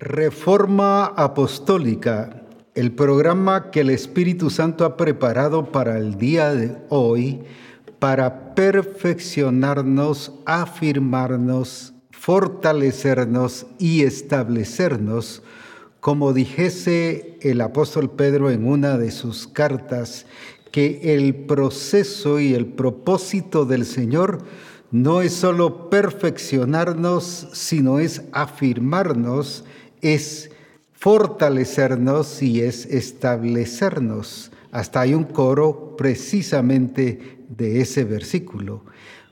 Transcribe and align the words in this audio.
Reforma 0.00 1.04
Apostólica, 1.04 2.46
el 2.74 2.92
programa 2.92 3.70
que 3.70 3.80
el 3.80 3.90
Espíritu 3.90 4.48
Santo 4.48 4.86
ha 4.86 4.96
preparado 4.96 5.72
para 5.72 5.98
el 5.98 6.16
día 6.16 6.54
de 6.54 6.74
hoy 6.88 7.42
para 7.98 8.54
perfeccionarnos, 8.54 10.32
afirmarnos, 10.46 11.92
fortalecernos 12.12 13.66
y 13.78 14.04
establecernos, 14.04 15.42
como 16.00 16.32
dijese 16.32 17.36
el 17.42 17.60
apóstol 17.60 18.10
Pedro 18.10 18.50
en 18.50 18.66
una 18.66 18.96
de 18.96 19.10
sus 19.10 19.46
cartas, 19.46 20.24
que 20.72 21.14
el 21.14 21.34
proceso 21.44 22.40
y 22.40 22.54
el 22.54 22.64
propósito 22.64 23.66
del 23.66 23.84
Señor 23.84 24.38
no 24.90 25.20
es 25.20 25.34
solo 25.34 25.90
perfeccionarnos, 25.90 27.48
sino 27.52 27.98
es 27.98 28.22
afirmarnos 28.32 29.64
es 30.00 30.50
fortalecernos 30.92 32.42
y 32.42 32.60
es 32.60 32.86
establecernos. 32.86 34.52
Hasta 34.70 35.00
hay 35.00 35.14
un 35.14 35.24
coro 35.24 35.96
precisamente 35.96 37.38
de 37.48 37.80
ese 37.80 38.04
versículo. 38.04 38.84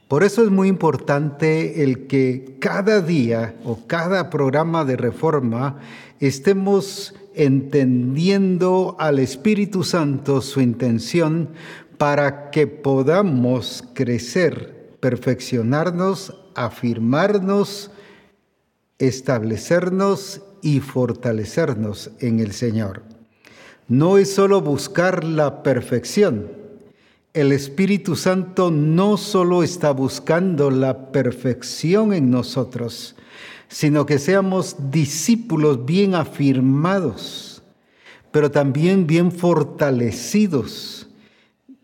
Por 0.08 0.24
eso 0.24 0.42
es 0.42 0.50
muy 0.50 0.68
importante 0.68 1.84
el 1.84 2.06
que 2.06 2.56
cada 2.60 3.02
día 3.02 3.56
o 3.64 3.86
cada 3.86 4.30
programa 4.30 4.86
de 4.86 4.96
reforma 4.96 5.78
estemos 6.18 7.14
entendiendo 7.34 8.96
al 8.98 9.18
Espíritu 9.18 9.84
Santo 9.84 10.40
su 10.40 10.62
intención 10.62 11.50
para 11.98 12.50
que 12.50 12.66
podamos 12.66 13.84
crecer, 13.92 14.96
perfeccionarnos, 15.00 16.34
afirmarnos, 16.54 17.90
establecernos 18.98 20.42
y 20.62 20.80
fortalecernos 20.80 22.10
en 22.20 22.40
el 22.40 22.52
Señor. 22.52 23.02
No 23.88 24.18
es 24.18 24.34
solo 24.34 24.60
buscar 24.60 25.24
la 25.24 25.62
perfección. 25.62 26.52
El 27.32 27.52
Espíritu 27.52 28.16
Santo 28.16 28.70
no 28.70 29.16
solo 29.16 29.62
está 29.62 29.92
buscando 29.92 30.70
la 30.70 31.10
perfección 31.10 32.12
en 32.12 32.30
nosotros, 32.30 33.16
sino 33.68 34.06
que 34.06 34.18
seamos 34.18 34.76
discípulos 34.90 35.84
bien 35.84 36.14
afirmados, 36.14 37.62
pero 38.30 38.50
también 38.50 39.06
bien 39.06 39.32
fortalecidos, 39.32 41.08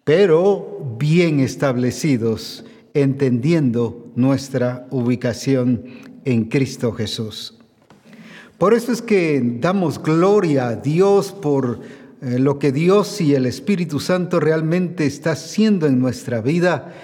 pero 0.03 0.97
bien 0.99 1.41
establecidos, 1.41 2.65
entendiendo 2.93 4.13
nuestra 4.15 4.87
ubicación 4.91 5.85
en 6.25 6.45
Cristo 6.45 6.93
Jesús. 6.93 7.59
Por 8.65 8.73
eso 8.73 8.93
es 8.93 9.03
que 9.03 9.43
damos 9.61 10.03
gloria 10.03 10.69
a 10.69 10.77
Dios 10.77 11.33
por 11.33 11.81
eh, 12.23 12.39
lo 12.39 12.59
que 12.59 12.73
Dios 12.73 13.21
y 13.21 13.35
el 13.35 13.45
Espíritu 13.45 14.01
Santo 14.01 14.41
realmente 14.41 15.05
está 15.05 15.33
haciendo 15.33 15.87
en 15.87 16.01
nuestra 16.01 16.41
vida 16.41 16.95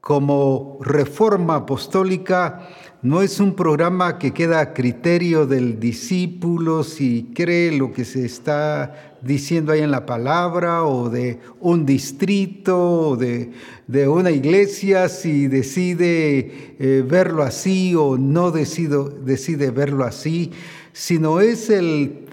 como 0.00 0.78
reforma 0.80 1.56
apostólica. 1.56 2.68
No 3.02 3.20
es 3.20 3.40
un 3.40 3.56
programa 3.56 4.16
que 4.20 4.30
queda 4.30 4.60
a 4.60 4.74
criterio 4.74 5.44
del 5.44 5.80
discípulo 5.80 6.84
si 6.84 7.32
cree 7.34 7.76
lo 7.76 7.92
que 7.92 8.04
se 8.04 8.24
está 8.24 9.16
diciendo 9.22 9.72
ahí 9.72 9.80
en 9.80 9.90
la 9.90 10.06
palabra 10.06 10.84
o 10.84 11.10
de 11.10 11.40
un 11.58 11.84
distrito 11.84 12.78
o 12.80 13.16
de, 13.16 13.50
una 14.06 14.30
iglesia 14.30 15.08
si 15.08 15.48
decide 15.48 16.76
eh, 16.78 17.04
verlo 17.04 17.42
así 17.42 17.96
o 17.96 18.16
no 18.16 18.52
decide 18.52 19.70
verlo 19.72 20.04
así 20.04 20.52
sino 20.92 21.40
es 21.40 21.70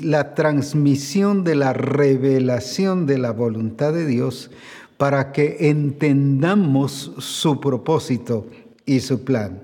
la 0.01 0.35
transmisión 0.35 1.43
de 1.43 1.55
la 1.55 1.73
revelación 1.73 3.05
de 3.05 3.17
la 3.17 3.31
voluntad 3.31 3.93
de 3.93 4.05
Dios 4.05 4.51
para 4.97 5.31
que 5.31 5.69
entendamos 5.69 7.13
su 7.19 7.59
propósito 7.59 8.47
y 8.85 8.99
su 8.99 9.23
plan. 9.23 9.63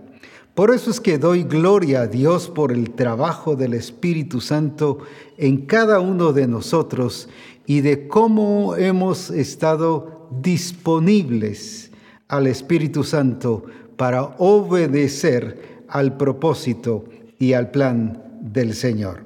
Por 0.53 0.73
eso 0.73 0.89
es 0.89 1.01
que 1.01 1.17
doy 1.17 1.43
gloria 1.43 2.03
a 2.03 2.07
Dios 2.07 2.47
por 2.47 2.71
el 2.71 2.91
trabajo 2.91 3.57
del 3.57 3.73
Espíritu 3.73 4.39
Santo 4.39 4.99
en 5.37 5.65
cada 5.65 5.99
uno 5.99 6.31
de 6.31 6.47
nosotros 6.47 7.27
y 7.65 7.81
de 7.81 8.07
cómo 8.07 8.77
hemos 8.77 9.29
estado 9.31 10.29
disponibles 10.41 11.91
al 12.29 12.47
Espíritu 12.47 13.03
Santo 13.03 13.65
para 13.97 14.23
obedecer 14.37 15.83
al 15.89 16.15
propósito 16.15 17.03
y 17.37 17.51
al 17.51 17.71
plan 17.71 18.34
del 18.45 18.75
Señor. 18.75 19.25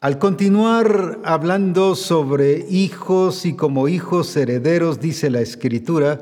Al 0.00 0.18
continuar 0.18 1.20
hablando 1.24 1.94
sobre 1.94 2.66
hijos 2.68 3.46
y 3.46 3.54
como 3.54 3.88
hijos 3.88 4.36
herederos, 4.36 5.00
dice 5.00 5.30
la 5.30 5.40
Escritura, 5.40 6.20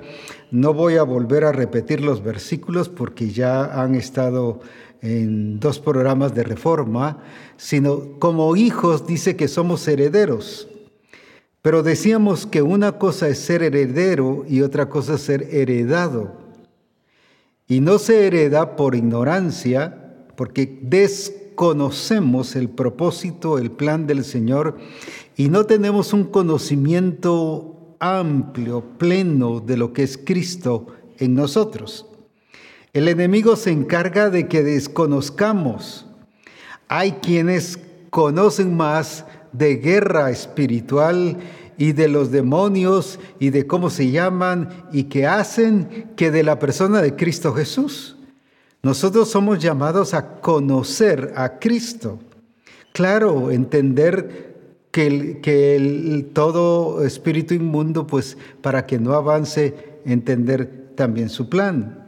no 0.52 0.72
voy 0.72 0.98
a 0.98 1.02
volver 1.02 1.44
a 1.44 1.50
repetir 1.50 2.00
los 2.00 2.22
versículos 2.22 2.88
porque 2.88 3.30
ya 3.30 3.82
han 3.82 3.96
estado 3.96 4.60
en 5.00 5.58
dos 5.58 5.80
programas 5.80 6.32
de 6.32 6.44
reforma, 6.44 7.18
sino 7.56 8.20
como 8.20 8.54
hijos 8.54 9.04
dice 9.04 9.34
que 9.34 9.48
somos 9.48 9.88
herederos. 9.88 10.68
Pero 11.60 11.82
decíamos 11.82 12.46
que 12.46 12.62
una 12.62 12.98
cosa 12.98 13.28
es 13.28 13.40
ser 13.40 13.64
heredero 13.64 14.44
y 14.48 14.62
otra 14.62 14.88
cosa 14.88 15.14
es 15.14 15.22
ser 15.22 15.42
heredado. 15.50 16.36
Y 17.66 17.80
no 17.80 17.98
se 17.98 18.28
hereda 18.28 18.76
por 18.76 18.94
ignorancia, 18.94 20.01
porque 20.42 20.76
desconocemos 20.82 22.56
el 22.56 22.68
propósito, 22.68 23.58
el 23.58 23.70
plan 23.70 24.08
del 24.08 24.24
Señor 24.24 24.76
y 25.36 25.50
no 25.50 25.66
tenemos 25.66 26.12
un 26.12 26.24
conocimiento 26.24 27.94
amplio, 28.00 28.82
pleno 28.98 29.60
de 29.60 29.76
lo 29.76 29.92
que 29.92 30.02
es 30.02 30.18
Cristo 30.18 30.88
en 31.18 31.36
nosotros. 31.36 32.06
El 32.92 33.06
enemigo 33.06 33.54
se 33.54 33.70
encarga 33.70 34.30
de 34.30 34.48
que 34.48 34.64
desconozcamos. 34.64 36.06
Hay 36.88 37.12
quienes 37.22 37.78
conocen 38.10 38.76
más 38.76 39.24
de 39.52 39.76
guerra 39.76 40.32
espiritual 40.32 41.36
y 41.78 41.92
de 41.92 42.08
los 42.08 42.32
demonios 42.32 43.20
y 43.38 43.50
de 43.50 43.68
cómo 43.68 43.90
se 43.90 44.10
llaman 44.10 44.88
y 44.90 45.04
qué 45.04 45.24
hacen 45.24 46.10
que 46.16 46.32
de 46.32 46.42
la 46.42 46.58
persona 46.58 47.00
de 47.00 47.14
Cristo 47.14 47.54
Jesús. 47.54 48.16
Nosotros 48.82 49.28
somos 49.30 49.60
llamados 49.60 50.12
a 50.12 50.40
conocer 50.40 51.34
a 51.36 51.60
Cristo. 51.60 52.18
Claro, 52.92 53.52
entender 53.52 54.56
que, 54.90 55.76
el, 55.76 56.30
todo 56.32 57.04
espíritu 57.04 57.54
inmundo, 57.54 58.08
pues 58.08 58.36
para 58.60 58.84
que 58.84 58.98
no 58.98 59.14
avance, 59.14 60.00
entender 60.04 60.90
también 60.96 61.28
su 61.28 61.48
plan, 61.48 62.06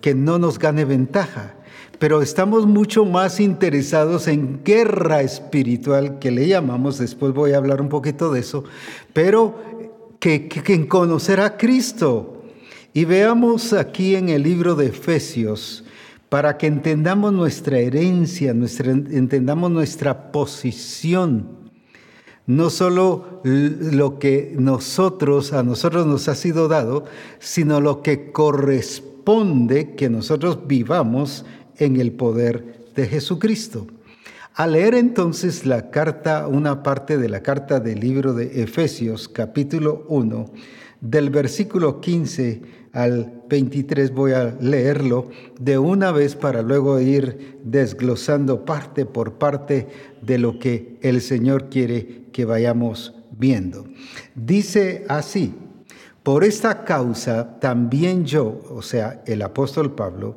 que 0.00 0.14
no 0.14 0.40
nos 0.40 0.58
gane 0.58 0.84
ventaja. 0.84 1.54
Pero 2.00 2.20
estamos 2.20 2.66
mucho 2.66 3.04
más 3.04 3.38
interesados 3.38 4.26
en 4.26 4.64
guerra 4.64 5.22
espiritual, 5.22 6.18
que 6.18 6.32
le 6.32 6.48
llamamos, 6.48 6.98
después 6.98 7.32
voy 7.34 7.52
a 7.52 7.58
hablar 7.58 7.80
un 7.80 7.88
poquito 7.88 8.32
de 8.32 8.40
eso, 8.40 8.64
pero 9.12 9.54
que 10.18 10.48
en 10.66 10.86
conocer 10.88 11.38
a 11.38 11.56
Cristo. 11.56 12.42
Y 12.92 13.04
veamos 13.04 13.72
aquí 13.72 14.16
en 14.16 14.28
el 14.28 14.42
libro 14.42 14.74
de 14.74 14.86
Efesios, 14.86 15.84
para 16.28 16.58
que 16.58 16.66
entendamos 16.66 17.32
nuestra 17.32 17.78
herencia, 17.78 18.52
nuestra, 18.52 18.90
entendamos 18.90 19.70
nuestra 19.70 20.32
posición, 20.32 21.70
no 22.46 22.70
solo 22.70 23.40
lo 23.44 24.18
que 24.18 24.54
nosotros, 24.58 25.52
a 25.52 25.62
nosotros 25.62 26.06
nos 26.06 26.28
ha 26.28 26.34
sido 26.34 26.68
dado, 26.68 27.04
sino 27.38 27.80
lo 27.80 28.02
que 28.02 28.30
corresponde 28.32 29.94
que 29.94 30.08
nosotros 30.08 30.66
vivamos 30.66 31.44
en 31.78 32.00
el 32.00 32.12
poder 32.12 32.86
de 32.94 33.06
Jesucristo. 33.06 33.86
Al 34.54 34.72
leer 34.72 34.94
entonces 34.94 35.66
la 35.66 35.90
carta, 35.90 36.46
una 36.46 36.82
parte 36.82 37.18
de 37.18 37.28
la 37.28 37.42
carta 37.42 37.78
del 37.78 38.00
libro 38.00 38.32
de 38.32 38.62
Efesios, 38.62 39.28
capítulo 39.28 40.06
1, 40.08 40.50
del 41.00 41.30
versículo 41.30 42.00
15 42.00 42.62
al 42.92 43.35
23 43.48 44.12
voy 44.12 44.32
a 44.32 44.56
leerlo 44.60 45.28
de 45.58 45.78
una 45.78 46.12
vez 46.12 46.34
para 46.34 46.62
luego 46.62 47.00
ir 47.00 47.58
desglosando 47.64 48.64
parte 48.64 49.06
por 49.06 49.34
parte 49.34 49.88
de 50.22 50.38
lo 50.38 50.58
que 50.58 50.98
el 51.02 51.20
Señor 51.20 51.68
quiere 51.68 52.26
que 52.32 52.44
vayamos 52.44 53.14
viendo. 53.30 53.86
Dice 54.34 55.04
así, 55.08 55.54
por 56.22 56.42
esta 56.42 56.84
causa 56.84 57.60
también 57.60 58.24
yo, 58.24 58.60
o 58.70 58.82
sea, 58.82 59.22
el 59.26 59.42
apóstol 59.42 59.94
Pablo, 59.94 60.36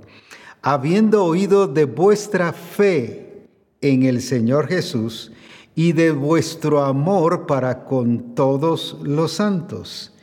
habiendo 0.62 1.24
oído 1.24 1.68
de 1.68 1.86
vuestra 1.86 2.54
fe 2.54 3.48
en 3.82 4.04
el 4.04 4.22
Señor 4.22 4.68
Jesús 4.68 5.32
y 5.74 5.94
de 5.94 6.12
vuestro 6.12 6.84
amor 6.84 7.48
para 7.48 7.86
con 7.86 8.36
todos 8.36 8.98
los 9.02 9.32
santos, 9.32 10.14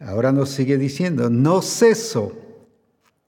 Ahora 0.00 0.32
nos 0.32 0.50
sigue 0.50 0.78
diciendo, 0.78 1.30
no 1.30 1.62
ceso 1.62 2.32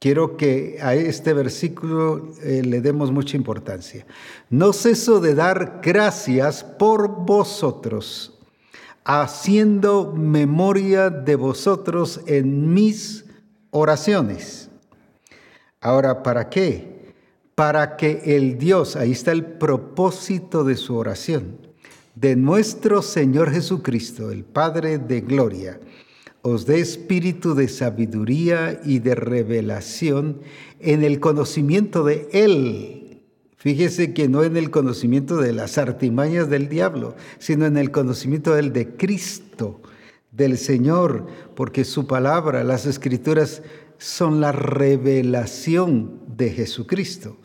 Quiero 0.02 0.36
que 0.36 0.78
a 0.82 0.96
este 0.96 1.32
versículo 1.32 2.32
eh, 2.42 2.62
le 2.64 2.80
demos 2.80 3.12
mucha 3.12 3.36
importancia. 3.36 4.04
No 4.50 4.72
ceso 4.72 5.20
de 5.20 5.36
dar 5.36 5.78
gracias 5.80 6.64
por 6.64 7.24
vosotros, 7.24 8.36
haciendo 9.04 10.12
memoria 10.12 11.08
de 11.08 11.36
vosotros 11.36 12.20
en 12.26 12.75
mis 12.75 13.26
oraciones. 13.70 14.70
Ahora, 15.80 16.25
¿para 16.25 16.48
qué? 16.48 17.14
Para 17.54 17.96
que 17.96 18.22
el 18.36 18.58
Dios, 18.58 18.96
ahí 18.96 19.12
está 19.12 19.30
el 19.30 19.44
propósito 19.44 20.64
de 20.64 20.75
su 20.75 20.96
oración, 20.96 21.58
de 22.16 22.34
nuestro 22.34 23.02
Señor 23.02 23.52
Jesucristo, 23.52 24.32
el 24.32 24.42
Padre 24.42 24.98
de 24.98 25.20
Gloria, 25.20 25.78
os 26.42 26.66
dé 26.66 26.80
espíritu 26.80 27.54
de 27.54 27.68
sabiduría 27.68 28.80
y 28.84 28.98
de 28.98 29.14
revelación 29.14 30.40
en 30.80 31.04
el 31.04 31.20
conocimiento 31.20 32.04
de 32.04 32.28
Él. 32.32 33.22
Fíjese 33.56 34.12
que 34.12 34.28
no 34.28 34.42
en 34.42 34.56
el 34.56 34.70
conocimiento 34.70 35.36
de 35.36 35.52
las 35.52 35.78
artimañas 35.78 36.50
del 36.50 36.68
diablo, 36.68 37.14
sino 37.38 37.64
en 37.64 37.76
el 37.76 37.92
conocimiento 37.92 38.56
del 38.56 38.72
de 38.72 38.96
Cristo, 38.96 39.80
del 40.32 40.58
Señor, 40.58 41.28
porque 41.54 41.84
su 41.84 42.08
palabra, 42.08 42.64
las 42.64 42.86
escrituras, 42.86 43.62
son 43.98 44.40
la 44.40 44.50
revelación 44.50 46.22
de 46.26 46.50
Jesucristo. 46.50 47.36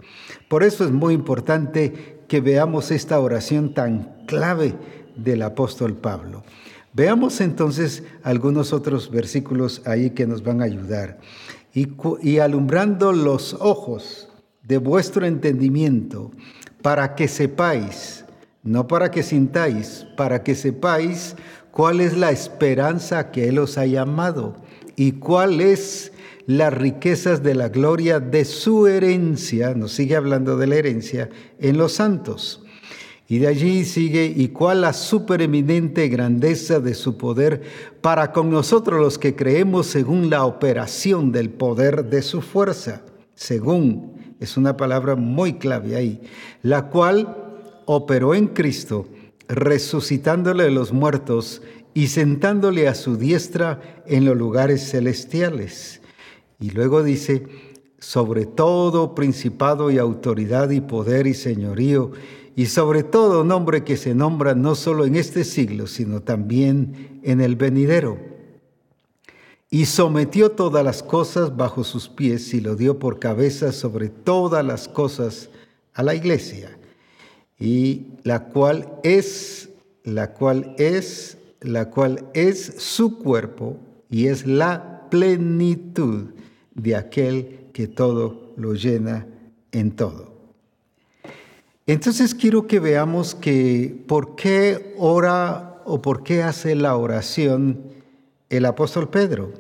Por 0.47 0.63
eso 0.63 0.85
es 0.85 0.91
muy 0.91 1.13
importante 1.13 2.17
que 2.27 2.41
veamos 2.41 2.89
esta 2.89 3.19
oración 3.19 3.75
tan 3.75 4.23
clave 4.25 4.73
del 5.15 5.43
apóstol 5.43 5.95
Pablo. 5.95 6.43
Veamos 6.97 7.41
entonces 7.41 8.01
algunos 8.23 8.73
otros 8.73 9.11
versículos 9.11 9.83
ahí 9.85 10.09
que 10.09 10.25
nos 10.25 10.41
van 10.41 10.61
a 10.61 10.65
ayudar. 10.65 11.19
Y, 11.71 12.39
alumbrando 12.39 13.13
los 13.13 13.53
ojos 13.59 14.29
de 14.63 14.79
vuestro 14.79 15.27
entendimiento, 15.27 16.31
para 16.81 17.13
que 17.13 17.27
sepáis, 17.27 18.25
no 18.63 18.87
para 18.87 19.11
que 19.11 19.21
sintáis, 19.21 20.07
para 20.17 20.41
que 20.41 20.55
sepáis 20.55 21.35
cuál 21.69 22.01
es 22.01 22.17
la 22.17 22.31
esperanza 22.31 23.29
que 23.29 23.47
Él 23.47 23.59
os 23.59 23.77
ha 23.77 23.85
llamado 23.85 24.55
y 24.95 25.11
cuál 25.11 25.61
es 25.61 26.11
las 26.47 26.73
riquezas 26.73 27.43
de 27.43 27.53
la 27.53 27.69
gloria 27.69 28.19
de 28.19 28.43
su 28.43 28.87
herencia, 28.87 29.75
nos 29.75 29.91
sigue 29.91 30.15
hablando 30.15 30.57
de 30.57 30.65
la 30.65 30.77
herencia, 30.77 31.29
en 31.59 31.77
los 31.77 31.93
santos 31.93 32.63
y 33.29 33.39
de 33.39 33.47
allí 33.47 33.83
sigue, 33.83 34.31
y 34.33 34.49
cuál 34.49 34.81
la 34.81 34.93
supereminente 34.93 36.07
grandeza 36.07 36.79
de 36.79 36.93
su 36.93 37.17
poder 37.17 37.61
para 37.99 38.31
con 38.31 38.49
nosotros 38.49 39.01
los 39.01 39.17
que 39.17 39.35
creemos 39.35 39.87
según 39.87 40.29
la 40.29 40.45
operación 40.45 41.33
del 41.33 41.49
poder 41.49 42.05
de 42.05 42.21
su 42.21 42.41
fuerza. 42.41 43.01
Según, 43.35 44.35
es 44.39 44.55
una 44.55 44.77
palabra 44.77 45.15
muy 45.15 45.53
clave 45.53 45.97
ahí, 45.97 46.21
la 46.63 46.89
cual 46.89 47.35
operó 47.85 48.33
en 48.33 48.47
Cristo, 48.47 49.07
resucitándole 49.49 50.63
de 50.63 50.71
los 50.71 50.93
muertos 50.93 51.61
y 51.93 52.07
sentándole 52.07 52.87
a 52.87 52.95
su 52.95 53.17
diestra 53.17 54.03
en 54.05 54.23
los 54.23 54.37
lugares 54.37 54.89
celestiales. 54.89 56.01
Y 56.59 56.69
luego 56.71 57.03
dice, 57.03 57.45
sobre 57.99 58.45
todo 58.45 59.15
principado 59.15 59.91
y 59.91 59.97
autoridad 59.97 60.69
y 60.69 60.79
poder 60.79 61.27
y 61.27 61.33
señorío, 61.33 62.11
y 62.57 62.65
sobre 62.65 63.03
todo 63.03 63.43
nombre 63.43 63.83
que 63.83 63.97
se 63.97 64.15
nombra 64.15 64.55
no 64.55 64.73
solo 64.73 65.05
en 65.05 65.15
este 65.15 65.43
siglo, 65.43 65.85
sino 65.85 66.23
también 66.23 67.19
en 67.21 67.39
el 67.39 67.55
venidero. 67.55 68.17
Y 69.69 69.85
sometió 69.85 70.49
todas 70.49 70.83
las 70.83 71.03
cosas 71.03 71.55
bajo 71.55 71.83
sus 71.83 72.09
pies 72.09 72.55
y 72.55 72.59
lo 72.59 72.75
dio 72.75 72.97
por 72.97 73.19
cabeza 73.19 73.71
sobre 73.71 74.09
todas 74.09 74.65
las 74.65 74.87
cosas 74.87 75.51
a 75.93 76.01
la 76.01 76.15
iglesia, 76.15 76.79
y 77.59 78.07
la 78.23 78.45
cual 78.45 78.91
es, 79.03 79.69
la 80.03 80.33
cual 80.33 80.73
es, 80.79 81.37
la 81.61 81.91
cual 81.91 82.25
es 82.33 82.73
su 82.79 83.19
cuerpo 83.19 83.77
y 84.09 84.27
es 84.27 84.47
la 84.47 85.07
plenitud 85.11 86.31
de 86.73 86.95
aquel 86.95 87.69
que 87.71 87.87
todo 87.87 88.55
lo 88.57 88.73
llena 88.73 89.27
en 89.71 89.91
todo. 89.91 90.36
Entonces 91.87 92.35
quiero 92.35 92.67
que 92.67 92.81
veamos 92.81 93.33
que 93.33 94.03
por 94.07 94.35
qué 94.35 94.93
ora 94.97 95.81
o 95.85 96.01
por 96.01 96.21
qué 96.21 96.43
hace 96.43 96.75
la 96.75 96.97
oración 96.97 97.81
el 98.49 98.65
apóstol 98.65 99.09
Pedro. 99.09 99.53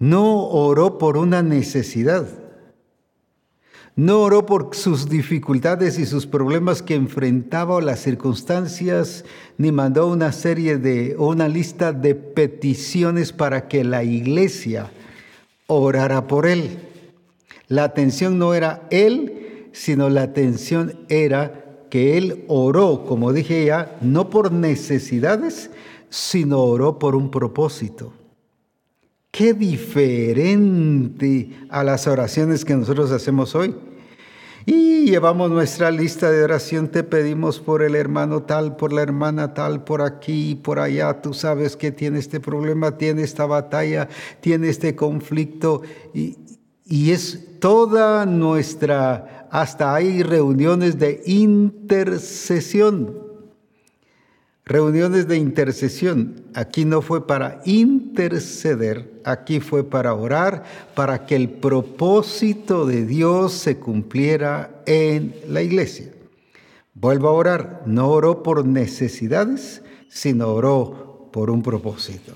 No 0.00 0.48
oró 0.48 0.98
por 0.98 1.16
una 1.16 1.40
necesidad. 1.40 2.26
No 3.94 4.22
oró 4.22 4.44
por 4.44 4.74
sus 4.74 5.08
dificultades 5.08 6.00
y 6.00 6.06
sus 6.06 6.26
problemas 6.26 6.82
que 6.82 6.94
enfrentaba 6.94 7.76
o 7.76 7.80
las 7.80 8.00
circunstancias, 8.00 9.24
ni 9.58 9.70
mandó 9.70 10.08
una 10.08 10.32
serie 10.32 10.78
de 10.78 11.14
o 11.16 11.28
una 11.28 11.46
lista 11.46 11.92
de 11.92 12.16
peticiones 12.16 13.32
para 13.32 13.68
que 13.68 13.84
la 13.84 14.02
iglesia 14.02 14.90
orara 15.68 16.26
por 16.26 16.46
él. 16.46 16.78
La 17.68 17.84
atención 17.84 18.38
no 18.38 18.54
era 18.54 18.88
él, 18.90 19.41
sino 19.72 20.08
la 20.08 20.22
atención 20.22 21.00
era 21.08 21.86
que 21.90 22.16
él 22.16 22.44
oró, 22.48 23.04
como 23.04 23.32
dije 23.32 23.66
ya, 23.66 23.98
no 24.00 24.30
por 24.30 24.52
necesidades, 24.52 25.70
sino 26.08 26.60
oró 26.60 26.98
por 26.98 27.14
un 27.14 27.30
propósito. 27.30 28.12
Qué 29.30 29.54
diferente 29.54 31.50
a 31.70 31.84
las 31.84 32.06
oraciones 32.06 32.64
que 32.64 32.76
nosotros 32.76 33.10
hacemos 33.10 33.54
hoy. 33.54 33.74
Y 34.64 35.06
llevamos 35.06 35.50
nuestra 35.50 35.90
lista 35.90 36.30
de 36.30 36.44
oración, 36.44 36.88
te 36.88 37.02
pedimos 37.02 37.58
por 37.58 37.82
el 37.82 37.96
hermano 37.96 38.42
tal, 38.42 38.76
por 38.76 38.92
la 38.92 39.02
hermana 39.02 39.54
tal, 39.54 39.82
por 39.82 40.02
aquí, 40.02 40.54
por 40.54 40.78
allá, 40.78 41.20
tú 41.20 41.34
sabes 41.34 41.76
que 41.76 41.90
tiene 41.90 42.20
este 42.20 42.38
problema, 42.40 42.96
tiene 42.96 43.22
esta 43.22 43.44
batalla, 43.44 44.08
tiene 44.40 44.68
este 44.68 44.94
conflicto, 44.94 45.82
y, 46.14 46.38
y 46.84 47.10
es 47.10 47.58
toda 47.58 48.24
nuestra 48.24 49.41
hasta 49.52 49.94
hay 49.94 50.22
reuniones 50.22 50.98
de 50.98 51.22
intercesión. 51.26 53.14
Reuniones 54.64 55.28
de 55.28 55.36
intercesión. 55.36 56.46
Aquí 56.54 56.86
no 56.86 57.02
fue 57.02 57.26
para 57.26 57.60
interceder, 57.66 59.20
aquí 59.24 59.60
fue 59.60 59.84
para 59.84 60.14
orar, 60.14 60.64
para 60.94 61.26
que 61.26 61.36
el 61.36 61.50
propósito 61.50 62.86
de 62.86 63.04
Dios 63.04 63.52
se 63.52 63.76
cumpliera 63.76 64.82
en 64.86 65.34
la 65.46 65.60
iglesia. 65.60 66.10
Vuelvo 66.94 67.28
a 67.28 67.32
orar. 67.32 67.82
No 67.84 68.08
oró 68.08 68.42
por 68.42 68.64
necesidades, 68.64 69.82
sino 70.08 70.48
oró 70.48 71.28
por 71.30 71.50
un 71.50 71.62
propósito. 71.62 72.32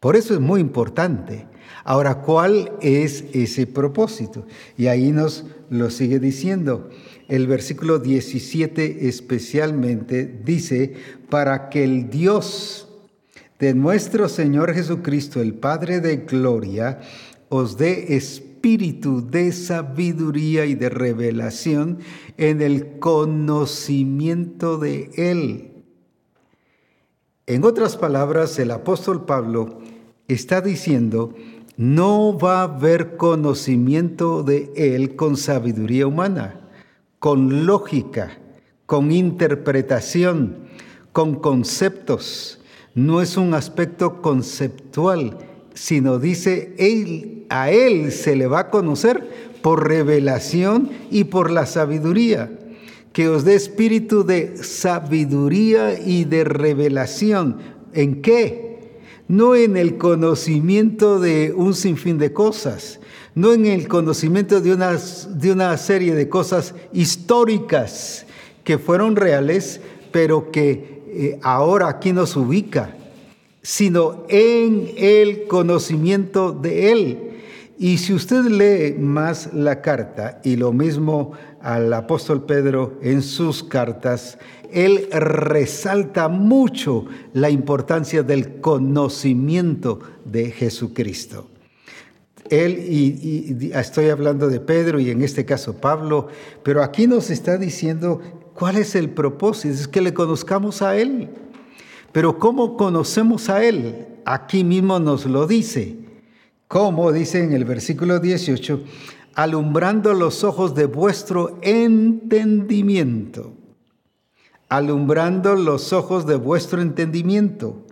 Por 0.00 0.16
eso 0.16 0.32
es 0.32 0.40
muy 0.40 0.62
importante. 0.62 1.46
Ahora, 1.88 2.16
¿cuál 2.16 2.72
es 2.82 3.24
ese 3.32 3.66
propósito? 3.66 4.44
Y 4.76 4.88
ahí 4.88 5.10
nos 5.10 5.46
lo 5.70 5.88
sigue 5.88 6.18
diciendo. 6.18 6.90
El 7.28 7.46
versículo 7.46 7.98
17 7.98 9.08
especialmente 9.08 10.26
dice, 10.44 10.92
para 11.30 11.70
que 11.70 11.84
el 11.84 12.10
Dios 12.10 12.90
de 13.58 13.72
nuestro 13.72 14.28
Señor 14.28 14.74
Jesucristo, 14.74 15.40
el 15.40 15.54
Padre 15.54 16.00
de 16.00 16.18
Gloria, 16.18 17.00
os 17.48 17.78
dé 17.78 18.16
espíritu 18.16 19.26
de 19.26 19.50
sabiduría 19.52 20.66
y 20.66 20.74
de 20.74 20.90
revelación 20.90 22.00
en 22.36 22.60
el 22.60 22.98
conocimiento 22.98 24.76
de 24.76 25.10
Él. 25.16 25.70
En 27.46 27.64
otras 27.64 27.96
palabras, 27.96 28.58
el 28.58 28.72
apóstol 28.72 29.24
Pablo 29.24 29.78
está 30.28 30.60
diciendo, 30.60 31.34
no 31.78 32.36
va 32.36 32.60
a 32.60 32.64
haber 32.64 33.16
conocimiento 33.16 34.42
de 34.42 34.72
Él 34.74 35.14
con 35.14 35.36
sabiduría 35.36 36.08
humana, 36.08 36.60
con 37.20 37.66
lógica, 37.66 38.36
con 38.84 39.12
interpretación, 39.12 40.56
con 41.12 41.36
conceptos. 41.36 42.60
No 42.96 43.22
es 43.22 43.36
un 43.36 43.54
aspecto 43.54 44.20
conceptual, 44.20 45.38
sino 45.72 46.18
dice, 46.18 46.74
él, 46.78 47.46
a 47.48 47.70
Él 47.70 48.10
se 48.10 48.34
le 48.34 48.48
va 48.48 48.58
a 48.58 48.70
conocer 48.70 49.54
por 49.62 49.86
revelación 49.86 50.90
y 51.12 51.24
por 51.24 51.52
la 51.52 51.64
sabiduría. 51.64 52.50
Que 53.12 53.28
os 53.28 53.44
dé 53.44 53.54
espíritu 53.54 54.24
de 54.24 54.56
sabiduría 54.64 55.96
y 55.96 56.24
de 56.24 56.42
revelación. 56.42 57.58
¿En 57.92 58.20
qué? 58.20 58.67
No 59.28 59.54
en 59.54 59.76
el 59.76 59.98
conocimiento 59.98 61.20
de 61.20 61.52
un 61.54 61.74
sinfín 61.74 62.18
de 62.18 62.32
cosas, 62.32 62.98
no 63.34 63.52
en 63.52 63.66
el 63.66 63.86
conocimiento 63.86 64.60
de 64.60 64.72
una, 64.72 64.96
de 65.28 65.52
una 65.52 65.76
serie 65.76 66.14
de 66.14 66.28
cosas 66.28 66.74
históricas 66.92 68.26
que 68.64 68.78
fueron 68.78 69.16
reales, 69.16 69.80
pero 70.10 70.50
que 70.50 71.04
eh, 71.10 71.38
ahora 71.42 71.88
aquí 71.88 72.12
nos 72.12 72.36
ubica, 72.36 72.96
sino 73.62 74.24
en 74.28 74.90
el 74.96 75.46
conocimiento 75.46 76.52
de 76.52 76.92
Él. 76.92 77.18
Y 77.78 77.98
si 77.98 78.12
usted 78.12 78.44
lee 78.46 78.98
más 78.98 79.52
la 79.52 79.80
carta 79.82 80.40
y 80.42 80.56
lo 80.56 80.72
mismo 80.72 81.32
al 81.60 81.92
apóstol 81.92 82.44
Pedro 82.44 82.98
en 83.02 83.22
sus 83.22 83.62
cartas, 83.62 84.38
él 84.72 85.08
resalta 85.10 86.28
mucho 86.28 87.06
la 87.32 87.50
importancia 87.50 88.22
del 88.22 88.60
conocimiento 88.60 90.00
de 90.24 90.50
Jesucristo. 90.50 91.48
Él, 92.50 92.78
y, 92.78 93.70
estoy 93.74 94.08
hablando 94.08 94.48
de 94.48 94.60
Pedro 94.60 94.98
y 95.00 95.10
en 95.10 95.22
este 95.22 95.44
caso 95.44 95.74
Pablo, 95.74 96.28
pero 96.62 96.82
aquí 96.82 97.06
nos 97.06 97.30
está 97.30 97.58
diciendo 97.58 98.20
cuál 98.54 98.76
es 98.76 98.94
el 98.94 99.10
propósito, 99.10 99.74
es 99.74 99.88
que 99.88 100.00
le 100.00 100.14
conozcamos 100.14 100.80
a 100.82 100.96
Él. 100.96 101.28
Pero 102.12 102.38
¿cómo 102.38 102.76
conocemos 102.76 103.50
a 103.50 103.62
Él? 103.64 104.06
Aquí 104.24 104.64
mismo 104.64 104.98
nos 104.98 105.26
lo 105.26 105.46
dice. 105.46 105.96
¿Cómo? 106.68 107.12
Dice 107.12 107.42
en 107.42 107.52
el 107.52 107.64
versículo 107.64 108.18
18, 108.18 108.82
alumbrando 109.34 110.14
los 110.14 110.44
ojos 110.44 110.74
de 110.74 110.86
vuestro 110.86 111.58
entendimiento. 111.62 113.57
Alumbrando 114.68 115.54
los 115.54 115.92
ojos 115.92 116.26
de 116.26 116.36
vuestro 116.36 116.82
entendimiento, 116.82 117.86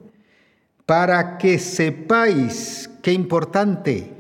para 0.85 1.39
que 1.39 1.59
sepáis, 1.59 2.91
qué 3.03 3.13
importante, 3.13 4.13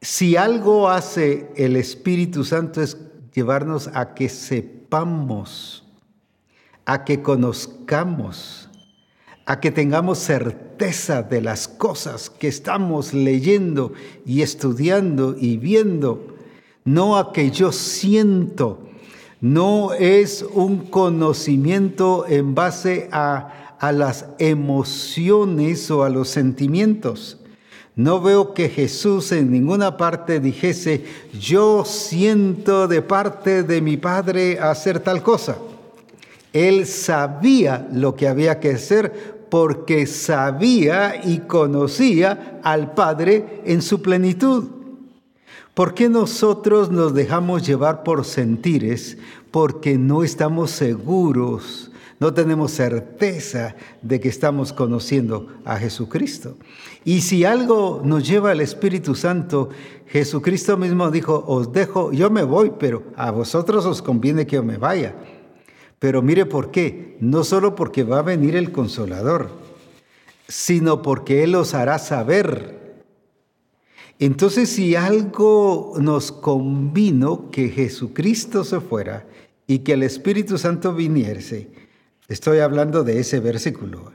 si 0.00 0.36
algo 0.36 0.88
hace 0.88 1.50
el 1.56 1.76
Espíritu 1.76 2.44
Santo 2.44 2.80
es 2.80 2.96
llevarnos 3.34 3.90
a 3.92 4.14
que 4.14 4.28
sepamos, 4.28 5.84
a 6.86 7.04
que 7.04 7.22
conozcamos, 7.22 8.70
a 9.44 9.60
que 9.60 9.70
tengamos 9.70 10.18
certeza 10.18 11.22
de 11.22 11.42
las 11.42 11.68
cosas 11.68 12.30
que 12.30 12.48
estamos 12.48 13.12
leyendo 13.12 13.92
y 14.24 14.42
estudiando 14.42 15.36
y 15.38 15.58
viendo, 15.58 16.36
no 16.84 17.18
a 17.18 17.32
que 17.32 17.50
yo 17.50 17.72
siento, 17.72 18.88
no 19.40 19.92
es 19.94 20.44
un 20.52 20.78
conocimiento 20.78 22.26
en 22.28 22.54
base 22.54 23.08
a, 23.12 23.76
a 23.78 23.92
las 23.92 24.26
emociones 24.38 25.90
o 25.90 26.04
a 26.04 26.10
los 26.10 26.28
sentimientos 26.28 27.40
no 27.96 28.20
veo 28.20 28.54
que 28.54 28.70
Jesús 28.70 29.30
en 29.32 29.50
ninguna 29.50 29.98
parte 29.98 30.40
dijese, 30.40 31.04
yo 31.38 31.84
siento 31.84 32.88
de 32.88 33.02
parte 33.02 33.62
de 33.62 33.82
mi 33.82 33.98
Padre 33.98 34.58
hacer 34.58 35.00
tal 35.00 35.22
cosa. 35.22 35.58
Él 36.52 36.86
sabía 36.86 37.88
lo 37.92 38.16
que 38.16 38.26
había 38.26 38.58
que 38.58 38.70
hacer 38.70 39.40
porque 39.50 40.06
sabía 40.06 41.20
y 41.24 41.40
conocía 41.40 42.60
al 42.62 42.94
Padre 42.94 43.60
en 43.66 43.82
su 43.82 44.00
plenitud. 44.00 44.79
¿Por 45.80 45.94
qué 45.94 46.10
nosotros 46.10 46.90
nos 46.90 47.14
dejamos 47.14 47.66
llevar 47.66 48.02
por 48.02 48.26
sentires? 48.26 49.16
Porque 49.50 49.96
no 49.96 50.22
estamos 50.22 50.72
seguros 50.72 51.90
no 52.18 52.34
tenemos 52.34 52.72
certeza 52.72 53.76
de 54.02 54.20
que 54.20 54.28
estamos 54.28 54.74
conociendo 54.74 55.46
a 55.64 55.78
Jesucristo. 55.78 56.58
Y 57.02 57.22
si 57.22 57.46
algo 57.46 58.02
nos 58.04 58.28
lleva 58.28 58.50
al 58.50 58.60
Espíritu 58.60 59.14
Santo, 59.14 59.70
Jesucristo 60.06 60.76
mismo 60.76 61.10
dijo, 61.10 61.42
os 61.46 61.72
dejo, 61.72 62.12
yo 62.12 62.28
me 62.28 62.42
voy, 62.42 62.72
pero 62.78 63.04
a 63.16 63.30
vosotros 63.30 63.86
os 63.86 64.02
conviene 64.02 64.46
que 64.46 64.56
yo 64.56 64.62
me 64.62 64.76
vaya. 64.76 65.14
Pero 65.98 66.20
mire 66.20 66.44
por 66.44 66.70
qué, 66.70 67.16
no 67.20 67.42
solo 67.42 67.74
porque 67.74 68.04
va 68.04 68.18
a 68.18 68.22
venir 68.22 68.54
el 68.54 68.70
consolador, 68.70 69.48
sino 70.46 71.00
porque 71.00 71.42
Él 71.42 71.54
os 71.54 71.72
hará 71.72 71.98
saber. 71.98 72.79
Entonces, 74.20 74.68
si 74.68 74.94
algo 74.94 75.94
nos 75.98 76.30
convino 76.30 77.50
que 77.50 77.70
Jesucristo 77.70 78.62
se 78.62 78.80
fuera 78.80 79.26
y 79.66 79.80
que 79.80 79.94
el 79.94 80.04
Espíritu 80.04 80.58
Santo 80.58 80.94
viniese, 80.94 81.70
Estoy 82.30 82.60
hablando 82.60 83.02
de 83.02 83.18
ese 83.18 83.40
versículo. 83.40 84.12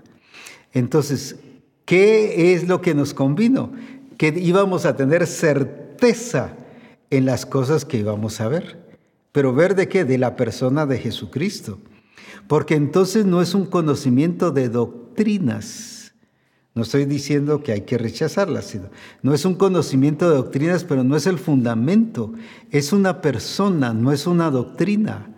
Entonces, 0.71 1.35
¿qué 1.83 2.53
es 2.53 2.65
lo 2.65 2.81
que 2.81 2.95
nos 2.95 3.13
convino? 3.13 3.73
Que 4.17 4.29
íbamos 4.29 4.85
a 4.85 4.95
tener 4.95 5.27
certeza 5.27 6.55
en 7.09 7.25
las 7.25 7.45
cosas 7.45 7.83
que 7.83 7.97
íbamos 7.97 8.39
a 8.39 8.47
ver. 8.47 8.79
Pero 9.33 9.53
ver 9.53 9.75
de 9.75 9.89
qué? 9.89 10.05
De 10.05 10.17
la 10.17 10.37
persona 10.37 10.85
de 10.85 10.97
Jesucristo. 10.97 11.77
Porque 12.47 12.75
entonces 12.75 13.25
no 13.25 13.41
es 13.41 13.53
un 13.53 13.65
conocimiento 13.65 14.51
de 14.51 14.69
doctrinas. 14.69 15.94
No 16.75 16.81
estoy 16.81 17.05
diciendo 17.05 17.63
que 17.63 17.71
hay 17.71 17.81
que 17.81 17.97
rechazarlas, 17.97 18.65
sino 18.65 18.89
no 19.21 19.33
es 19.33 19.45
un 19.45 19.55
conocimiento 19.55 20.29
de 20.29 20.35
doctrinas, 20.35 20.83
pero 20.83 21.05
no 21.05 21.15
es 21.15 21.25
el 21.25 21.39
fundamento. 21.39 22.33
Es 22.69 22.91
una 22.91 23.21
persona, 23.21 23.93
no 23.93 24.11
es 24.11 24.27
una 24.27 24.51
doctrina. 24.51 25.33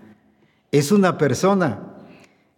Es 0.71 0.91
una 0.91 1.19
persona. 1.19 1.96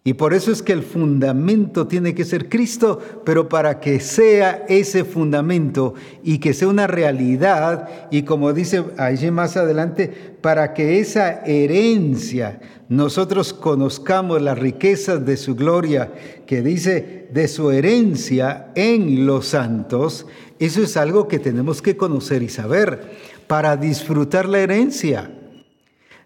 Y 0.04 0.14
por 0.14 0.34
eso 0.34 0.52
es 0.52 0.64
que 0.64 0.72
el 0.72 0.84
fundamento 0.84 1.86
tiene 1.88 2.16
que 2.16 2.24
ser 2.24 2.48
Cristo, 2.48 3.00
pero 3.26 3.50
para 3.50 3.82
que 3.82 4.00
sea 4.00 4.66
ese 4.70 5.04
fundamento 5.04 5.94
y 6.24 6.40
que 6.40 6.54
sea 6.54 6.70
una 6.70 6.88
realidad, 6.88 8.08
y 8.10 8.24
como 8.24 8.54
dice 8.54 8.84
allí 8.98 9.30
más 9.30 9.58
adelante, 9.58 10.08
para 10.42 10.74
que 10.74 11.00
esa 11.00 11.42
herencia 11.46 12.60
nosotros 12.88 13.54
conozcamos 13.54 14.42
las 14.42 14.58
riquezas 14.58 15.26
de 15.26 15.38
su 15.38 15.56
gloria, 15.56 16.12
que 16.48 16.62
dice 16.64 17.28
de 17.32 17.48
su 17.48 17.70
herencia 17.70 18.72
en 18.76 19.28
los 19.28 19.48
santos, 19.48 20.26
eso 20.60 20.82
es 20.82 20.98
algo 20.98 21.28
que 21.28 21.40
tenemos 21.40 21.82
que 21.82 21.98
conocer 21.98 22.42
y 22.42 22.50
saber 22.50 23.12
para 23.48 23.78
disfrutar 23.78 24.48
la 24.48 24.60
herencia. 24.60 25.30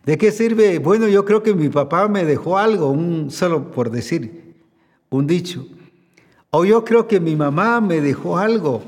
¿De 0.05 0.17
qué 0.17 0.31
sirve? 0.31 0.79
Bueno, 0.79 1.07
yo 1.07 1.23
creo 1.23 1.43
que 1.43 1.53
mi 1.53 1.69
papá 1.69 2.09
me 2.09 2.25
dejó 2.25 2.57
algo, 2.57 2.89
un, 2.89 3.31
solo 3.31 3.71
por 3.71 3.89
decir, 3.89 4.55
un 5.09 5.27
dicho. 5.27 5.65
O 6.49 6.65
yo 6.65 6.83
creo 6.83 7.07
que 7.07 7.21
mi 7.21 7.37
mamá 7.37 7.79
me 7.79 8.01
dejó 8.01 8.37
algo. 8.37 8.83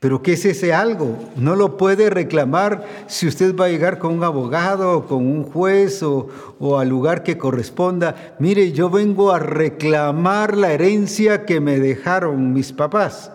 Pero 0.00 0.22
¿qué 0.22 0.34
es 0.34 0.44
ese 0.44 0.72
algo? 0.72 1.18
No 1.36 1.56
lo 1.56 1.76
puede 1.76 2.08
reclamar 2.08 2.86
si 3.08 3.26
usted 3.26 3.54
va 3.54 3.66
a 3.66 3.68
llegar 3.68 3.98
con 3.98 4.14
un 4.14 4.24
abogado 4.24 5.06
con 5.06 5.26
un 5.26 5.42
juez 5.42 6.02
o, 6.02 6.28
o, 6.58 6.78
al 6.78 6.88
lugar 6.88 7.22
que 7.22 7.36
corresponda. 7.36 8.36
Mire, 8.38 8.72
yo 8.72 8.88
vengo 8.90 9.32
a 9.32 9.40
reclamar 9.40 10.56
la 10.56 10.72
herencia 10.72 11.44
que 11.44 11.60
me 11.60 11.80
dejaron 11.80 12.52
mis 12.54 12.72
papás. 12.72 13.32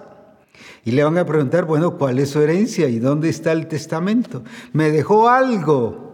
Y 0.86 0.92
le 0.92 1.04
van 1.04 1.18
a 1.18 1.26
preguntar, 1.26 1.66
bueno, 1.66 1.98
¿cuál 1.98 2.18
es 2.18 2.32
su 2.32 2.42
herencia 2.42 2.88
y 2.88 2.98
dónde 2.98 3.30
está 3.30 3.52
el 3.52 3.68
testamento? 3.68 4.42
Me 4.72 4.90
dejó 4.90 5.30
algo. 5.30 6.13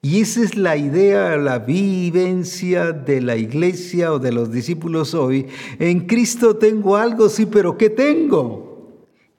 Y 0.00 0.20
esa 0.20 0.42
es 0.42 0.56
la 0.56 0.76
idea, 0.76 1.36
la 1.36 1.58
vivencia 1.58 2.92
de 2.92 3.20
la 3.20 3.36
iglesia 3.36 4.12
o 4.12 4.20
de 4.20 4.30
los 4.30 4.52
discípulos 4.52 5.12
hoy. 5.12 5.48
En 5.80 6.06
Cristo 6.06 6.56
tengo 6.56 6.96
algo, 6.96 7.28
sí, 7.28 7.46
pero 7.46 7.76
¿qué 7.76 7.90
tengo? 7.90 8.68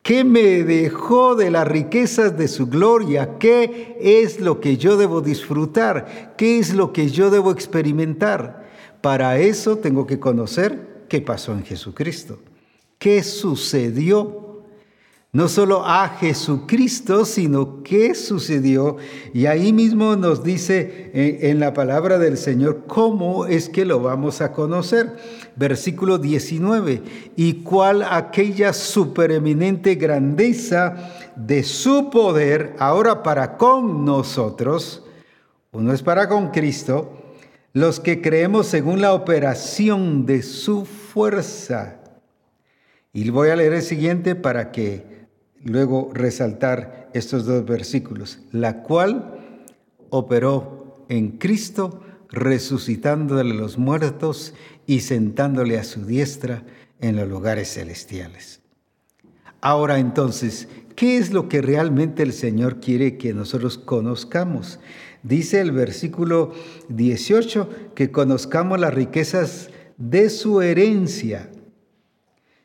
¿Qué 0.01 0.23
me 0.23 0.63
dejó 0.63 1.35
de 1.35 1.51
las 1.51 1.67
riquezas 1.67 2.37
de 2.37 2.47
su 2.47 2.67
gloria? 2.67 3.37
¿Qué 3.37 3.97
es 4.01 4.41
lo 4.41 4.59
que 4.59 4.75
yo 4.75 4.97
debo 4.97 5.21
disfrutar? 5.21 6.33
¿Qué 6.37 6.59
es 6.59 6.73
lo 6.73 6.91
que 6.91 7.09
yo 7.09 7.29
debo 7.29 7.51
experimentar? 7.51 8.67
Para 9.01 9.39
eso 9.39 9.77
tengo 9.77 10.07
que 10.07 10.19
conocer 10.19 11.05
qué 11.07 11.21
pasó 11.21 11.53
en 11.53 11.63
Jesucristo. 11.63 12.39
¿Qué 12.97 13.23
sucedió 13.23 14.48
no 15.31 15.47
solo 15.47 15.85
a 15.85 16.09
Jesucristo, 16.09 17.23
sino 17.23 17.83
qué 17.83 18.15
sucedió. 18.15 18.97
Y 19.31 19.45
ahí 19.45 19.71
mismo 19.73 20.15
nos 20.15 20.43
dice 20.43 21.11
en, 21.13 21.59
la 21.59 21.73
palabra 21.73 22.17
del 22.17 22.35
Señor 22.35 22.85
cómo 22.87 23.45
es 23.45 23.69
que 23.69 23.85
lo 23.85 24.01
vamos 24.01 24.41
a 24.41 24.51
conocer. 24.53 25.17
Versículo 25.55 26.17
19, 26.17 27.03
y 27.35 27.61
cuál 27.63 28.03
aquella 28.09 28.73
supereminente 28.73 29.95
grandeza 29.95 30.95
de 31.35 31.63
su 31.63 32.09
poder 32.09 32.75
ahora 32.79 33.21
para 33.21 33.57
con 33.57 34.05
nosotros, 34.05 35.03
uno 35.71 35.93
es 35.93 36.01
para 36.01 36.27
con 36.27 36.49
Cristo, 36.49 37.13
los 37.73 37.99
que 37.99 38.21
creemos 38.21 38.65
según 38.65 38.99
la 39.01 39.13
operación 39.13 40.25
de 40.25 40.41
su 40.41 40.85
fuerza. 40.85 41.99
Y 43.13 43.29
voy 43.29 43.49
a 43.49 43.55
leer 43.55 43.73
el 43.73 43.81
siguiente 43.81 44.33
para 44.33 44.71
que 44.71 45.08
luego 45.63 46.11
resaltar 46.13 47.09
estos 47.13 47.45
dos 47.45 47.65
versículos, 47.65 48.39
la 48.51 48.83
cual 48.83 49.65
operó 50.09 51.05
en 51.09 51.37
Cristo, 51.37 52.01
resucitándole 52.29 53.53
los 53.53 53.77
muertos 53.77 54.53
y 54.85 55.01
sentándole 55.01 55.77
a 55.77 55.83
su 55.83 56.05
diestra 56.05 56.63
en 56.99 57.15
los 57.15 57.27
lugares 57.27 57.73
celestiales. 57.73 58.61
Ahora 59.61 59.99
entonces, 59.99 60.67
¿qué 60.95 61.17
es 61.17 61.33
lo 61.33 61.49
que 61.49 61.61
realmente 61.61 62.23
el 62.23 62.33
Señor 62.33 62.79
quiere 62.79 63.17
que 63.17 63.33
nosotros 63.33 63.77
conozcamos? 63.77 64.79
Dice 65.23 65.59
el 65.59 65.71
versículo 65.71 66.53
18 66.89 67.93
que 67.93 68.11
conozcamos 68.11 68.79
las 68.79 68.93
riquezas 68.93 69.69
de 69.97 70.29
su 70.29 70.61
herencia 70.61 71.49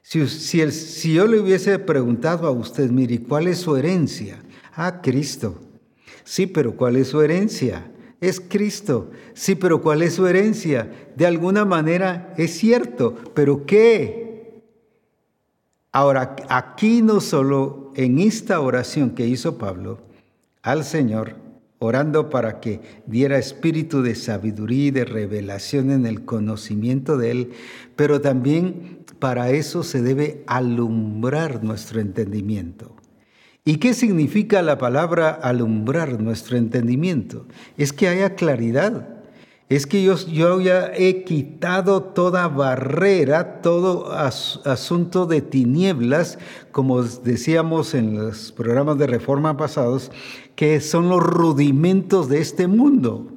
Si, 0.07 0.29
si, 0.29 1.15
yo 1.15 1.27
le 1.27 1.41
hubiese 1.41 1.79
preguntado 1.79 2.47
a 2.47 2.51
usted, 2.51 2.91
mire, 2.91 3.23
¿cuál 3.23 3.49
es 3.49 3.57
su 3.57 3.75
herencia? 3.75 4.39
Ah, 4.75 5.01
Cristo. 5.01 5.59
Sí, 6.25 6.47
pero 6.47 6.77
¿cuál 6.77 6.97
es 6.97 7.09
su 7.09 7.23
herencia? 7.23 7.91
Es 8.21 8.39
Cristo. 8.39 9.11
Sí, 9.33 9.55
pero 9.55 9.81
¿cuál 9.81 10.03
es 10.03 10.13
su 10.13 10.27
herencia? 10.27 10.93
De 11.17 11.25
alguna 11.25 11.65
manera 11.65 12.35
es 12.37 12.53
cierto, 12.53 13.17
pero 13.33 13.65
¿qué? 13.65 14.63
Ahora, 15.91 16.37
aquí 16.51 17.01
no 17.01 17.21
solo 17.21 17.91
en 17.97 18.19
esta 18.19 18.61
oración 18.61 19.13
que 19.13 19.27
hizo 19.27 19.57
Pablo 19.57 20.01
al 20.61 20.85
Señor, 20.85 21.37
orando 21.79 22.29
para 22.29 22.61
que 22.61 22.81
diera 23.07 23.39
espíritu 23.39 24.03
de 24.03 24.17
sabiduría 24.17 24.87
y 24.87 24.91
de 24.91 25.05
revelación 25.07 25.91
en 25.91 26.05
el 26.05 26.27
conocimiento 26.27 27.17
de 27.17 27.31
Él, 27.31 27.53
pero 27.97 28.21
también 28.21 29.04
para 29.19 29.51
eso 29.51 29.83
se 29.83 30.03
debe 30.03 30.45
alumbrar 30.47 31.63
nuestro 31.63 32.01
entendimiento. 32.01 32.95
¿Y 33.65 33.77
qué 33.77 33.95
significa 33.95 34.61
la 34.61 34.77
palabra 34.77 35.31
alumbrar 35.31 36.21
nuestro 36.21 36.59
entendimiento? 36.59 37.47
Es 37.79 37.93
que 37.95 38.09
haya 38.09 38.35
claridad. 38.35 39.09
Es 39.71 39.87
que 39.87 40.03
yo, 40.03 40.17
yo 40.27 40.61
ya 40.61 40.93
he 40.95 41.25
quitado 41.25 42.03
toda 42.03 42.49
barrera, 42.49 43.63
todo 43.63 44.13
asunto 44.13 45.25
de 45.25 45.41
tinieblas, 45.41 46.39
como 46.71 47.03
decíamos 47.03 47.95
en 47.95 48.15
los 48.15 48.53
programas 48.53 48.99
de 48.99 49.07
reforma 49.07 49.57
pasados, 49.57 50.11
que 50.55 50.83
son 50.83 51.09
los 51.09 51.23
rudimentos 51.23 52.29
de 52.29 52.41
este 52.41 52.67
mundo, 52.67 53.29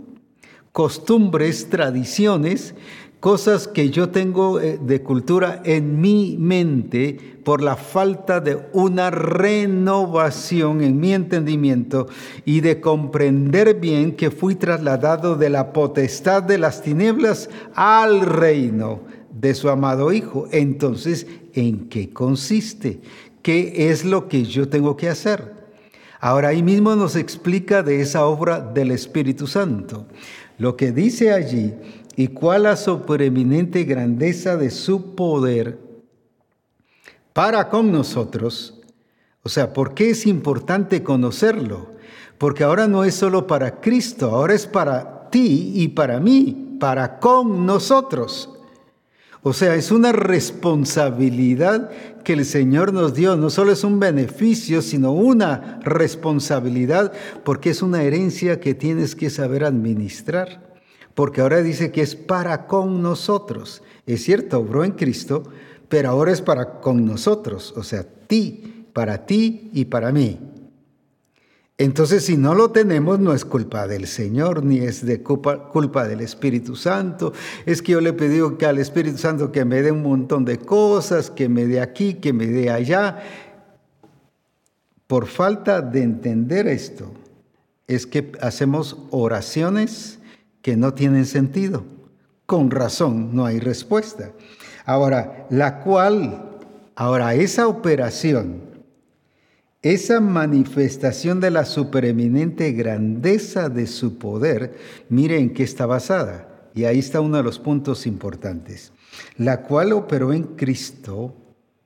costumbres, 0.73 1.69
tradiciones, 1.69 2.75
cosas 3.19 3.67
que 3.67 3.89
yo 3.89 4.09
tengo 4.09 4.59
eh, 4.59 4.79
de 4.81 5.01
cultura 5.01 5.61
en 5.65 5.99
mi 5.99 6.37
mente 6.39 7.17
por 7.43 7.61
la 7.61 7.75
falta 7.75 8.39
de 8.39 8.59
una 8.73 9.09
renovación 9.09 10.81
en 10.81 10.99
mi 10.99 11.13
entendimiento 11.13 12.07
y 12.45 12.61
de 12.61 12.79
comprender 12.79 13.75
bien 13.79 14.15
que 14.15 14.31
fui 14.31 14.55
trasladado 14.55 15.35
de 15.35 15.49
la 15.49 15.73
potestad 15.73 16.43
de 16.43 16.57
las 16.57 16.81
tinieblas 16.81 17.49
al 17.73 18.21
reino 18.21 19.01
de 19.31 19.53
su 19.55 19.69
amado 19.69 20.11
Hijo. 20.11 20.47
Entonces, 20.51 21.27
¿en 21.53 21.89
qué 21.89 22.11
consiste? 22.11 22.99
¿Qué 23.41 23.89
es 23.89 24.03
lo 24.03 24.27
que 24.27 24.43
yo 24.43 24.67
tengo 24.67 24.97
que 24.97 25.09
hacer? 25.09 25.55
Ahora 26.19 26.49
ahí 26.49 26.63
mismo 26.63 26.95
nos 26.95 27.15
explica 27.15 27.83
de 27.83 28.01
esa 28.01 28.25
obra 28.25 28.59
del 28.59 28.91
Espíritu 28.91 29.47
Santo. 29.47 30.07
Lo 30.57 30.75
que 30.75 30.91
dice 30.91 31.31
allí, 31.31 31.73
y 32.19 32.29
cuál 32.29 32.63
la 32.63 32.75
supereminente 32.75 33.83
grandeza 33.83 34.57
de 34.57 34.71
su 34.71 35.13
poder 35.13 35.77
para 37.31 37.69
con 37.69 37.91
nosotros. 37.91 38.81
O 39.43 39.49
sea, 39.49 39.71
¿por 39.71 39.93
qué 39.93 40.09
es 40.09 40.25
importante 40.25 41.03
conocerlo? 41.03 41.91
Porque 42.39 42.63
ahora 42.63 42.87
no 42.87 43.03
es 43.03 43.13
solo 43.13 43.45
para 43.45 43.79
Cristo, 43.79 44.31
ahora 44.31 44.55
es 44.55 44.65
para 44.65 45.29
ti 45.29 45.73
y 45.75 45.89
para 45.89 46.19
mí, 46.19 46.77
para 46.79 47.19
con 47.19 47.67
nosotros. 47.67 48.49
O 49.43 49.53
sea, 49.53 49.75
es 49.75 49.91
una 49.91 50.11
responsabilidad 50.11 51.91
que 52.23 52.33
el 52.33 52.45
Señor 52.45 52.93
nos 52.93 53.13
dio. 53.13 53.37
No 53.37 53.51
solo 53.51 53.71
es 53.71 53.83
un 53.83 53.99
beneficio, 53.99 54.81
sino 54.81 55.11
una 55.11 55.79
responsabilidad, 55.83 57.13
porque 57.45 57.69
es 57.69 57.83
una 57.83 58.01
herencia 58.01 58.59
que 58.59 58.73
tienes 58.73 59.15
que 59.15 59.29
saber 59.29 59.63
administrar. 59.63 60.66
Porque 61.17 61.41
ahora 61.41 61.63
dice 61.63 61.91
que 61.91 62.03
es 62.03 62.15
para 62.15 62.67
con 62.67 63.01
nosotros. 63.01 63.81
Es 64.05 64.23
cierto, 64.23 64.59
obró 64.59 64.83
en 64.83 64.91
Cristo, 64.91 65.41
pero 65.89 66.09
ahora 66.09 66.31
es 66.31 66.43
para 66.43 66.79
con 66.79 67.07
nosotros. 67.07 67.73
O 67.75 67.81
sea, 67.81 68.03
ti, 68.03 68.85
para 68.93 69.25
ti 69.25 69.71
y 69.73 69.85
para 69.85 70.11
mí. 70.11 70.39
Entonces, 71.79 72.23
si 72.23 72.37
no 72.37 72.53
lo 72.53 72.69
tenemos, 72.69 73.17
no 73.17 73.33
es 73.33 73.45
culpa 73.45 73.87
del 73.87 74.05
Señor, 74.05 74.63
ni 74.63 74.77
es 74.77 75.03
de 75.07 75.23
culpa, 75.23 76.07
del 76.07 76.21
Espíritu 76.21 76.75
Santo. 76.75 77.33
Es 77.65 77.81
que 77.81 77.93
yo 77.93 78.01
le 78.01 78.13
pedido 78.13 78.59
que 78.59 78.67
al 78.67 78.77
Espíritu 78.77 79.17
Santo 79.17 79.51
que 79.51 79.65
me 79.65 79.81
dé 79.81 79.91
un 79.91 80.03
montón 80.03 80.45
de 80.45 80.59
cosas, 80.59 81.31
que 81.31 81.49
me 81.49 81.65
dé 81.65 81.81
aquí, 81.81 82.13
que 82.13 82.31
me 82.31 82.45
dé 82.45 82.69
allá. 82.69 83.23
Por 85.07 85.25
falta 85.25 85.81
de 85.81 86.03
entender 86.03 86.67
esto, 86.67 87.11
es 87.87 88.05
que 88.05 88.33
hacemos 88.39 88.97
oraciones 89.09 90.16
que 90.67 90.75
no 90.75 90.93
tienen 90.93 91.25
sentido. 91.25 91.85
Con 92.45 92.71
razón, 92.71 93.33
no 93.33 93.45
hay 93.45 93.57
respuesta. 93.57 94.33
Ahora, 94.83 95.47
la 95.49 95.79
cual, 95.79 96.59
ahora 96.93 97.35
esa 97.35 97.69
operación, 97.69 98.63
esa 99.81 100.19
manifestación 100.19 101.39
de 101.39 101.51
la 101.51 101.63
supereminente 101.63 102.73
grandeza 102.73 103.69
de 103.69 103.87
su 103.87 104.17
poder, 104.17 104.77
mire 105.07 105.39
en 105.39 105.53
qué 105.53 105.63
está 105.63 105.85
basada. 105.85 106.69
Y 106.75 106.83
ahí 106.83 106.99
está 106.99 107.21
uno 107.21 107.37
de 107.37 107.43
los 107.43 107.59
puntos 107.59 108.05
importantes. 108.05 108.91
La 109.37 109.61
cual 109.61 109.93
operó 109.93 110.33
en 110.33 110.43
Cristo, 110.43 111.33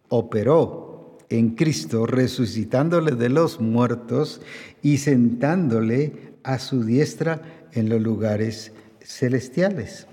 operó 0.09 1.19
en 1.29 1.51
Cristo, 1.51 2.07
resucitándole 2.07 3.11
de 3.11 3.29
los 3.29 3.61
muertos 3.61 4.41
y 4.81 4.97
sentándole 4.97 6.31
a 6.43 6.57
su 6.57 6.83
diestra 6.83 7.60
en 7.73 7.89
los 7.89 8.01
lugares 8.01 8.71
celestiales. 9.03 10.07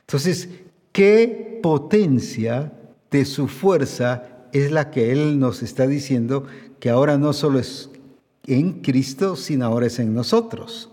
Entonces, 0.00 0.48
¿qué 0.92 1.60
potencia 1.62 2.72
de 3.10 3.24
su 3.24 3.48
fuerza 3.48 4.48
es 4.52 4.70
la 4.70 4.90
que 4.90 5.12
Él 5.12 5.38
nos 5.38 5.62
está 5.62 5.86
diciendo 5.86 6.46
que 6.80 6.90
ahora 6.90 7.18
no 7.18 7.32
solo 7.32 7.58
es 7.58 7.90
en 8.46 8.80
Cristo, 8.80 9.36
sino 9.36 9.66
ahora 9.66 9.86
es 9.86 9.98
en 9.98 10.14
nosotros. 10.14 10.90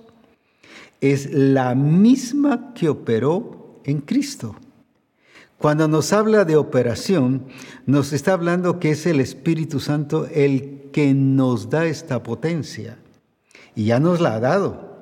Es 1.01 1.31
la 1.31 1.75
misma 1.75 2.73
que 2.73 2.89
operó 2.89 3.79
en 3.83 4.01
Cristo. 4.01 4.55
Cuando 5.57 5.87
nos 5.87 6.11
habla 6.11 6.45
de 6.45 6.55
operación, 6.55 7.45
nos 7.85 8.11
está 8.11 8.33
hablando 8.33 8.79
que 8.79 8.91
es 8.91 9.05
el 9.05 9.19
Espíritu 9.19 9.79
Santo 9.79 10.27
el 10.33 10.89
que 10.91 11.13
nos 11.13 11.69
da 11.69 11.85
esta 11.85 12.23
potencia. 12.23 12.97
Y 13.75 13.85
ya 13.85 13.99
nos 13.99 14.19
la 14.19 14.35
ha 14.35 14.39
dado 14.39 14.92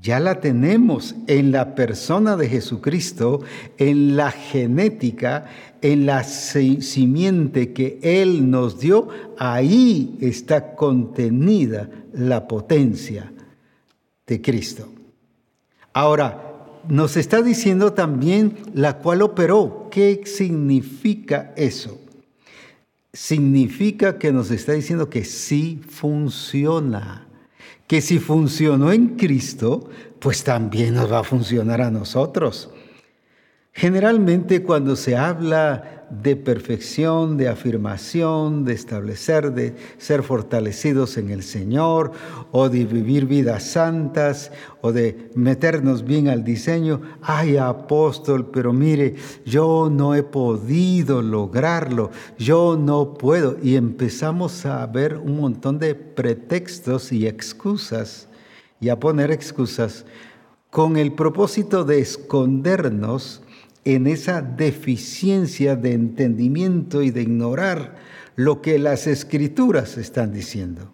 ya 0.00 0.20
la 0.20 0.40
tenemos 0.40 1.16
en 1.26 1.50
la 1.52 1.74
persona 1.74 2.36
de 2.36 2.48
Jesucristo, 2.48 3.40
en 3.78 4.16
la 4.16 4.30
genética, 4.30 5.46
en 5.82 6.06
la 6.06 6.24
simiente 6.24 7.72
que 7.72 7.98
Él 8.02 8.50
nos 8.50 8.80
dio, 8.80 9.08
ahí 9.38 10.16
está 10.20 10.74
contenida 10.74 11.90
la 12.12 12.46
potencia 12.46 13.32
de 14.26 14.40
Cristo. 14.40 14.88
Ahora, 15.92 16.44
nos 16.88 17.16
está 17.16 17.42
diciendo 17.42 17.92
también 17.92 18.56
la 18.72 18.98
cual 18.98 19.22
operó. 19.22 19.88
¿Qué 19.90 20.22
significa 20.24 21.52
eso? 21.56 22.00
Significa 23.12 24.18
que 24.18 24.32
nos 24.32 24.50
está 24.50 24.72
diciendo 24.72 25.10
que 25.10 25.24
sí 25.24 25.80
funciona 25.88 27.27
que 27.88 28.00
si 28.02 28.20
funcionó 28.20 28.92
en 28.92 29.16
Cristo, 29.16 29.88
pues 30.20 30.44
también 30.44 30.94
nos 30.94 31.10
va 31.10 31.20
a 31.20 31.24
funcionar 31.24 31.80
a 31.80 31.90
nosotros. 31.90 32.70
Generalmente 33.78 34.64
cuando 34.64 34.96
se 34.96 35.16
habla 35.16 36.04
de 36.10 36.34
perfección, 36.34 37.36
de 37.36 37.46
afirmación, 37.46 38.64
de 38.64 38.72
establecer, 38.72 39.52
de 39.52 39.76
ser 39.98 40.24
fortalecidos 40.24 41.16
en 41.16 41.30
el 41.30 41.44
Señor, 41.44 42.10
o 42.50 42.68
de 42.68 42.84
vivir 42.84 43.26
vidas 43.26 43.62
santas, 43.62 44.50
o 44.80 44.90
de 44.90 45.30
meternos 45.36 46.04
bien 46.04 46.26
al 46.26 46.42
diseño. 46.42 47.02
Ay, 47.22 47.56
apóstol, 47.56 48.50
pero 48.50 48.72
mire, 48.72 49.14
yo 49.46 49.88
no 49.88 50.16
he 50.16 50.24
podido 50.24 51.22
lograrlo, 51.22 52.10
yo 52.36 52.76
no 52.76 53.14
puedo. 53.14 53.58
Y 53.62 53.76
empezamos 53.76 54.66
a 54.66 54.84
ver 54.88 55.18
un 55.18 55.36
montón 55.36 55.78
de 55.78 55.94
pretextos 55.94 57.12
y 57.12 57.28
excusas, 57.28 58.26
y 58.80 58.88
a 58.88 58.98
poner 58.98 59.30
excusas 59.30 60.04
con 60.68 60.96
el 60.96 61.12
propósito 61.12 61.84
de 61.84 62.00
escondernos 62.00 63.42
en 63.94 64.06
esa 64.06 64.42
deficiencia 64.42 65.74
de 65.74 65.94
entendimiento 65.94 67.02
y 67.02 67.10
de 67.10 67.22
ignorar 67.22 67.96
lo 68.36 68.60
que 68.60 68.78
las 68.78 69.06
escrituras 69.06 69.96
están 69.96 70.30
diciendo 70.30 70.92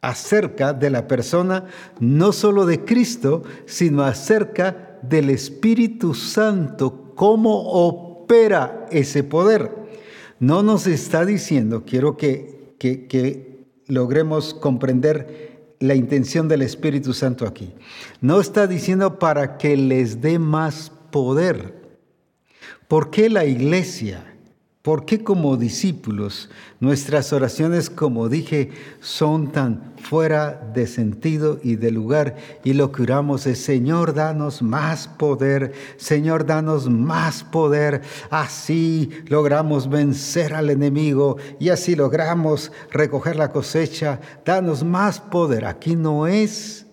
acerca 0.00 0.72
de 0.72 0.88
la 0.88 1.06
persona 1.06 1.66
no 2.00 2.32
solo 2.32 2.64
de 2.64 2.84
Cristo, 2.84 3.42
sino 3.66 4.02
acerca 4.02 4.98
del 5.02 5.28
Espíritu 5.28 6.14
Santo, 6.14 7.12
cómo 7.14 7.70
opera 7.72 8.86
ese 8.90 9.22
poder. 9.22 9.70
No 10.40 10.62
nos 10.62 10.86
está 10.86 11.26
diciendo, 11.26 11.84
quiero 11.86 12.16
que, 12.16 12.74
que, 12.78 13.06
que 13.06 13.66
logremos 13.86 14.54
comprender 14.54 15.74
la 15.78 15.94
intención 15.94 16.48
del 16.48 16.62
Espíritu 16.62 17.12
Santo 17.12 17.46
aquí, 17.46 17.74
no 18.22 18.40
está 18.40 18.66
diciendo 18.66 19.18
para 19.18 19.58
que 19.58 19.76
les 19.76 20.22
dé 20.22 20.38
más 20.38 20.90
poder, 21.10 21.83
¿Por 22.94 23.10
qué 23.10 23.28
la 23.28 23.44
iglesia 23.44 24.24
¿Por 24.82 25.04
qué 25.04 25.24
como 25.24 25.56
discípulos 25.56 26.48
nuestras 26.78 27.32
oraciones, 27.32 27.90
como 27.90 28.28
dije, 28.28 28.70
son 29.00 29.50
tan 29.50 29.94
fuera 29.96 30.70
de 30.72 30.86
sentido 30.86 31.58
y 31.60 31.74
de 31.74 31.90
lugar? 31.90 32.36
Y 32.62 32.74
lo 32.74 32.92
que 32.92 33.02
oramos 33.02 33.48
es, 33.48 33.58
Señor, 33.58 34.14
danos 34.14 34.62
más 34.62 35.08
poder, 35.08 35.72
Señor, 35.96 36.46
danos 36.46 36.88
más 36.88 37.42
poder. 37.42 38.02
Así 38.30 39.10
logramos 39.26 39.88
vencer 39.88 40.54
al 40.54 40.70
enemigo 40.70 41.38
y 41.58 41.70
así 41.70 41.96
logramos 41.96 42.70
recoger 42.92 43.34
la 43.34 43.50
cosecha. 43.50 44.20
Danos 44.44 44.84
más 44.84 45.18
poder. 45.18 45.64
Aquí 45.64 45.96
no 45.96 46.28
es, 46.28 46.86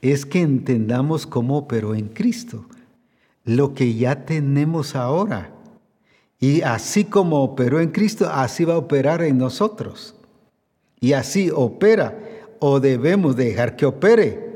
es 0.00 0.26
que 0.26 0.40
entendamos 0.40 1.24
cómo 1.24 1.56
operó 1.56 1.94
en 1.94 2.08
Cristo, 2.08 2.66
lo 3.44 3.74
que 3.74 3.94
ya 3.94 4.24
tenemos 4.24 4.94
ahora 4.94 5.52
y 6.40 6.62
así 6.62 7.04
como 7.04 7.42
operó 7.42 7.80
en 7.80 7.90
Cristo, 7.90 8.30
así 8.32 8.64
va 8.64 8.74
a 8.74 8.78
operar 8.78 9.22
en 9.22 9.36
nosotros. 9.36 10.14
Y 10.98 11.12
así 11.12 11.50
opera 11.54 12.18
o 12.58 12.80
debemos 12.80 13.36
dejar 13.36 13.76
que 13.76 13.84
opere. 13.84 14.50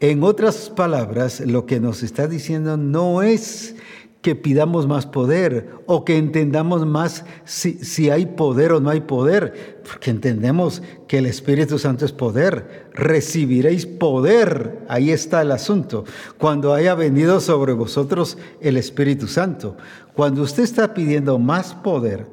En 0.00 0.22
otras 0.22 0.68
palabras, 0.68 1.40
lo 1.40 1.64
que 1.64 1.80
nos 1.80 2.02
está 2.02 2.26
diciendo 2.26 2.76
no 2.76 3.22
es 3.22 3.76
que 4.22 4.36
pidamos 4.36 4.86
más 4.86 5.04
poder 5.04 5.68
o 5.86 6.04
que 6.04 6.16
entendamos 6.16 6.86
más 6.86 7.24
si, 7.44 7.72
si, 7.84 8.08
hay 8.08 8.26
poder 8.26 8.72
o 8.72 8.80
no 8.80 8.88
hay 8.88 9.00
poder, 9.00 9.82
porque 9.82 10.10
entendemos 10.10 10.80
que 11.08 11.18
el 11.18 11.26
Espíritu 11.26 11.76
Santo 11.78 12.04
es 12.04 12.12
poder. 12.12 12.86
Recibiréis 12.94 13.84
poder, 13.84 14.84
ahí 14.88 15.10
está 15.10 15.42
el 15.42 15.50
asunto, 15.50 16.04
cuando 16.38 16.72
haya 16.72 16.94
venido 16.94 17.40
sobre 17.40 17.72
vosotros 17.72 18.38
el 18.60 18.76
Espíritu 18.76 19.26
Santo. 19.26 19.76
Cuando 20.14 20.42
usted 20.42 20.62
está 20.62 20.94
pidiendo 20.94 21.40
más 21.40 21.74
poder, 21.74 22.28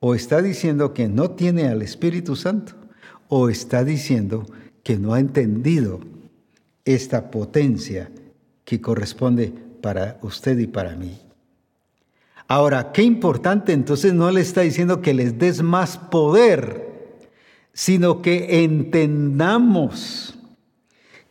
o 0.00 0.14
está 0.14 0.40
diciendo 0.40 0.94
que 0.94 1.08
no 1.08 1.32
tiene 1.32 1.68
al 1.68 1.82
Espíritu 1.82 2.36
Santo, 2.36 2.72
o 3.28 3.50
está 3.50 3.84
diciendo 3.84 4.46
que 4.82 4.98
no 4.98 5.12
ha 5.12 5.20
entendido 5.20 6.00
esta 6.86 7.30
potencia 7.30 8.10
que 8.64 8.80
corresponde 8.80 9.52
para 9.82 10.18
usted 10.22 10.58
y 10.58 10.66
para 10.66 10.96
mí. 10.96 11.18
Ahora, 12.48 12.92
qué 12.92 13.02
importante, 13.02 13.72
entonces 13.72 14.14
no 14.14 14.30
le 14.30 14.40
está 14.40 14.62
diciendo 14.62 15.02
que 15.02 15.14
les 15.14 15.38
des 15.38 15.62
más 15.62 15.98
poder, 15.98 16.90
sino 17.72 18.22
que 18.22 18.64
entendamos, 18.64 20.34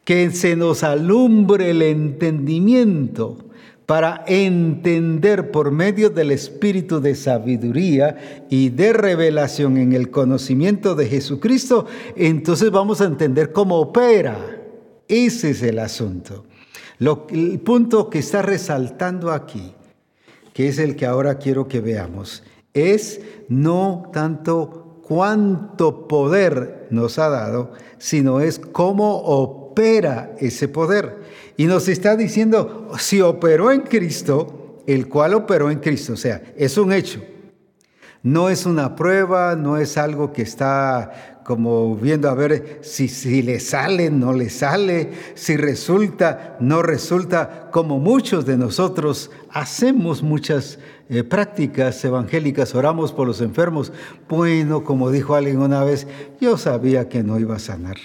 que 0.03 0.31
se 0.31 0.55
nos 0.55 0.83
alumbre 0.83 1.71
el 1.71 1.81
entendimiento 1.81 3.37
para 3.85 4.23
entender 4.25 5.51
por 5.51 5.71
medio 5.71 6.09
del 6.09 6.31
espíritu 6.31 7.01
de 7.01 7.13
sabiduría 7.13 8.45
y 8.49 8.69
de 8.69 8.93
revelación 8.93 9.77
en 9.77 9.93
el 9.93 10.09
conocimiento 10.09 10.95
de 10.95 11.07
Jesucristo, 11.07 11.85
entonces 12.15 12.71
vamos 12.71 13.01
a 13.01 13.05
entender 13.05 13.51
cómo 13.51 13.79
opera. 13.79 14.59
Ese 15.07 15.51
es 15.51 15.61
el 15.61 15.79
asunto 15.79 16.45
el 17.01 17.59
punto 17.59 18.09
que 18.09 18.19
está 18.19 18.41
resaltando 18.41 19.31
aquí, 19.31 19.73
que 20.53 20.67
es 20.67 20.77
el 20.77 20.95
que 20.95 21.05
ahora 21.05 21.39
quiero 21.39 21.67
que 21.67 21.81
veamos, 21.81 22.43
es 22.73 23.21
no 23.49 24.09
tanto 24.13 25.01
cuánto 25.01 26.07
poder 26.07 26.87
nos 26.91 27.19
ha 27.19 27.29
dado, 27.29 27.73
sino 27.97 28.39
es 28.39 28.59
cómo 28.59 29.17
opera 29.17 30.35
ese 30.39 30.67
poder. 30.67 31.21
Y 31.57 31.65
nos 31.65 31.87
está 31.87 32.15
diciendo, 32.15 32.91
si 32.97 33.19
operó 33.19 33.71
en 33.71 33.81
Cristo, 33.81 34.83
el 34.87 35.09
cual 35.09 35.33
operó 35.33 35.71
en 35.71 35.79
Cristo, 35.79 36.13
o 36.13 36.17
sea, 36.17 36.41
es 36.55 36.77
un 36.77 36.93
hecho. 36.93 37.21
No 38.23 38.49
es 38.49 38.65
una 38.65 38.95
prueba, 38.95 39.55
no 39.55 39.77
es 39.77 39.97
algo 39.97 40.31
que 40.31 40.43
está 40.43 41.41
como 41.43 41.95
viendo 41.95 42.29
a 42.29 42.35
ver 42.35 42.79
si, 42.81 43.07
si 43.07 43.41
le 43.41 43.59
sale, 43.59 44.11
no 44.11 44.31
le 44.31 44.49
sale, 44.49 45.11
si 45.33 45.57
resulta, 45.57 46.55
no 46.59 46.83
resulta, 46.83 47.69
como 47.71 47.99
muchos 47.99 48.45
de 48.45 48.57
nosotros 48.57 49.31
hacemos 49.49 50.21
muchas 50.21 50.77
eh, 51.09 51.23
prácticas 51.23 52.03
evangélicas, 52.05 52.75
oramos 52.75 53.11
por 53.11 53.27
los 53.27 53.41
enfermos. 53.41 53.91
Bueno, 54.29 54.83
como 54.83 55.09
dijo 55.09 55.35
alguien 55.35 55.57
una 55.57 55.83
vez, 55.83 56.07
yo 56.39 56.57
sabía 56.57 57.09
que 57.09 57.23
no 57.23 57.39
iba 57.39 57.55
a 57.55 57.59
sanar. 57.59 57.97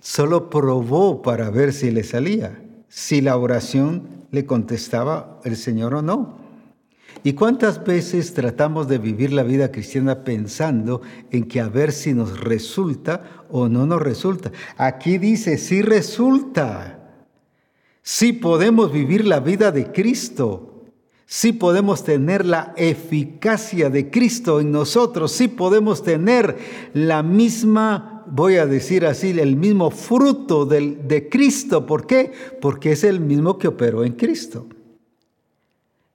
Solo 0.00 0.50
probó 0.50 1.22
para 1.22 1.50
ver 1.50 1.72
si 1.72 1.90
le 1.90 2.02
salía, 2.02 2.60
si 2.88 3.20
la 3.20 3.36
oración 3.36 4.26
le 4.32 4.44
contestaba 4.46 5.38
el 5.44 5.56
Señor 5.56 5.94
o 5.94 6.02
no. 6.02 6.47
¿Y 7.24 7.32
cuántas 7.32 7.84
veces 7.84 8.32
tratamos 8.32 8.88
de 8.88 8.98
vivir 8.98 9.32
la 9.32 9.42
vida 9.42 9.72
cristiana 9.72 10.22
pensando 10.24 11.02
en 11.30 11.44
que 11.44 11.60
a 11.60 11.68
ver 11.68 11.92
si 11.92 12.14
nos 12.14 12.40
resulta 12.40 13.44
o 13.50 13.68
no 13.68 13.86
nos 13.86 14.00
resulta? 14.00 14.52
Aquí 14.76 15.18
dice, 15.18 15.58
sí 15.58 15.82
resulta. 15.82 16.94
Sí 18.02 18.32
podemos 18.32 18.92
vivir 18.92 19.26
la 19.26 19.40
vida 19.40 19.72
de 19.72 19.90
Cristo. 19.92 20.84
Sí 21.26 21.52
podemos 21.52 22.04
tener 22.04 22.46
la 22.46 22.72
eficacia 22.76 23.90
de 23.90 24.10
Cristo 24.10 24.60
en 24.60 24.70
nosotros. 24.70 25.32
Sí 25.32 25.48
podemos 25.48 26.02
tener 26.02 26.56
la 26.94 27.22
misma, 27.22 28.24
voy 28.28 28.56
a 28.56 28.64
decir 28.64 29.04
así, 29.04 29.38
el 29.38 29.56
mismo 29.56 29.90
fruto 29.90 30.64
de 30.64 31.28
Cristo. 31.30 31.84
¿Por 31.84 32.06
qué? 32.06 32.32
Porque 32.62 32.92
es 32.92 33.04
el 33.04 33.20
mismo 33.20 33.58
que 33.58 33.68
operó 33.68 34.04
en 34.04 34.12
Cristo. 34.12 34.66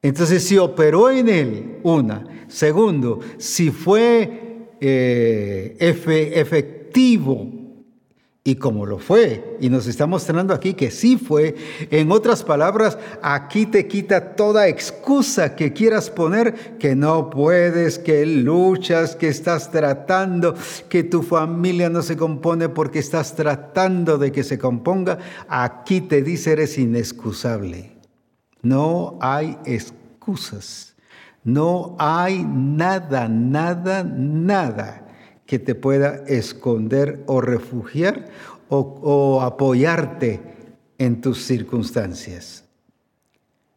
Entonces, 0.03 0.43
si 0.43 0.57
operó 0.57 1.09
en 1.09 1.29
él, 1.29 1.79
una. 1.81 2.45
Segundo, 2.47 3.21
si 3.37 3.71
fue 3.71 4.67
eh, 4.81 5.75
efectivo, 5.79 7.63
y 8.45 8.55
como 8.55 8.85
lo 8.85 8.99
fue, 8.99 9.55
y 9.61 9.69
nos 9.69 9.87
está 9.87 10.05
mostrando 10.05 10.53
aquí 10.53 10.73
que 10.73 10.91
sí 10.91 11.15
fue, 11.15 11.55
en 11.89 12.11
otras 12.11 12.43
palabras, 12.43 12.97
aquí 13.21 13.65
te 13.65 13.87
quita 13.87 14.35
toda 14.35 14.67
excusa 14.67 15.55
que 15.55 15.71
quieras 15.71 16.09
poner, 16.09 16.77
que 16.77 16.93
no 16.93 17.29
puedes, 17.29 17.97
que 17.97 18.25
luchas, 18.25 19.15
que 19.15 19.29
estás 19.29 19.71
tratando, 19.71 20.53
que 20.89 21.03
tu 21.03 21.23
familia 21.23 21.89
no 21.89 22.01
se 22.01 22.17
compone 22.17 22.67
porque 22.67 22.99
estás 22.99 23.37
tratando 23.37 24.17
de 24.17 24.33
que 24.33 24.43
se 24.43 24.59
componga, 24.59 25.17
aquí 25.47 26.01
te 26.01 26.21
dice 26.21 26.51
eres 26.51 26.77
inexcusable. 26.77 27.92
No 28.63 29.19
hay 29.21 29.57
excusas. 29.65 30.95
No 31.43 31.95
hay 31.99 32.43
nada, 32.45 33.27
nada, 33.27 34.03
nada 34.03 35.07
que 35.45 35.59
te 35.59 35.75
pueda 35.75 36.23
esconder 36.25 37.23
o 37.27 37.41
refugiar 37.41 38.29
o, 38.69 39.41
apoyarte 39.41 40.41
en 40.97 41.21
tus 41.21 41.43
circunstancias. 41.43 42.63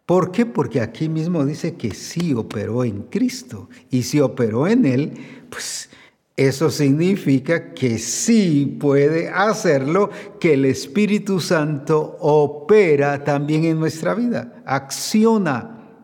¿Por 0.06 0.30
qué? 0.30 0.46
Porque 0.46 0.80
aquí 0.80 1.08
mismo 1.08 1.44
dice 1.44 1.74
que 1.74 1.92
sí 1.92 2.32
operó 2.32 2.84
en 2.84 3.02
Cristo. 3.02 3.68
Y 3.90 4.04
si 4.04 4.20
operó 4.20 4.68
en 4.68 4.86
Él, 4.86 5.12
pues 5.50 5.90
eso 6.36 6.70
significa 6.70 7.72
que 7.72 7.98
sí 7.98 8.76
puede 8.78 9.30
hacerlo, 9.30 10.10
que 10.38 10.52
el 10.52 10.66
Espíritu 10.66 11.40
Santo 11.40 12.18
opera 12.20 13.24
también 13.24 13.64
en 13.64 13.80
nuestra 13.80 14.14
vida, 14.14 14.62
acciona, 14.66 16.02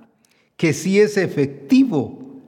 que 0.57 0.73
sí 0.73 0.99
es 0.99 1.19
efectivo. 1.19 2.41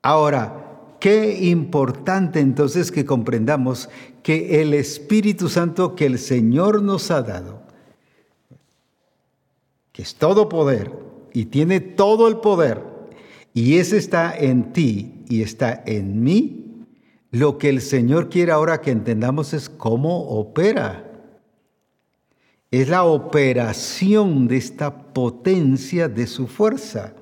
Ahora, 0.00 0.96
qué 0.98 1.46
importante 1.46 2.40
entonces 2.40 2.90
que 2.90 3.04
comprendamos 3.04 3.90
que 4.22 4.62
el 4.62 4.72
Espíritu 4.72 5.50
Santo 5.50 5.94
que 5.94 6.06
el 6.06 6.18
Señor 6.18 6.82
nos 6.82 7.10
ha 7.10 7.20
dado, 7.20 7.60
que 9.92 10.00
es 10.00 10.14
todo 10.14 10.48
poder 10.48 10.90
y 11.34 11.46
tiene 11.46 11.80
todo 11.80 12.28
el 12.28 12.38
poder, 12.38 12.95
y 13.56 13.78
ese 13.78 13.96
está 13.96 14.36
en 14.36 14.74
ti 14.74 15.24
y 15.30 15.40
está 15.40 15.82
en 15.86 16.22
mí, 16.22 16.84
lo 17.30 17.56
que 17.56 17.70
el 17.70 17.80
Señor 17.80 18.28
quiere 18.28 18.52
ahora 18.52 18.82
que 18.82 18.90
entendamos 18.90 19.54
es 19.54 19.70
cómo 19.70 20.28
opera. 20.28 21.10
Es 22.70 22.90
la 22.90 23.04
operación 23.04 24.46
de 24.46 24.58
esta 24.58 25.14
potencia 25.14 26.06
de 26.06 26.26
su 26.26 26.48
fuerza. 26.48 27.14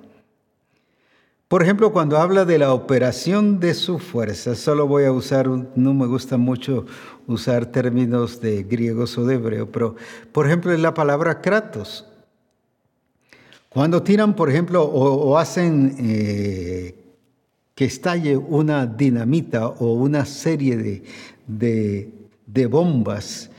Por 1.46 1.62
ejemplo, 1.62 1.92
cuando 1.92 2.18
habla 2.18 2.44
de 2.44 2.58
la 2.58 2.72
operación 2.74 3.60
de 3.60 3.72
su 3.72 4.00
fuerza, 4.00 4.56
solo 4.56 4.88
voy 4.88 5.04
a 5.04 5.12
usar, 5.12 5.48
no 5.48 5.94
me 5.94 6.06
gusta 6.06 6.36
mucho 6.36 6.84
usar 7.28 7.66
términos 7.66 8.40
de 8.40 8.64
griegos 8.64 9.16
o 9.18 9.24
de 9.24 9.36
hebreo, 9.36 9.70
pero 9.70 9.94
por 10.32 10.48
ejemplo 10.48 10.72
es 10.72 10.80
la 10.80 10.94
palabra 10.94 11.40
kratos. 11.40 12.08
Cuando 13.74 14.04
tiran, 14.04 14.36
por 14.36 14.48
ejemplo, 14.48 14.84
o, 14.84 15.36
hacen 15.36 15.96
eh, 15.98 16.94
que 17.74 17.86
estalle 17.86 18.36
una 18.36 18.86
dinamita 18.86 19.66
o 19.66 19.94
una 19.94 20.24
serie 20.26 21.02
de, 21.48 22.12
de 22.46 22.66
bombas 22.66 23.50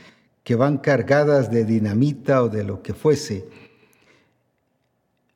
que 0.42 0.54
van 0.54 0.78
cargadas 0.78 1.50
de 1.50 1.66
dinamita 1.66 2.42
o 2.42 2.48
de 2.48 2.64
lo 2.64 2.80
que 2.80 2.94
fuese, 2.94 3.44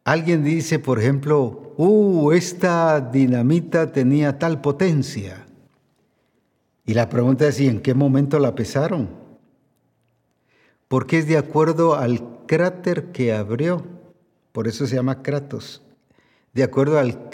alguien 0.03 0.43
dice, 0.43 0.79
por 0.79 0.99
ejemplo, 0.99 1.75
uh, 1.77 2.33
esta 2.33 3.03
dinamita 3.03 3.93
tenía 3.93 4.39
tal 4.39 4.63
potencia. 4.63 5.47
Y 6.87 6.95
la 6.95 7.11
pregunta 7.11 7.47
es, 7.49 7.61
¿y 7.61 7.69
en 7.69 7.81
qué 7.81 7.93
momento 7.93 8.39
la 8.39 8.55
pesaron? 8.55 9.11
Porque 10.89 11.19
es 11.19 11.29
de 11.29 11.37
acuerdo 11.37 11.97
al 11.97 12.47
cráter 12.47 13.13
que 13.13 13.35
abrió, 13.35 14.00
por 14.53 14.69
eso 14.69 14.87
se 14.87 14.97
llama 14.97 15.23
Kratos, 15.23 15.83
de 16.53 16.63
acuerdo 16.63 16.99
al, 16.99 17.31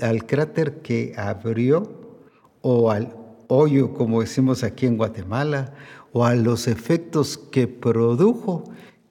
al 0.00 0.26
cráter 0.26 0.80
que 0.82 1.12
abrió 1.16 2.18
o 2.60 2.90
al 2.90 3.16
hoyo, 3.48 3.92
como 3.94 4.20
decimos 4.20 4.62
aquí 4.62 4.86
en 4.86 4.96
Guatemala, 4.96 5.74
o 6.12 6.24
a 6.24 6.34
los 6.34 6.68
efectos 6.68 7.36
que 7.36 7.66
produjo 7.66 8.64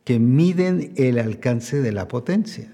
que 0.03 0.19
miden 0.19 0.93
el 0.95 1.19
alcance 1.19 1.82
de 1.82 1.91
la 1.91 2.08
potencia. 2.08 2.73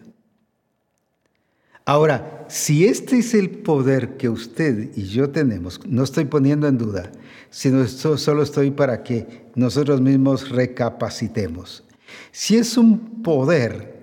Ahora, 1.86 2.46
si 2.50 2.86
este 2.86 3.18
es 3.18 3.34
el 3.34 3.50
poder 3.50 4.18
que 4.18 4.30
usted 4.30 4.92
y 4.96 5.06
yo 5.06 5.32
tenemos, 5.32 5.82
no 5.88 6.04
estoy 6.04 6.26
poniendo 6.26 6.68
en 6.68 6.78
duda, 6.78 7.12
sino 7.50 7.88
solo 7.88 8.44
estoy 8.44 8.70
para 8.70 9.02
que 9.02 9.50
nosotros 9.56 10.00
mismos 10.00 10.50
recapacitemos. 10.50 11.84
Si 12.32 12.58
es 12.58 12.78
un 12.78 13.24
poder 13.24 13.99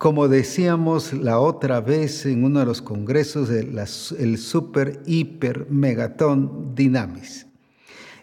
como 0.00 0.28
decíamos 0.28 1.12
la 1.12 1.38
otra 1.40 1.82
vez 1.82 2.24
en 2.24 2.42
uno 2.44 2.60
de 2.60 2.64
los 2.64 2.80
congresos, 2.80 3.50
el 3.50 4.38
super, 4.38 5.02
hiper, 5.04 5.66
megatón 5.68 6.74
dinamis. 6.74 7.46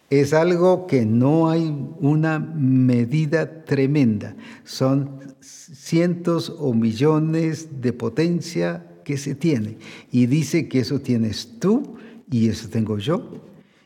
Es 0.09 0.33
algo 0.33 0.87
que 0.87 1.05
no 1.05 1.51
hay 1.51 1.71
una 1.99 2.39
medida 2.39 3.63
tremenda. 3.63 4.35
Son 4.63 5.19
cientos 5.39 6.51
o 6.57 6.73
millones 6.73 7.79
de 7.79 7.93
potencia 7.93 8.83
que 9.05 9.17
se 9.17 9.35
tiene. 9.35 9.77
Y 10.11 10.25
dice 10.25 10.67
que 10.67 10.79
eso 10.79 10.99
tienes 10.99 11.59
tú 11.59 11.95
y 12.31 12.49
eso 12.49 12.69
tengo 12.69 12.97
yo. 12.97 13.33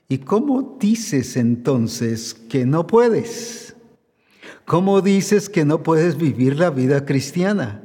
¿Y 0.08 0.20
cómo 0.20 0.78
dices 0.80 1.36
entonces 1.36 2.36
que 2.36 2.66
no 2.66 2.88
puedes? 2.88 3.76
¿Cómo 4.64 5.02
dices 5.02 5.50
que 5.50 5.66
no 5.66 5.84
puedes 5.84 6.16
vivir 6.16 6.58
la 6.58 6.70
vida 6.70 7.06
cristiana? 7.06 7.81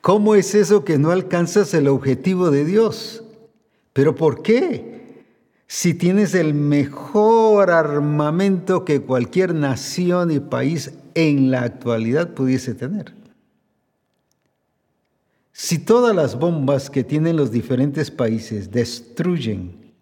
¿Cómo 0.00 0.34
es 0.34 0.54
eso 0.54 0.84
que 0.84 0.98
no 0.98 1.10
alcanzas 1.10 1.74
el 1.74 1.88
objetivo 1.88 2.50
de 2.50 2.64
Dios? 2.64 3.24
¿Pero 3.92 4.14
por 4.14 4.42
qué? 4.42 5.24
Si 5.66 5.94
tienes 5.94 6.34
el 6.34 6.54
mejor 6.54 7.70
armamento 7.70 8.84
que 8.84 9.02
cualquier 9.02 9.54
nación 9.54 10.30
y 10.30 10.40
país 10.40 10.92
en 11.14 11.50
la 11.50 11.62
actualidad 11.62 12.32
pudiese 12.34 12.74
tener. 12.74 13.12
Si 15.52 15.78
todas 15.78 16.14
las 16.14 16.38
bombas 16.38 16.88
que 16.88 17.02
tienen 17.04 17.36
los 17.36 17.50
diferentes 17.50 18.10
países 18.10 18.70
destruyen 18.70 19.92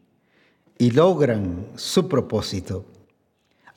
y 0.78 0.90
logran 0.90 1.66
su 1.76 2.06
propósito, 2.08 2.84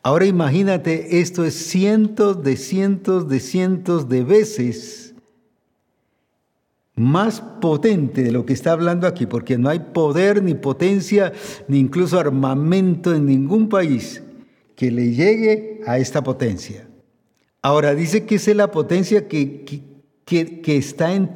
Ahora 0.02 0.26
imagínate, 0.26 1.20
esto 1.20 1.44
es 1.44 1.56
cientos 1.56 2.42
de 2.42 2.56
cientos 2.56 3.28
de 3.28 3.42
cientos 3.42 4.08
de 4.08 4.24
veces 4.24 5.09
más 7.00 7.40
potente 7.40 8.24
de 8.24 8.32
lo 8.32 8.46
que 8.46 8.52
está 8.52 8.74
hablando 8.74 9.08
aquí, 9.08 9.26
porque 9.26 9.58
no 9.58 9.70
hay 9.70 9.80
poder 9.80 10.44
ni 10.44 10.54
potencia 10.54 11.32
ni 11.70 11.80
incluso 11.80 12.20
armamento 12.20 13.16
en 13.16 13.26
ningún 13.26 13.70
país 13.70 14.22
que 14.76 14.92
le 14.92 15.14
llegue 15.14 15.80
a 15.88 15.98
esta 15.98 16.22
potencia. 16.22 16.88
Ahora 17.62 17.96
dice 17.96 18.26
que 18.26 18.36
es 18.36 18.48
la 18.54 18.72
potencia 18.72 19.30
que, 19.30 19.64
que, 20.26 20.62
que 20.62 20.78
está 20.78 21.14
en 21.14 21.30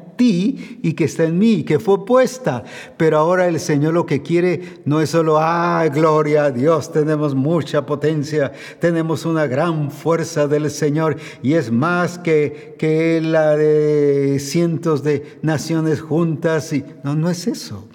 y 0.81 0.93
que 0.93 1.05
está 1.05 1.23
en 1.23 1.37
mí, 1.37 1.63
que 1.63 1.79
fue 1.79 2.05
puesta. 2.05 2.63
Pero 2.97 3.17
ahora 3.17 3.47
el 3.47 3.59
Señor 3.59 3.93
lo 3.93 4.05
que 4.05 4.21
quiere 4.21 4.81
no 4.85 5.01
es 5.01 5.09
solo, 5.09 5.37
ah, 5.39 5.85
gloria 5.93 6.45
a 6.45 6.51
Dios, 6.51 6.91
tenemos 6.91 7.35
mucha 7.35 7.85
potencia, 7.85 8.51
tenemos 8.79 9.25
una 9.25 9.47
gran 9.47 9.91
fuerza 9.91 10.47
del 10.47 10.69
Señor 10.69 11.17
y 11.41 11.53
es 11.53 11.71
más 11.71 12.17
que, 12.17 12.75
que 12.77 13.21
la 13.21 13.55
de 13.55 14.39
cientos 14.39 15.03
de 15.03 15.39
naciones 15.41 16.01
juntas. 16.01 16.73
Y, 16.73 16.85
no, 17.03 17.15
no 17.15 17.29
es 17.29 17.47
eso. 17.47 17.87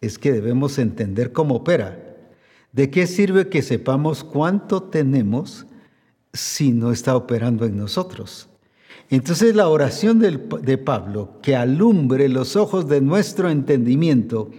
Es 0.00 0.18
que 0.18 0.32
debemos 0.32 0.78
entender 0.78 1.32
cómo 1.32 1.56
opera. 1.56 2.10
¿De 2.72 2.90
qué 2.90 3.06
sirve 3.06 3.48
que 3.48 3.62
sepamos 3.62 4.22
cuánto 4.22 4.82
tenemos 4.84 5.66
si 6.32 6.72
no 6.72 6.92
está 6.92 7.16
operando 7.16 7.66
en 7.66 7.76
nosotros? 7.76 8.49
Entonces 9.10 9.56
la 9.56 9.68
oración 9.68 10.20
de 10.20 10.78
Pablo, 10.78 11.32
que 11.42 11.56
alumbre 11.56 12.28
los 12.28 12.54
ojos 12.54 12.88
de 12.88 13.00
nuestro 13.00 13.50
entendimiento, 13.50 14.50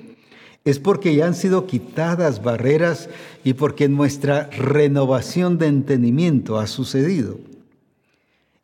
es 0.66 0.78
porque 0.78 1.16
ya 1.16 1.26
han 1.26 1.36
sido 1.36 1.66
quitadas 1.66 2.44
barreras 2.44 3.10
y 3.44 3.54
porque 3.54 3.88
nuestra 3.88 4.50
renovación 4.52 5.58
de 5.58 5.68
entendimiento 5.68 6.60
ha 6.60 6.68
sucedido. 6.68 7.40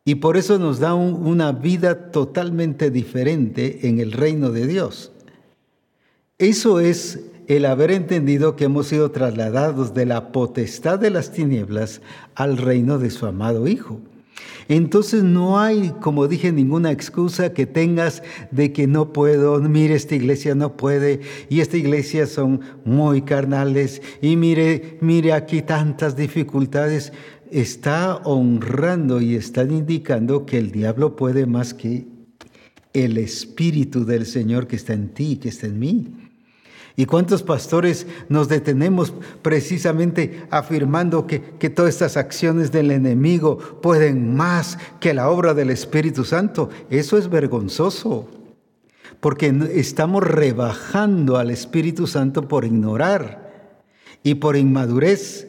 Y 0.04 0.16
por 0.16 0.36
eso 0.36 0.58
nos 0.58 0.78
da 0.78 0.94
una 0.94 1.52
vida 1.52 2.10
totalmente 2.10 2.90
diferente 2.90 3.88
en 3.88 3.98
el 3.98 4.12
reino 4.12 4.50
de 4.50 4.66
Dios. 4.66 5.10
Eso 6.38 6.80
es 6.80 7.20
el 7.46 7.64
haber 7.64 7.90
entendido 7.90 8.56
que 8.56 8.64
hemos 8.64 8.86
sido 8.86 9.10
trasladados 9.10 9.94
de 9.94 10.06
la 10.06 10.32
potestad 10.32 10.98
de 10.98 11.10
las 11.10 11.32
tinieblas 11.32 12.00
al 12.34 12.58
reino 12.58 12.98
de 12.98 13.10
su 13.10 13.26
amado 13.26 13.66
Hijo. 13.66 14.00
Entonces 14.68 15.24
no 15.24 15.58
hay, 15.58 15.94
como 16.00 16.28
dije, 16.28 16.52
ninguna 16.52 16.90
excusa 16.90 17.54
que 17.54 17.64
tengas 17.64 18.22
de 18.50 18.72
que 18.72 18.86
no 18.86 19.14
puedo, 19.14 19.58
mire, 19.60 19.94
esta 19.94 20.14
iglesia 20.14 20.54
no 20.54 20.76
puede 20.76 21.20
y 21.48 21.60
esta 21.60 21.78
iglesia 21.78 22.26
son 22.26 22.60
muy 22.84 23.22
carnales 23.22 24.02
y 24.20 24.36
mire, 24.36 24.98
mire 25.00 25.32
aquí 25.32 25.62
tantas 25.62 26.16
dificultades. 26.16 27.12
Está 27.50 28.16
honrando 28.24 29.22
y 29.22 29.34
está 29.34 29.62
indicando 29.62 30.44
que 30.44 30.58
el 30.58 30.70
diablo 30.70 31.16
puede 31.16 31.46
más 31.46 31.72
que 31.72 32.06
el 32.92 33.16
Espíritu 33.16 34.04
del 34.04 34.26
Señor 34.26 34.66
que 34.66 34.76
está 34.76 34.92
en 34.92 35.08
ti, 35.08 35.36
que 35.36 35.48
está 35.48 35.66
en 35.66 35.78
mí. 35.78 36.27
¿Y 36.98 37.06
cuántos 37.06 37.44
pastores 37.44 38.08
nos 38.28 38.48
detenemos 38.48 39.14
precisamente 39.40 40.42
afirmando 40.50 41.28
que, 41.28 41.40
que, 41.40 41.70
todas 41.70 41.90
estas 41.94 42.16
acciones 42.16 42.72
del 42.72 42.90
enemigo 42.90 43.56
pueden 43.56 44.34
más 44.34 44.78
que 44.98 45.14
la 45.14 45.30
obra 45.30 45.54
del 45.54 45.70
Espíritu 45.70 46.24
Santo? 46.24 46.70
Eso 46.90 47.16
es 47.16 47.30
vergonzoso, 47.30 48.28
porque 49.20 49.54
estamos 49.74 50.24
rebajando 50.24 51.36
al 51.36 51.50
Espíritu 51.50 52.08
Santo 52.08 52.48
por 52.48 52.64
ignorar 52.64 53.76
y 54.24 54.34
por 54.34 54.56
inmadurez. 54.56 55.46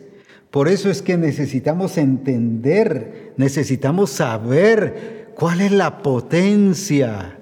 Por 0.52 0.68
eso 0.68 0.92
es 0.92 1.02
que 1.02 1.18
necesitamos 1.18 1.98
entender, 1.98 3.34
necesitamos 3.38 4.12
saber 4.12 5.32
cuál 5.34 5.62
es 5.62 5.72
la 5.72 6.04
potencia 6.04 7.39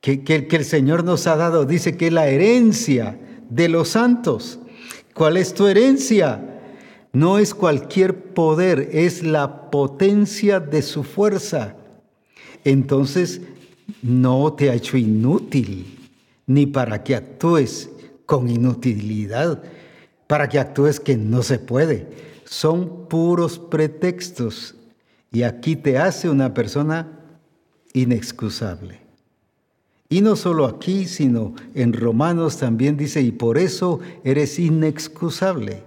que, 0.00 0.46
el 0.50 0.64
Señor 0.64 1.04
nos 1.04 1.26
ha 1.26 1.36
dado. 1.36 1.64
Dice 1.64 1.96
que 1.96 2.08
es 2.08 2.12
la 2.12 2.28
herencia 2.28 3.18
de 3.48 3.68
los 3.68 3.90
santos. 3.90 4.58
¿Cuál 5.14 5.36
es 5.36 5.54
tu 5.54 5.66
herencia? 5.66 6.60
No 7.12 7.38
es 7.38 7.54
cualquier 7.54 8.32
poder, 8.32 8.90
es 8.92 9.22
la 9.22 9.70
potencia 9.70 10.60
de 10.60 10.82
su 10.82 11.02
fuerza. 11.02 11.76
Entonces, 12.64 13.40
no 14.02 14.52
te 14.52 14.70
ha 14.70 14.74
hecho 14.74 14.96
inútil, 14.96 15.98
ni 16.46 16.66
para 16.66 17.02
que 17.02 17.16
actúes 17.16 17.90
con 18.26 18.48
inutilidad, 18.48 19.62
para 20.26 20.48
que 20.48 20.58
actúes 20.58 21.00
que 21.00 21.16
no 21.16 21.42
se 21.42 21.58
puede. 21.58 22.06
Son 22.44 23.08
puros 23.08 23.58
pretextos 23.58 24.76
y 25.32 25.42
aquí 25.42 25.76
te 25.76 25.98
hace 25.98 26.28
una 26.28 26.54
persona 26.54 27.20
inexcusable. 27.92 28.99
Y 30.12 30.22
no 30.22 30.34
solo 30.34 30.66
aquí, 30.66 31.06
sino 31.06 31.54
en 31.72 31.92
Romanos 31.92 32.56
también 32.56 32.96
dice, 32.96 33.22
y 33.22 33.30
por 33.30 33.56
eso 33.56 34.00
eres 34.24 34.58
inexcusable. 34.58 35.84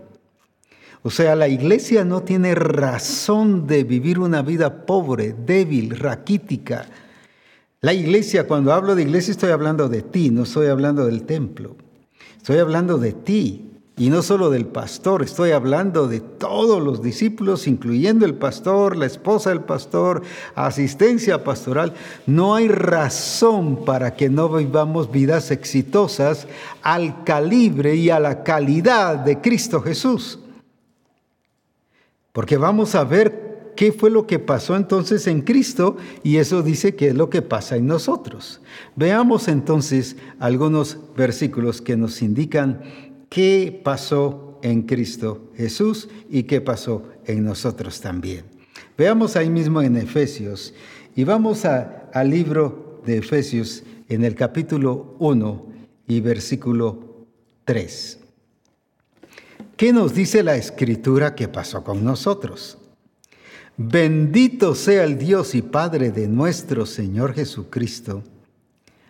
O 1.04 1.12
sea, 1.12 1.36
la 1.36 1.50
iglesia 1.50 2.06
no 2.06 2.24
tiene 2.24 2.56
razón 2.56 3.68
de 3.68 3.84
vivir 3.84 4.20
una 4.20 4.42
vida 4.42 4.86
pobre, 4.86 5.36
débil, 5.46 6.00
raquítica. 6.00 6.88
La 7.82 7.94
iglesia, 7.94 8.48
cuando 8.48 8.72
hablo 8.72 8.96
de 8.96 9.02
iglesia, 9.02 9.32
estoy 9.32 9.52
hablando 9.52 9.90
de 9.90 10.02
ti, 10.02 10.30
no 10.30 10.44
estoy 10.44 10.68
hablando 10.68 11.06
del 11.06 11.24
templo. 11.24 11.76
Estoy 12.38 12.60
hablando 12.60 12.98
de 12.98 13.12
ti. 13.12 13.73
Y 13.96 14.10
no 14.10 14.24
solo 14.24 14.50
del 14.50 14.66
pastor, 14.66 15.22
estoy 15.22 15.52
hablando 15.52 16.08
de 16.08 16.20
todos 16.20 16.82
los 16.82 17.04
discípulos, 17.04 17.68
incluyendo 17.68 18.26
el 18.26 18.34
pastor, 18.34 18.98
la 18.98 19.06
esposa 19.06 19.52
del 19.52 19.62
pastor, 19.62 20.24
asistencia 20.56 21.44
pastoral. 21.44 21.94
No 22.26 22.56
hay 22.56 22.68
razón 22.70 23.86
para 23.86 24.16
que 24.16 24.30
no 24.30 24.50
vivamos 24.50 25.12
vidas 25.12 25.52
exitosas 25.52 26.48
al 26.82 27.24
calibre 27.24 27.96
y 27.96 28.10
a 28.10 28.20
la 28.20 28.44
calidad 28.44 29.18
de 29.18 29.40
Cristo 29.42 29.80
Jesús. 29.80 30.40
Porque 32.32 32.58
vamos 32.58 32.96
a 32.96 33.04
ver 33.04 33.74
qué 33.76 33.92
fue 33.92 34.10
lo 34.10 34.26
que 34.26 34.40
pasó 34.40 34.76
entonces 34.76 35.28
en 35.28 35.42
Cristo 35.42 35.98
y 36.24 36.38
eso 36.38 36.64
dice 36.64 36.96
que 36.96 37.10
es 37.10 37.16
lo 37.16 37.30
que 37.30 37.44
pasa 37.44 37.76
en 37.76 37.86
nosotros. 37.86 38.60
Veamos 38.96 39.48
entonces 39.48 40.16
algunos 40.40 40.98
versículos 41.16 41.80
que 41.80 41.96
nos 41.96 42.24
indican 42.24 42.82
qué 43.34 43.82
pasó 43.84 44.60
en 44.62 44.84
Cristo 44.84 45.50
Jesús 45.58 46.08
y 46.30 46.44
qué 46.44 46.62
pasó 46.62 47.04
en 47.26 47.44
nosotros 47.44 48.00
también. 48.00 48.46
Veamos 48.96 49.36
ahí 49.36 49.50
mismo 49.50 49.82
en 49.82 49.98
Efesios 49.98 50.76
y 51.16 51.24
vamos 51.24 51.66
al 51.66 52.30
libro 52.30 53.02
de 53.04 53.18
Efesios 53.18 53.82
en 54.08 54.24
el 54.24 54.36
capítulo 54.36 55.16
1 55.18 55.66
y 56.08 56.22
versículo 56.22 57.26
3. 57.66 58.20
¿Qué 59.78 59.92
nos 59.92 60.14
dice 60.14 60.44
la 60.44 60.56
escritura 60.56 61.34
que 61.34 61.48
pasó 61.48 61.84
con 61.84 62.04
nosotros? 62.04 62.78
Bendito 63.78 64.76
sea 64.76 65.06
el 65.06 65.18
Dios 65.18 65.56
y 65.56 65.64
Padre 65.64 66.12
de 66.12 66.28
nuestro 66.28 66.86
Señor 66.86 67.34
Jesucristo. 67.34 68.22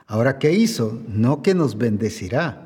Ahora, 0.08 0.40
¿qué 0.40 0.54
hizo? 0.54 1.02
No 1.10 1.44
que 1.44 1.54
nos 1.54 1.78
bendecirá. 1.78 2.63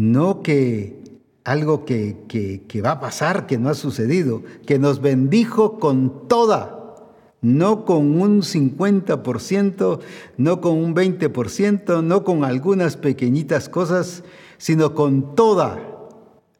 No 0.00 0.40
que 0.40 0.98
algo 1.44 1.84
que, 1.84 2.16
que, 2.26 2.80
va 2.80 2.92
a 2.92 3.00
pasar, 3.00 3.46
que 3.46 3.58
no 3.58 3.68
ha 3.68 3.74
sucedido, 3.74 4.42
que 4.64 4.78
nos 4.78 5.02
bendijo 5.02 5.78
con 5.78 6.26
toda 6.26 6.78
no 7.42 7.84
con 7.84 8.18
un 8.18 8.40
50%, 8.40 10.00
no 10.38 10.60
con 10.62 10.76
un 10.78 10.94
20%, 10.94 12.02
no 12.02 12.24
con 12.24 12.44
algunas 12.44 12.96
pequeñitas 12.96 13.68
cosas, 13.68 14.24
sino 14.56 14.94
con 14.94 15.34
toda. 15.34 15.78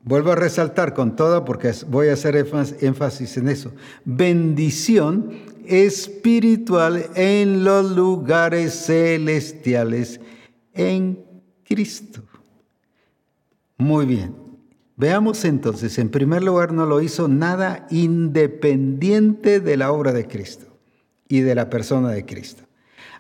Vuelvo 0.02 0.32
a 0.32 0.36
resaltar 0.36 0.92
con 0.92 1.16
toda 1.16 1.46
porque 1.46 1.72
voy 1.88 2.08
a 2.08 2.14
hacer 2.14 2.36
énfasis 2.36 3.36
en 3.38 3.48
eso. 3.48 3.72
Bendición 4.04 5.32
espiritual 5.66 7.06
en 7.14 7.64
los 7.64 7.90
lugares 7.90 8.86
celestiales 8.86 10.20
en 10.74 11.24
Cristo. 11.64 12.22
Muy 13.80 14.04
bien. 14.04 14.34
Veamos 14.96 15.46
entonces, 15.46 15.98
en 15.98 16.10
primer 16.10 16.42
lugar, 16.42 16.70
no 16.70 16.84
lo 16.84 17.00
hizo 17.00 17.28
nada 17.28 17.86
independiente 17.90 19.58
de 19.58 19.78
la 19.78 19.90
obra 19.90 20.12
de 20.12 20.28
Cristo 20.28 20.66
y 21.26 21.40
de 21.40 21.54
la 21.54 21.70
persona 21.70 22.10
de 22.10 22.26
Cristo. 22.26 22.64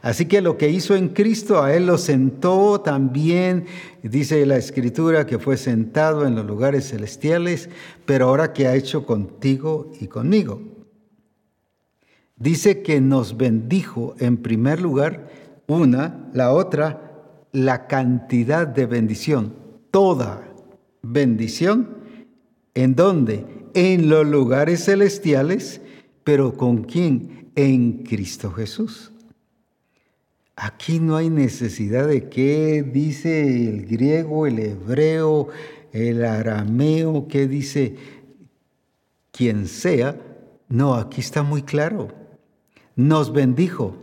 Así 0.02 0.26
que 0.26 0.42
lo 0.42 0.58
que 0.58 0.68
hizo 0.68 0.94
en 0.94 1.08
Cristo, 1.08 1.62
a 1.62 1.74
Él 1.74 1.86
lo 1.86 1.96
sentó 1.96 2.82
también, 2.82 3.64
dice 4.02 4.44
la 4.44 4.58
Escritura, 4.58 5.24
que 5.24 5.38
fue 5.38 5.56
sentado 5.56 6.26
en 6.26 6.34
los 6.34 6.44
lugares 6.44 6.90
celestiales, 6.90 7.70
pero 8.04 8.28
ahora 8.28 8.52
que 8.52 8.66
ha 8.66 8.74
hecho 8.74 9.06
contigo 9.06 9.90
y 9.98 10.08
conmigo. 10.08 10.60
Dice 12.36 12.82
que 12.82 13.00
nos 13.00 13.38
bendijo 13.38 14.14
en 14.18 14.36
primer 14.36 14.82
lugar 14.82 15.30
una, 15.68 16.28
la 16.34 16.52
otra, 16.52 17.46
la 17.52 17.86
cantidad 17.86 18.66
de 18.66 18.84
bendición, 18.84 19.54
toda 19.90 20.49
bendición, 21.02 21.96
¿en 22.74 22.94
dónde? 22.94 23.46
En 23.74 24.08
los 24.08 24.26
lugares 24.26 24.84
celestiales, 24.84 25.80
pero 26.24 26.56
¿con 26.56 26.84
quién? 26.84 27.50
En 27.54 28.04
Cristo 28.04 28.50
Jesús. 28.52 29.12
Aquí 30.56 31.00
no 31.00 31.16
hay 31.16 31.30
necesidad 31.30 32.06
de 32.06 32.28
qué 32.28 32.82
dice 32.82 33.68
el 33.68 33.86
griego, 33.86 34.46
el 34.46 34.58
hebreo, 34.58 35.48
el 35.92 36.24
arameo, 36.24 37.28
qué 37.28 37.48
dice 37.48 37.96
quien 39.32 39.66
sea. 39.66 40.20
No, 40.68 40.94
aquí 40.94 41.20
está 41.20 41.42
muy 41.42 41.62
claro. 41.62 42.08
Nos 42.94 43.32
bendijo. 43.32 43.96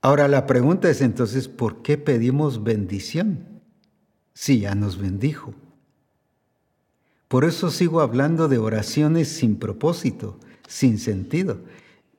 Ahora 0.00 0.26
la 0.26 0.46
pregunta 0.46 0.90
es 0.90 1.00
entonces, 1.00 1.46
¿por 1.46 1.82
qué 1.82 1.96
pedimos 1.96 2.64
bendición? 2.64 3.51
Si 4.34 4.60
ya 4.60 4.74
nos 4.74 4.98
bendijo. 4.98 5.54
Por 7.28 7.44
eso 7.44 7.70
sigo 7.70 8.00
hablando 8.00 8.48
de 8.48 8.58
oraciones 8.58 9.28
sin 9.28 9.56
propósito, 9.56 10.38
sin 10.68 10.98
sentido. 10.98 11.60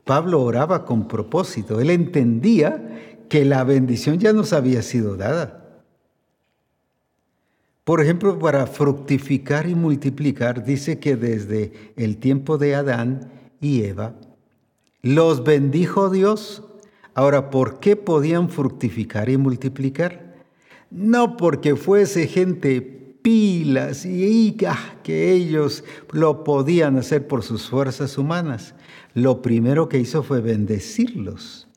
Pablo 0.06 0.42
oraba 0.42 0.86
con 0.86 1.08
propósito. 1.08 1.80
Él 1.80 1.90
entendía 1.90 3.24
que 3.30 3.46
la 3.46 3.64
bendición 3.64 4.20
ya 4.20 4.34
nos 4.34 4.54
había 4.54 4.82
sido 4.82 5.16
dada. 5.16 5.64
Por 7.84 8.02
ejemplo, 8.02 8.40
para 8.40 8.66
fructificar 8.66 9.68
y 9.68 9.76
multiplicar, 9.76 10.64
dice 10.64 11.00
que 11.00 11.16
desde 11.16 11.94
el 11.98 12.18
tiempo 12.18 12.58
de 12.58 12.76
Adán 12.76 13.32
y 13.60 13.84
Eva, 13.84 14.16
los 15.02 15.44
bendijo 15.44 16.10
Dios. 16.10 16.64
Ahora, 17.14 17.50
¿por 17.50 17.80
qué 17.80 17.96
podían 17.98 18.50
fructificar 18.50 19.30
y 19.30 19.38
multiplicar? 19.38 20.23
No 20.94 21.38
porque 21.38 21.76
fuese 21.76 22.28
gente 22.28 22.82
pilas 23.24 24.06
y 24.06 24.56
ah, 24.68 25.00
que 25.02 25.32
ellos 25.32 25.84
lo 26.12 26.44
podían 26.44 26.98
hacer 26.98 27.28
por 27.28 27.42
sus 27.42 27.68
fuerzas 27.68 28.18
humanas. 28.20 28.76
Lo 29.16 29.42
primero 29.42 29.90
que 29.90 29.98
hizo 29.98 30.22
fue 30.22 30.42
bendecirlos. 30.42 31.68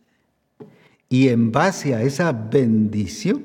Y 1.09 1.29
en 1.29 1.53
base 1.53 1.95
a 1.95 2.03
esa 2.03 2.33
bendición, 2.33 3.45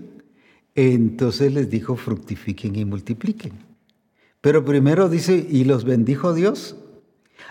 entonces 0.75 1.53
les 1.53 1.69
dijo, 1.69 1.95
fructifiquen 1.95 2.75
y 2.75 2.83
multipliquen. 2.83 3.53
Pero 4.41 4.65
primero 4.65 5.07
dice, 5.07 5.45
y 5.49 5.63
los 5.63 5.85
bendijo 5.85 6.33
Dios. 6.33 6.75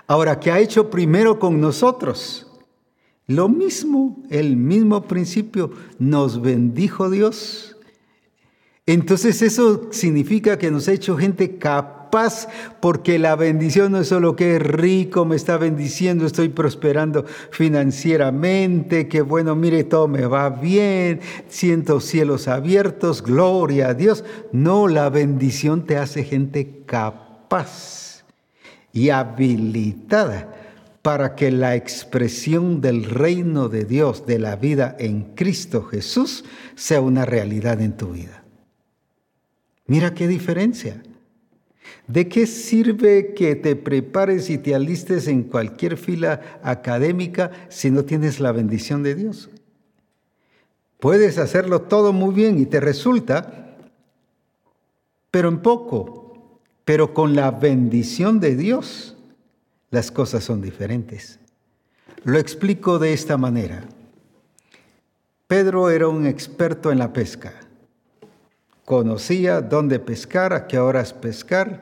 Ahora, 0.08 0.40
¿qué 0.40 0.50
ha 0.50 0.58
hecho 0.58 0.90
primero 0.90 1.38
con 1.38 1.60
nosotros? 1.60 2.48
Lo 3.28 3.48
mismo, 3.48 4.22
el 4.28 4.56
mismo 4.56 5.06
principio, 5.06 5.70
nos 5.98 6.42
bendijo 6.42 7.08
Dios 7.08 7.69
entonces 8.86 9.42
eso 9.42 9.88
significa 9.92 10.58
que 10.58 10.70
nos 10.70 10.88
ha 10.88 10.92
hecho 10.92 11.16
gente 11.16 11.58
capaz 11.58 12.00
porque 12.80 13.18
la 13.18 13.36
bendición 13.36 13.92
no 13.92 14.00
es 14.00 14.08
solo 14.08 14.34
que 14.34 14.58
rico, 14.58 15.24
me 15.24 15.36
está 15.36 15.56
bendiciendo, 15.56 16.26
estoy 16.26 16.48
prosperando 16.48 17.24
financieramente, 17.50 19.08
que 19.08 19.22
bueno, 19.22 19.54
mire, 19.54 19.84
todo 19.84 20.08
me 20.08 20.26
va 20.26 20.50
bien, 20.50 21.20
siento 21.48 22.00
cielos 22.00 22.48
abiertos, 22.48 23.22
gloria 23.22 23.88
a 23.88 23.94
Dios. 23.94 24.24
No, 24.52 24.88
la 24.88 25.08
bendición 25.08 25.86
te 25.86 25.96
hace 25.96 26.24
gente 26.24 26.82
capaz 26.86 28.24
y 28.92 29.10
habilitada 29.10 30.56
para 31.02 31.34
que 31.34 31.50
la 31.50 31.76
expresión 31.76 32.80
del 32.80 33.04
reino 33.04 33.68
de 33.68 33.84
Dios, 33.84 34.26
de 34.26 34.38
la 34.38 34.56
vida 34.56 34.96
en 34.98 35.34
Cristo 35.34 35.82
Jesús, 35.84 36.44
sea 36.74 37.00
una 37.00 37.24
realidad 37.24 37.80
en 37.80 37.96
tu 37.96 38.08
vida. 38.08 38.39
Mira 39.90 40.14
qué 40.14 40.28
diferencia. 40.28 41.02
¿De 42.06 42.28
qué 42.28 42.46
sirve 42.46 43.34
que 43.34 43.56
te 43.56 43.74
prepares 43.74 44.48
y 44.48 44.56
te 44.56 44.76
alistes 44.76 45.26
en 45.26 45.42
cualquier 45.42 45.96
fila 45.96 46.60
académica 46.62 47.50
si 47.70 47.90
no 47.90 48.04
tienes 48.04 48.38
la 48.38 48.52
bendición 48.52 49.02
de 49.02 49.16
Dios? 49.16 49.50
Puedes 51.00 51.38
hacerlo 51.38 51.82
todo 51.82 52.12
muy 52.12 52.32
bien 52.32 52.60
y 52.60 52.66
te 52.66 52.78
resulta, 52.78 53.78
pero 55.32 55.48
en 55.48 55.58
poco, 55.58 56.60
pero 56.84 57.12
con 57.12 57.34
la 57.34 57.50
bendición 57.50 58.38
de 58.38 58.54
Dios 58.54 59.16
las 59.90 60.12
cosas 60.12 60.44
son 60.44 60.62
diferentes. 60.62 61.40
Lo 62.22 62.38
explico 62.38 63.00
de 63.00 63.12
esta 63.12 63.36
manera. 63.36 63.82
Pedro 65.48 65.90
era 65.90 66.06
un 66.06 66.26
experto 66.26 66.92
en 66.92 67.00
la 67.00 67.12
pesca 67.12 67.69
conocía 68.90 69.60
dónde 69.60 70.00
pescar, 70.00 70.52
a 70.52 70.66
qué 70.66 70.80
horas 70.80 71.12
pescar, 71.12 71.80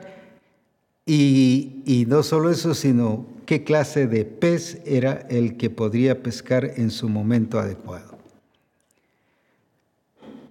y, 1.07 1.81
y, 1.83 2.05
no 2.05 2.21
solo 2.21 2.51
eso, 2.51 2.75
sino 2.75 3.25
qué 3.47 3.63
clase 3.63 4.05
de 4.05 4.25
pez 4.25 4.79
era 4.85 5.25
el 5.27 5.57
que 5.57 5.71
podría 5.71 6.21
pescar 6.21 6.65
en 6.75 6.91
su 6.91 7.09
momento 7.09 7.59
adecuado. 7.59 8.19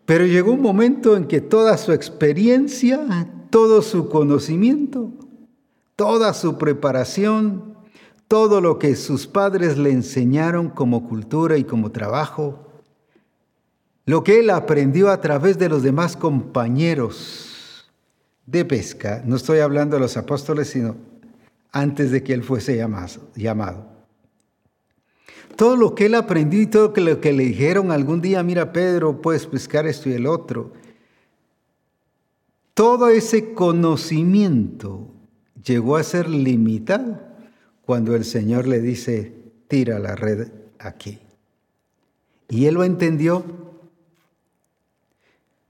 Pero 0.04 0.26
llegó 0.26 0.50
un 0.50 0.60
momento 0.60 1.16
en 1.16 1.28
que 1.28 1.40
toda 1.40 1.78
su 1.78 1.92
experiencia, 1.92 3.28
todo 3.50 3.80
su 3.80 4.08
conocimiento, 4.08 5.12
toda 5.94 6.34
su 6.34 6.58
preparación, 6.58 7.76
todo 8.26 8.60
lo 8.60 8.80
que 8.80 8.96
sus 8.96 9.28
padres 9.28 9.78
le 9.78 9.92
enseñaron 9.92 10.70
como 10.70 11.08
cultura 11.08 11.56
y 11.56 11.62
como 11.62 11.92
trabajo, 11.92 12.67
lo 14.08 14.24
que 14.24 14.40
él 14.40 14.48
aprendió 14.48 15.10
a 15.10 15.20
través 15.20 15.58
de 15.58 15.68
los 15.68 15.82
demás 15.82 16.16
compañeros 16.16 17.90
de 18.46 18.64
pesca, 18.64 19.22
no 19.26 19.36
estoy 19.36 19.58
hablando 19.58 19.96
de 19.96 20.00
los 20.00 20.16
apóstoles, 20.16 20.70
sino 20.70 20.96
antes 21.72 22.10
de 22.10 22.22
que 22.22 22.32
él 22.32 22.42
fuese 22.42 22.82
llamado. 23.34 23.86
Todo 25.56 25.76
lo 25.76 25.94
que 25.94 26.06
él 26.06 26.14
aprendió 26.14 26.62
y 26.62 26.68
todo 26.68 26.90
lo 26.96 27.20
que 27.20 27.34
le 27.34 27.44
dijeron 27.44 27.92
algún 27.92 28.22
día, 28.22 28.42
mira 28.42 28.72
Pedro, 28.72 29.20
puedes 29.20 29.44
pescar 29.44 29.86
esto 29.86 30.08
y 30.08 30.14
el 30.14 30.26
otro. 30.26 30.72
Todo 32.72 33.10
ese 33.10 33.52
conocimiento 33.52 35.12
llegó 35.62 35.98
a 35.98 36.02
ser 36.02 36.30
limitado 36.30 37.20
cuando 37.84 38.16
el 38.16 38.24
Señor 38.24 38.66
le 38.68 38.80
dice, 38.80 39.34
tira 39.68 39.98
la 39.98 40.16
red 40.16 40.48
aquí. 40.78 41.18
Y 42.48 42.64
él 42.64 42.76
lo 42.76 42.84
entendió 42.84 43.67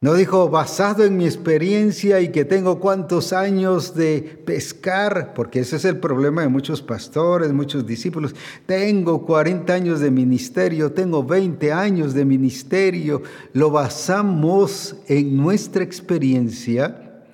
no 0.00 0.14
dijo, 0.14 0.48
basado 0.48 1.04
en 1.04 1.16
mi 1.16 1.24
experiencia 1.24 2.20
y 2.20 2.30
que 2.30 2.44
tengo 2.44 2.78
cuántos 2.78 3.32
años 3.32 3.96
de 3.96 4.22
pescar, 4.44 5.34
porque 5.34 5.60
ese 5.60 5.74
es 5.74 5.84
el 5.84 5.98
problema 5.98 6.42
de 6.42 6.48
muchos 6.48 6.82
pastores, 6.82 7.52
muchos 7.52 7.84
discípulos. 7.84 8.32
Tengo 8.64 9.26
40 9.26 9.74
años 9.74 9.98
de 9.98 10.12
ministerio, 10.12 10.92
tengo 10.92 11.24
20 11.24 11.72
años 11.72 12.14
de 12.14 12.24
ministerio. 12.24 13.22
Lo 13.52 13.72
basamos 13.72 14.94
en 15.08 15.36
nuestra 15.36 15.82
experiencia. 15.82 17.24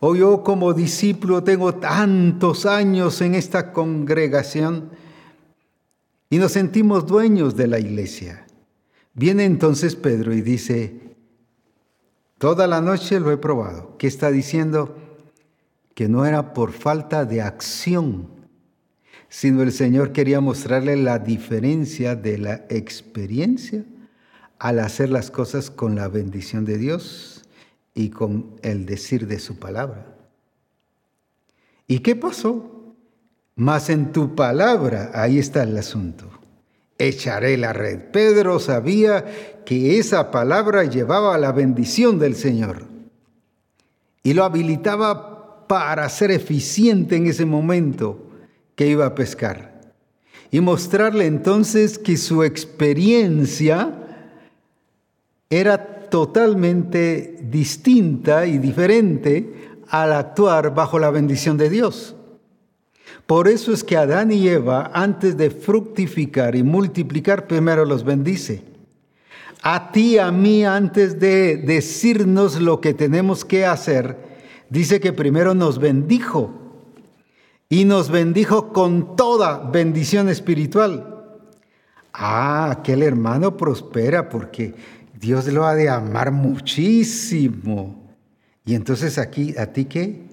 O 0.00 0.16
yo 0.16 0.42
como 0.42 0.72
discípulo 0.72 1.42
tengo 1.42 1.74
tantos 1.74 2.64
años 2.64 3.20
en 3.20 3.34
esta 3.34 3.74
congregación 3.74 4.88
y 6.30 6.38
nos 6.38 6.52
sentimos 6.52 7.06
dueños 7.06 7.56
de 7.56 7.66
la 7.66 7.78
iglesia. 7.78 8.46
Viene 9.12 9.44
entonces 9.44 9.96
Pedro 9.96 10.32
y 10.32 10.40
dice, 10.40 11.05
Toda 12.38 12.66
la 12.66 12.80
noche 12.80 13.18
lo 13.18 13.32
he 13.32 13.38
probado. 13.38 13.96
¿Qué 13.98 14.06
está 14.06 14.30
diciendo? 14.30 14.96
Que 15.94 16.08
no 16.08 16.26
era 16.26 16.52
por 16.52 16.72
falta 16.72 17.24
de 17.24 17.40
acción, 17.40 18.28
sino 19.28 19.62
el 19.62 19.72
Señor 19.72 20.12
quería 20.12 20.40
mostrarle 20.40 20.96
la 20.96 21.18
diferencia 21.18 22.14
de 22.14 22.36
la 22.36 22.66
experiencia 22.68 23.84
al 24.58 24.80
hacer 24.80 25.08
las 25.08 25.30
cosas 25.30 25.70
con 25.70 25.96
la 25.96 26.08
bendición 26.08 26.66
de 26.66 26.76
Dios 26.76 27.44
y 27.94 28.10
con 28.10 28.58
el 28.62 28.84
decir 28.84 29.26
de 29.26 29.38
su 29.38 29.58
palabra. 29.58 30.14
¿Y 31.86 32.00
qué 32.00 32.16
pasó? 32.16 32.94
Más 33.54 33.88
en 33.88 34.12
tu 34.12 34.34
palabra, 34.34 35.10
ahí 35.14 35.38
está 35.38 35.62
el 35.62 35.78
asunto 35.78 36.35
echaré 36.98 37.56
la 37.56 37.72
red. 37.72 38.10
Pedro 38.10 38.58
sabía 38.58 39.24
que 39.64 39.98
esa 39.98 40.30
palabra 40.30 40.84
llevaba 40.84 41.36
la 41.38 41.52
bendición 41.52 42.18
del 42.18 42.36
Señor 42.36 42.84
y 44.22 44.34
lo 44.34 44.44
habilitaba 44.44 45.66
para 45.66 46.08
ser 46.08 46.30
eficiente 46.30 47.16
en 47.16 47.26
ese 47.26 47.44
momento 47.44 48.30
que 48.74 48.86
iba 48.86 49.06
a 49.06 49.14
pescar 49.14 49.76
y 50.50 50.60
mostrarle 50.60 51.26
entonces 51.26 51.98
que 51.98 52.16
su 52.16 52.42
experiencia 52.44 53.92
era 55.50 56.08
totalmente 56.08 57.38
distinta 57.42 58.46
y 58.46 58.58
diferente 58.58 59.80
al 59.88 60.12
actuar 60.12 60.74
bajo 60.74 60.98
la 60.98 61.10
bendición 61.10 61.56
de 61.56 61.70
Dios. 61.70 62.15
Por 63.26 63.48
eso 63.48 63.72
es 63.72 63.82
que 63.82 63.96
Adán 63.96 64.30
y 64.30 64.48
Eva, 64.48 64.90
antes 64.94 65.36
de 65.36 65.50
fructificar 65.50 66.54
y 66.54 66.62
multiplicar, 66.62 67.46
primero 67.46 67.84
los 67.84 68.04
bendice. 68.04 68.62
A 69.62 69.90
ti, 69.90 70.18
a 70.18 70.30
mí, 70.30 70.64
antes 70.64 71.18
de 71.18 71.56
decirnos 71.56 72.60
lo 72.60 72.80
que 72.80 72.94
tenemos 72.94 73.44
que 73.44 73.66
hacer, 73.66 74.16
dice 74.70 75.00
que 75.00 75.12
primero 75.12 75.54
nos 75.54 75.78
bendijo. 75.78 76.52
Y 77.68 77.84
nos 77.84 78.10
bendijo 78.10 78.72
con 78.72 79.16
toda 79.16 79.58
bendición 79.58 80.28
espiritual. 80.28 81.16
Ah, 82.12 82.70
aquel 82.70 83.02
hermano 83.02 83.56
prospera 83.56 84.28
porque 84.28 84.74
Dios 85.18 85.48
lo 85.48 85.66
ha 85.66 85.74
de 85.74 85.88
amar 85.88 86.30
muchísimo. 86.30 88.06
Y 88.64 88.74
entonces 88.74 89.18
aquí, 89.18 89.54
¿a 89.58 89.66
ti 89.66 89.86
qué? 89.86 90.25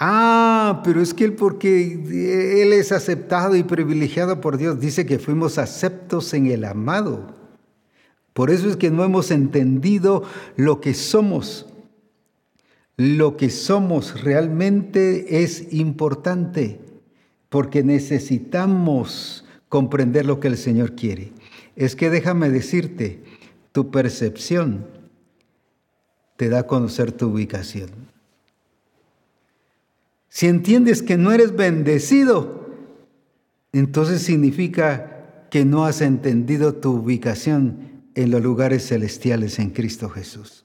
Ah, 0.00 0.80
pero 0.84 1.02
es 1.02 1.12
que 1.12 1.24
él 1.24 1.34
porque 1.34 2.62
él 2.62 2.72
es 2.72 2.92
aceptado 2.92 3.56
y 3.56 3.64
privilegiado 3.64 4.40
por 4.40 4.56
Dios, 4.56 4.78
dice 4.78 5.04
que 5.06 5.18
fuimos 5.18 5.58
aceptos 5.58 6.32
en 6.34 6.46
el 6.46 6.64
amado. 6.64 7.34
Por 8.32 8.50
eso 8.50 8.68
es 8.68 8.76
que 8.76 8.92
no 8.92 9.02
hemos 9.02 9.32
entendido 9.32 10.22
lo 10.54 10.80
que 10.80 10.94
somos. 10.94 11.66
Lo 12.96 13.36
que 13.36 13.50
somos 13.50 14.22
realmente 14.22 15.42
es 15.42 15.72
importante 15.72 16.80
porque 17.48 17.82
necesitamos 17.82 19.44
comprender 19.68 20.26
lo 20.26 20.38
que 20.38 20.48
el 20.48 20.56
Señor 20.56 20.94
quiere. 20.94 21.32
Es 21.74 21.96
que 21.96 22.10
déjame 22.10 22.50
decirte, 22.50 23.22
tu 23.72 23.90
percepción 23.90 24.86
te 26.36 26.48
da 26.48 26.60
a 26.60 26.66
conocer 26.66 27.10
tu 27.10 27.26
ubicación. 27.26 28.07
Si 30.28 30.46
entiendes 30.46 31.02
que 31.02 31.16
no 31.16 31.32
eres 31.32 31.56
bendecido, 31.56 32.68
entonces 33.72 34.22
significa 34.22 35.46
que 35.50 35.64
no 35.64 35.84
has 35.84 36.00
entendido 36.00 36.74
tu 36.74 36.92
ubicación 36.92 38.02
en 38.14 38.30
los 38.30 38.42
lugares 38.42 38.86
celestiales 38.86 39.58
en 39.58 39.70
Cristo 39.70 40.08
Jesús. 40.10 40.64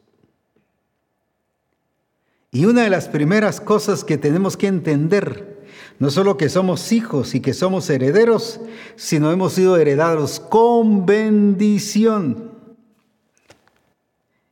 Y 2.52 2.66
una 2.66 2.84
de 2.84 2.90
las 2.90 3.08
primeras 3.08 3.60
cosas 3.60 4.04
que 4.04 4.18
tenemos 4.18 4.58
que 4.58 4.68
entender, 4.68 5.66
no 5.98 6.12
solo 6.12 6.38
que 6.38 6.50
somos 6.50 6.92
hijos 6.92 7.34
y 7.34 7.40
que 7.40 7.54
somos 7.54 7.90
herederos, 7.90 8.60
sino 8.96 9.32
hemos 9.32 9.54
sido 9.54 9.78
heredados 9.78 10.40
con 10.40 11.06
bendición. 11.06 12.52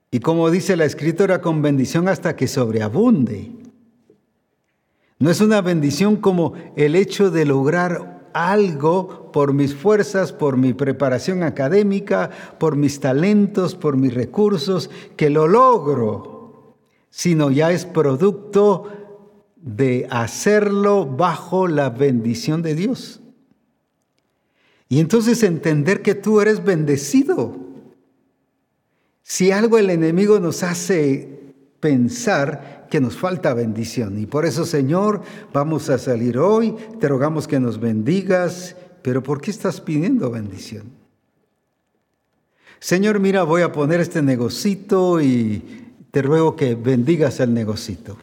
Y 0.10 0.20
como 0.20 0.50
dice 0.50 0.76
la 0.76 0.86
escritura, 0.86 1.42
con 1.42 1.62
bendición 1.62 2.08
hasta 2.08 2.36
que 2.36 2.48
sobreabunde. 2.48 3.61
No 5.22 5.30
es 5.30 5.40
una 5.40 5.62
bendición 5.62 6.16
como 6.16 6.54
el 6.76 6.96
hecho 6.96 7.30
de 7.30 7.46
lograr 7.46 8.32
algo 8.34 9.32
por 9.32 9.54
mis 9.54 9.76
fuerzas, 9.76 10.34
por 10.34 10.58
mi 10.58 10.74
preparación 10.74 11.44
académica, 11.44 12.32
por 12.60 12.76
mis 12.76 13.00
talentos, 13.00 13.76
por 13.76 13.98
mis 13.98 14.16
recursos, 14.16 14.90
que 15.16 15.30
lo 15.30 15.48
logro, 15.48 16.76
sino 17.12 17.52
ya 17.52 17.72
es 17.72 17.86
producto 17.86 18.92
de 19.58 20.08
hacerlo 20.10 21.06
bajo 21.06 21.68
la 21.68 21.92
bendición 21.92 22.64
de 22.64 22.74
Dios. 22.74 23.22
Y 24.90 25.00
entonces 25.00 25.44
entender 25.44 26.02
que 26.02 26.16
tú 26.16 26.42
eres 26.42 26.66
bendecido. 26.66 27.58
Si 29.22 29.52
algo 29.52 29.78
el 29.78 29.92
enemigo 29.92 30.40
nos 30.40 30.64
hace 30.64 31.54
pensar 31.80 32.81
que 32.92 33.00
nos 33.00 33.16
falta 33.18 33.54
bendición. 33.54 34.20
Y 34.20 34.26
por 34.28 34.46
eso, 34.46 34.66
Señor, 34.66 35.22
vamos 35.54 35.90
a 35.90 35.98
salir 35.98 36.38
hoy, 36.38 36.76
te 37.00 37.08
rogamos 37.08 37.48
que 37.48 37.60
nos 37.60 37.80
bendigas, 37.80 38.76
pero 39.02 39.24
¿por 39.24 39.40
qué 39.40 39.50
estás 39.50 39.80
pidiendo 39.80 40.30
bendición? 40.30 40.92
Señor, 42.80 43.20
mira, 43.20 43.44
voy 43.44 43.62
a 43.62 43.72
poner 43.72 44.02
este 44.02 44.22
negocito 44.22 45.22
y 45.22 45.94
te 46.12 46.22
ruego 46.22 46.58
que 46.58 46.76
bendigas 46.76 47.40
el 47.40 47.54
negocito. 47.54 48.18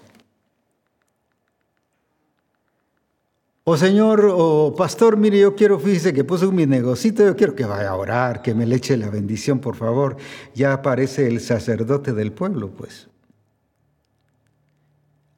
O 3.65 3.77
Señor, 3.77 4.31
o 4.31 4.75
Pastor, 4.77 5.17
mire, 5.17 5.39
yo 5.39 5.55
quiero, 5.55 5.79
fíjese 5.79 6.13
que 6.13 6.25
puso 6.25 6.53
mi 6.53 6.67
negocito, 6.67 7.25
yo 7.25 7.37
quiero 7.37 7.55
que 7.55 7.65
vaya 7.65 7.91
a 7.91 7.97
orar, 7.97 8.43
que 8.43 8.55
me 8.55 8.67
le 8.67 8.77
eche 8.77 8.99
la 8.99 9.09
bendición, 9.09 9.61
por 9.61 9.77
favor. 9.77 10.17
Ya 10.55 10.75
aparece 10.75 11.27
el 11.27 11.41
sacerdote 11.41 12.13
del 12.13 12.33
pueblo, 12.33 12.71
pues 12.71 13.09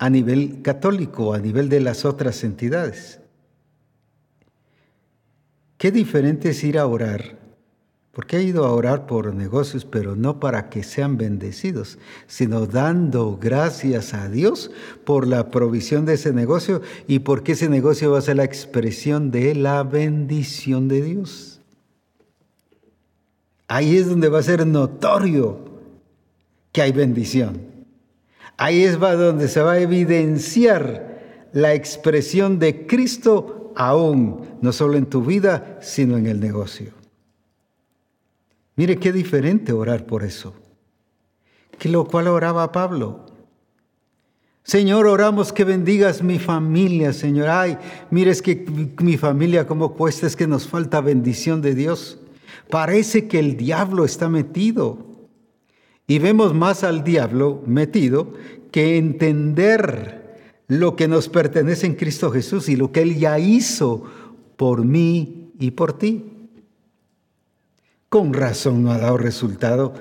a 0.01 0.09
nivel 0.09 0.63
católico, 0.63 1.35
a 1.35 1.39
nivel 1.39 1.69
de 1.69 1.79
las 1.79 2.07
otras 2.07 2.43
entidades. 2.43 3.21
Qué 5.77 5.93
diferente 5.93 6.49
es 6.51 6.65
ir 6.65 6.79
a 6.79 6.87
orar, 6.87 7.39
porque 8.13 8.39
he 8.39 8.43
ido 8.43 8.65
a 8.65 8.73
orar 8.73 9.07
por 9.07 9.35
negocios, 9.35 9.85
pero 9.85 10.17
no 10.17 10.41
para 10.41 10.71
que 10.71 10.85
sean 10.85 11.19
bendecidos, 11.19 11.99
sino 12.27 12.65
dando 12.65 13.37
gracias 13.39 14.15
a 14.15 14.31
Dios 14.31 14.71
por 15.05 15.27
la 15.27 15.51
provisión 15.51 16.07
de 16.07 16.15
ese 16.15 16.33
negocio 16.33 16.81
y 17.07 17.19
porque 17.19 17.53
ese 17.53 17.69
negocio 17.69 18.11
va 18.11 18.21
a 18.21 18.23
ser 18.23 18.37
la 18.37 18.45
expresión 18.45 19.31
de 19.31 19.55
la 19.55 19.83
bendición 19.83 20.89
de 20.89 21.03
Dios. 21.03 21.61
Ahí 23.69 23.99
es 23.99 24.09
donde 24.09 24.31
va 24.31 24.39
a 24.39 24.45
ser 24.45 24.67
notorio 24.67 25.59
que 26.73 26.81
hay 26.81 26.93
bendición. 26.93 27.70
Ahí 28.63 28.85
es 28.85 29.01
donde 29.01 29.49
se 29.49 29.63
va 29.63 29.73
a 29.73 29.81
evidenciar 29.81 31.49
la 31.55 31.73
expresión 31.73 32.59
de 32.59 32.87
Cristo 32.87 33.73
aún, 33.75 34.59
no 34.61 34.75
solo 34.75 34.99
en 34.99 35.07
tu 35.07 35.23
vida, 35.23 35.79
sino 35.81 36.19
en 36.19 36.27
el 36.27 36.41
negocio. 36.41 36.93
Mire 38.77 38.99
qué 38.99 39.13
diferente 39.13 39.73
orar 39.73 40.05
por 40.05 40.25
eso. 40.25 40.53
Que 41.79 41.89
lo 41.89 42.05
cual 42.05 42.29
oraba 42.29 42.71
Pablo. 42.71 43.25
Señor, 44.63 45.07
oramos 45.07 45.55
que 45.55 45.65
bendigas 45.65 46.23
mi 46.23 46.39
familia, 46.39 47.15
Señor. 47.15 47.49
Ay, 47.49 47.79
mire, 48.11 48.31
es 48.31 48.43
que 48.43 48.67
mi 49.01 49.17
familia 49.17 49.67
como 49.67 49.95
cuesta, 49.95 50.27
es 50.27 50.37
que 50.37 50.47
nos 50.47 50.69
falta 50.69 51.01
bendición 51.01 51.63
de 51.63 51.75
Dios. 51.75 52.19
Parece 52.69 53.27
que 53.27 53.39
el 53.39 53.57
diablo 53.57 54.05
está 54.05 54.29
metido. 54.29 55.10
Y 56.11 56.19
vemos 56.19 56.55
más 56.55 56.83
al 56.83 57.05
diablo 57.05 57.63
metido 57.67 58.33
que 58.73 58.99
entender 58.99 60.57
lo 60.67 60.97
que 60.97 61.07
nos 61.07 61.29
pertenece 61.29 61.87
en 61.87 61.95
Cristo 61.95 62.33
Jesús 62.33 62.69
y 62.69 62.75
lo 62.75 62.91
que 62.91 63.03
Él 63.03 63.17
ya 63.17 63.39
hizo 63.39 64.03
por 64.57 64.85
mí 64.85 65.53
y 65.61 65.71
por 65.71 65.97
ti. 65.97 66.49
Con 68.09 68.35
razón 68.35 68.83
no 68.83 68.91
ha 68.91 68.99
dado 68.99 69.19
resultado 69.19 69.95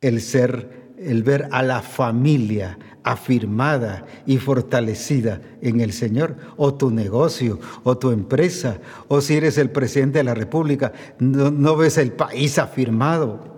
el 0.00 0.20
ser, 0.20 0.90
el 0.98 1.22
ver 1.22 1.48
a 1.52 1.62
la 1.62 1.80
familia 1.80 2.76
afirmada 3.04 4.04
y 4.26 4.38
fortalecida 4.38 5.40
en 5.62 5.82
el 5.82 5.92
Señor, 5.92 6.34
o 6.56 6.74
tu 6.74 6.90
negocio, 6.90 7.60
o 7.84 7.96
tu 7.96 8.10
empresa, 8.10 8.80
o 9.06 9.20
si 9.20 9.36
eres 9.36 9.56
el 9.56 9.70
presidente 9.70 10.18
de 10.18 10.24
la 10.24 10.34
República, 10.34 10.92
no, 11.20 11.52
no 11.52 11.76
ves 11.76 11.96
el 11.96 12.10
país 12.10 12.58
afirmado. 12.58 13.53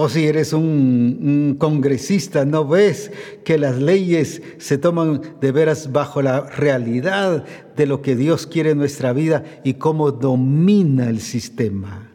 O 0.00 0.08
si 0.08 0.28
eres 0.28 0.52
un, 0.52 1.56
congresista, 1.58 2.44
no 2.44 2.64
ves 2.64 3.10
que 3.42 3.58
las 3.58 3.78
leyes 3.78 4.40
se 4.58 4.78
toman 4.78 5.20
de 5.40 5.50
veras 5.50 5.90
bajo 5.90 6.22
la 6.22 6.42
realidad 6.42 7.44
de 7.74 7.86
lo 7.86 8.00
que 8.00 8.14
Dios 8.14 8.46
quiere 8.46 8.70
en 8.70 8.78
nuestra 8.78 9.12
vida 9.12 9.42
y 9.64 9.74
cómo 9.74 10.12
domina 10.12 11.10
el 11.10 11.20
sistema. 11.20 12.12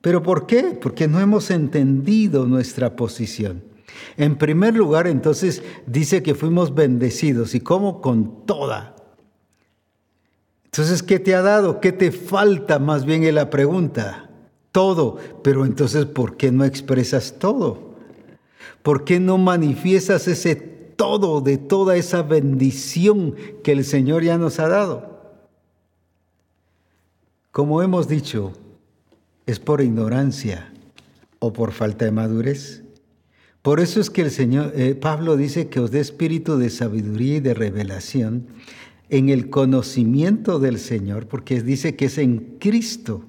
¿Pero 0.00 0.22
por 0.22 0.46
qué? 0.46 0.78
Porque 0.80 1.08
no 1.08 1.20
hemos 1.20 1.50
entendido 1.50 2.46
nuestra 2.46 2.96
posición. 2.96 3.62
En 4.16 4.38
primer 4.38 4.74
lugar, 4.74 5.06
entonces, 5.08 5.62
dice 5.86 6.22
que 6.22 6.34
fuimos 6.34 6.74
bendecidos. 6.74 7.54
¿Y 7.54 7.60
cómo? 7.60 8.00
Con 8.00 8.46
toda. 8.46 8.96
Entonces, 10.64 11.02
¿qué 11.02 11.18
te 11.18 11.34
ha 11.34 11.42
dado? 11.42 11.80
¿Qué 11.80 11.92
te 11.92 12.12
falta 12.12 12.78
más 12.78 13.04
bien 13.04 13.24
en 13.24 13.34
la 13.34 13.50
pregunta? 13.50 14.31
Todo, 14.72 15.18
pero 15.44 15.64
entonces 15.64 16.06
¿por 16.06 16.36
qué 16.36 16.50
no 16.50 16.64
expresas 16.64 17.36
todo? 17.38 17.92
¿Por 18.82 19.04
qué 19.04 19.20
no 19.20 19.38
manifiestas 19.38 20.26
ese 20.26 20.56
todo 20.56 21.40
de 21.40 21.58
toda 21.58 21.96
esa 21.96 22.22
bendición 22.22 23.34
que 23.62 23.72
el 23.72 23.84
Señor 23.84 24.24
ya 24.24 24.38
nos 24.38 24.58
ha 24.58 24.68
dado? 24.68 25.12
Como 27.52 27.82
hemos 27.82 28.08
dicho, 28.08 28.52
es 29.46 29.60
por 29.60 29.82
ignorancia 29.82 30.72
o 31.38 31.52
por 31.52 31.72
falta 31.72 32.06
de 32.06 32.10
madurez. 32.10 32.82
Por 33.60 33.78
eso 33.78 34.00
es 34.00 34.10
que 34.10 34.22
el 34.22 34.30
Señor, 34.30 34.72
eh, 34.74 34.94
Pablo 34.94 35.36
dice 35.36 35.68
que 35.68 35.78
os 35.78 35.90
dé 35.90 36.00
espíritu 36.00 36.56
de 36.56 36.70
sabiduría 36.70 37.36
y 37.36 37.40
de 37.40 37.54
revelación 37.54 38.46
en 39.08 39.28
el 39.28 39.50
conocimiento 39.50 40.58
del 40.58 40.78
Señor, 40.78 41.28
porque 41.28 41.62
dice 41.62 41.94
que 41.94 42.06
es 42.06 42.18
en 42.18 42.56
Cristo 42.58 43.24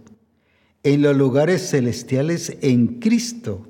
en 0.83 1.01
los 1.01 1.15
lugares 1.15 1.69
celestiales 1.69 2.57
en 2.61 2.99
Cristo. 2.99 3.65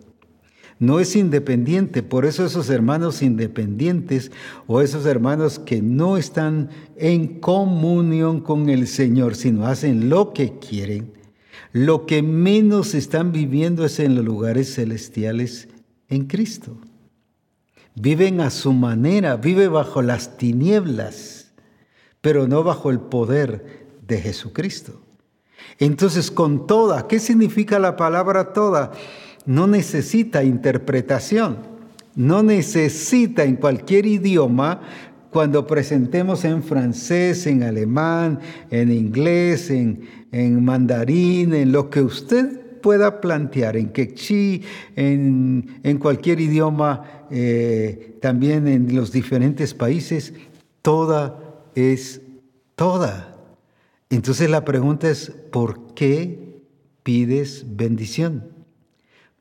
No 0.79 0.99
es 0.99 1.15
independiente, 1.15 2.03
por 2.03 2.25
eso 2.25 2.45
esos 2.45 2.69
hermanos 2.69 3.21
independientes 3.21 4.31
o 4.67 4.81
esos 4.81 5.05
hermanos 5.05 5.59
que 5.59 5.81
no 5.81 6.17
están 6.17 6.69
en 6.97 7.39
comunión 7.39 8.41
con 8.41 8.69
el 8.69 8.87
Señor, 8.87 9.35
sino 9.35 9.67
hacen 9.67 10.09
lo 10.09 10.33
que 10.33 10.57
quieren, 10.57 11.13
lo 11.71 12.05
que 12.05 12.23
menos 12.23 12.95
están 12.95 13.31
viviendo 13.31 13.85
es 13.85 13.99
en 13.99 14.15
los 14.15 14.25
lugares 14.25 14.73
celestiales 14.73 15.69
en 16.09 16.25
Cristo. 16.25 16.77
Viven 17.95 18.41
a 18.41 18.49
su 18.49 18.73
manera, 18.73 19.35
vive 19.37 19.67
bajo 19.67 20.01
las 20.01 20.37
tinieblas, 20.37 21.53
pero 22.21 22.47
no 22.47 22.63
bajo 22.63 22.89
el 22.89 22.99
poder 22.99 23.87
de 24.05 24.19
Jesucristo. 24.19 25.02
Entonces, 25.79 26.31
con 26.31 26.67
toda, 26.67 27.07
¿qué 27.07 27.19
significa 27.19 27.79
la 27.79 27.95
palabra 27.95 28.53
toda? 28.53 28.91
No 29.45 29.67
necesita 29.67 30.43
interpretación, 30.43 31.57
no 32.15 32.43
necesita 32.43 33.43
en 33.43 33.55
cualquier 33.55 34.05
idioma, 34.05 34.81
cuando 35.33 35.65
presentemos 35.65 36.45
en 36.45 36.61
francés, 36.63 37.47
en 37.47 37.63
alemán, 37.63 38.39
en 38.69 38.91
inglés, 38.91 39.71
en, 39.71 40.63
mandarín, 40.63 41.53
en 41.55 41.71
lo 41.71 41.89
que 41.89 42.01
usted 42.01 42.79
pueda 42.81 43.19
plantear, 43.19 43.75
en 43.75 43.89
quechí, 43.89 44.61
en, 44.95 45.97
cualquier 45.99 46.39
idioma, 46.39 47.25
eh, 47.31 48.19
también 48.21 48.67
en 48.67 48.95
los 48.95 49.11
diferentes 49.11 49.73
países, 49.73 50.33
toda 50.83 51.39
es 51.73 52.21
toda. 52.75 53.32
Entonces 54.15 54.47
la 54.47 54.63
pregunta 54.63 55.09
es, 55.09 55.31
¿por 55.51 55.95
qué 55.95 56.61
pides 57.01 57.65
bendición? 57.67 58.47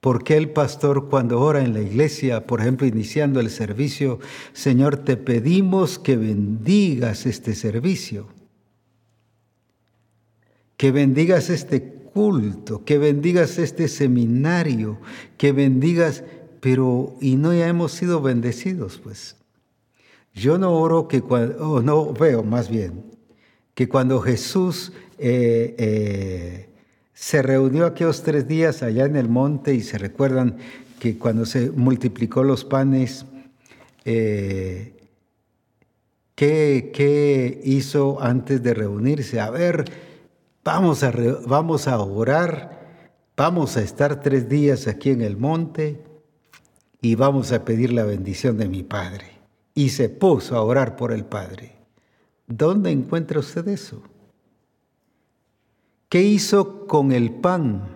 ¿Por 0.00 0.24
qué 0.24 0.38
el 0.38 0.48
pastor 0.48 1.10
cuando 1.10 1.40
ora 1.40 1.62
en 1.62 1.74
la 1.74 1.82
iglesia, 1.82 2.46
por 2.46 2.62
ejemplo, 2.62 2.86
iniciando 2.86 3.38
el 3.38 3.50
servicio, 3.50 4.18
Señor, 4.54 4.96
te 4.96 5.18
pedimos 5.18 5.98
que 5.98 6.16
bendigas 6.16 7.26
este 7.26 7.54
servicio? 7.54 8.28
Que 10.78 10.90
bendigas 10.90 11.50
este 11.50 11.82
culto, 12.14 12.82
que 12.86 12.96
bendigas 12.96 13.58
este 13.58 13.88
seminario, 13.88 14.98
que 15.36 15.52
bendigas, 15.52 16.24
pero 16.60 17.14
y 17.20 17.36
no 17.36 17.52
ya 17.52 17.68
hemos 17.68 17.92
sido 17.92 18.22
bendecidos, 18.22 18.98
pues. 19.04 19.36
Yo 20.32 20.56
no 20.56 20.72
oro 20.72 21.08
que 21.08 21.20
cuando, 21.20 21.82
no 21.82 22.14
veo 22.14 22.42
más 22.42 22.70
bien, 22.70 23.11
que 23.74 23.88
cuando 23.88 24.20
Jesús 24.20 24.92
eh, 25.18 25.74
eh, 25.78 26.68
se 27.14 27.42
reunió 27.42 27.86
aquellos 27.86 28.22
tres 28.22 28.46
días 28.48 28.82
allá 28.82 29.04
en 29.04 29.16
el 29.16 29.28
monte 29.28 29.74
y 29.74 29.82
se 29.82 29.98
recuerdan 29.98 30.56
que 30.98 31.18
cuando 31.18 31.46
se 31.46 31.70
multiplicó 31.70 32.42
los 32.42 32.64
panes, 32.64 33.24
eh, 34.04 34.94
¿qué, 36.34 37.60
hizo 37.64 38.20
antes 38.20 38.62
de 38.62 38.74
reunirse? 38.74 39.40
A 39.40 39.50
ver, 39.50 39.84
vamos 40.64 41.02
a, 41.02 41.12
vamos 41.46 41.88
a 41.88 42.00
orar, 42.00 43.06
vamos 43.36 43.76
a 43.76 43.82
estar 43.82 44.20
tres 44.20 44.48
días 44.48 44.86
aquí 44.86 45.10
en 45.10 45.22
el 45.22 45.36
monte 45.36 46.02
y 47.00 47.14
vamos 47.14 47.52
a 47.52 47.64
pedir 47.64 47.92
la 47.92 48.04
bendición 48.04 48.58
de 48.58 48.68
mi 48.68 48.82
Padre. 48.82 49.26
Y 49.74 49.88
se 49.88 50.08
puso 50.08 50.56
a 50.56 50.62
orar 50.62 50.96
por 50.96 51.12
el 51.12 51.24
Padre. 51.24 51.81
¿Dónde 52.56 52.90
encuentra 52.90 53.40
usted 53.40 53.66
eso? 53.68 54.02
¿Qué 56.10 56.22
hizo 56.22 56.86
con 56.86 57.12
el 57.12 57.30
pan? 57.30 57.88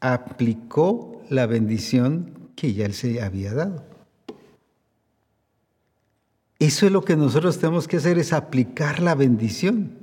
Aplicó 0.00 1.22
la 1.28 1.46
bendición 1.46 2.50
que 2.56 2.74
ya 2.74 2.86
él 2.86 2.94
se 2.94 3.22
había 3.22 3.54
dado. 3.54 3.84
Eso 6.58 6.86
es 6.86 6.92
lo 6.92 7.04
que 7.04 7.16
nosotros 7.16 7.58
tenemos 7.58 7.86
que 7.86 7.98
hacer, 7.98 8.18
es 8.18 8.32
aplicar 8.32 9.00
la 9.00 9.14
bendición. 9.14 9.96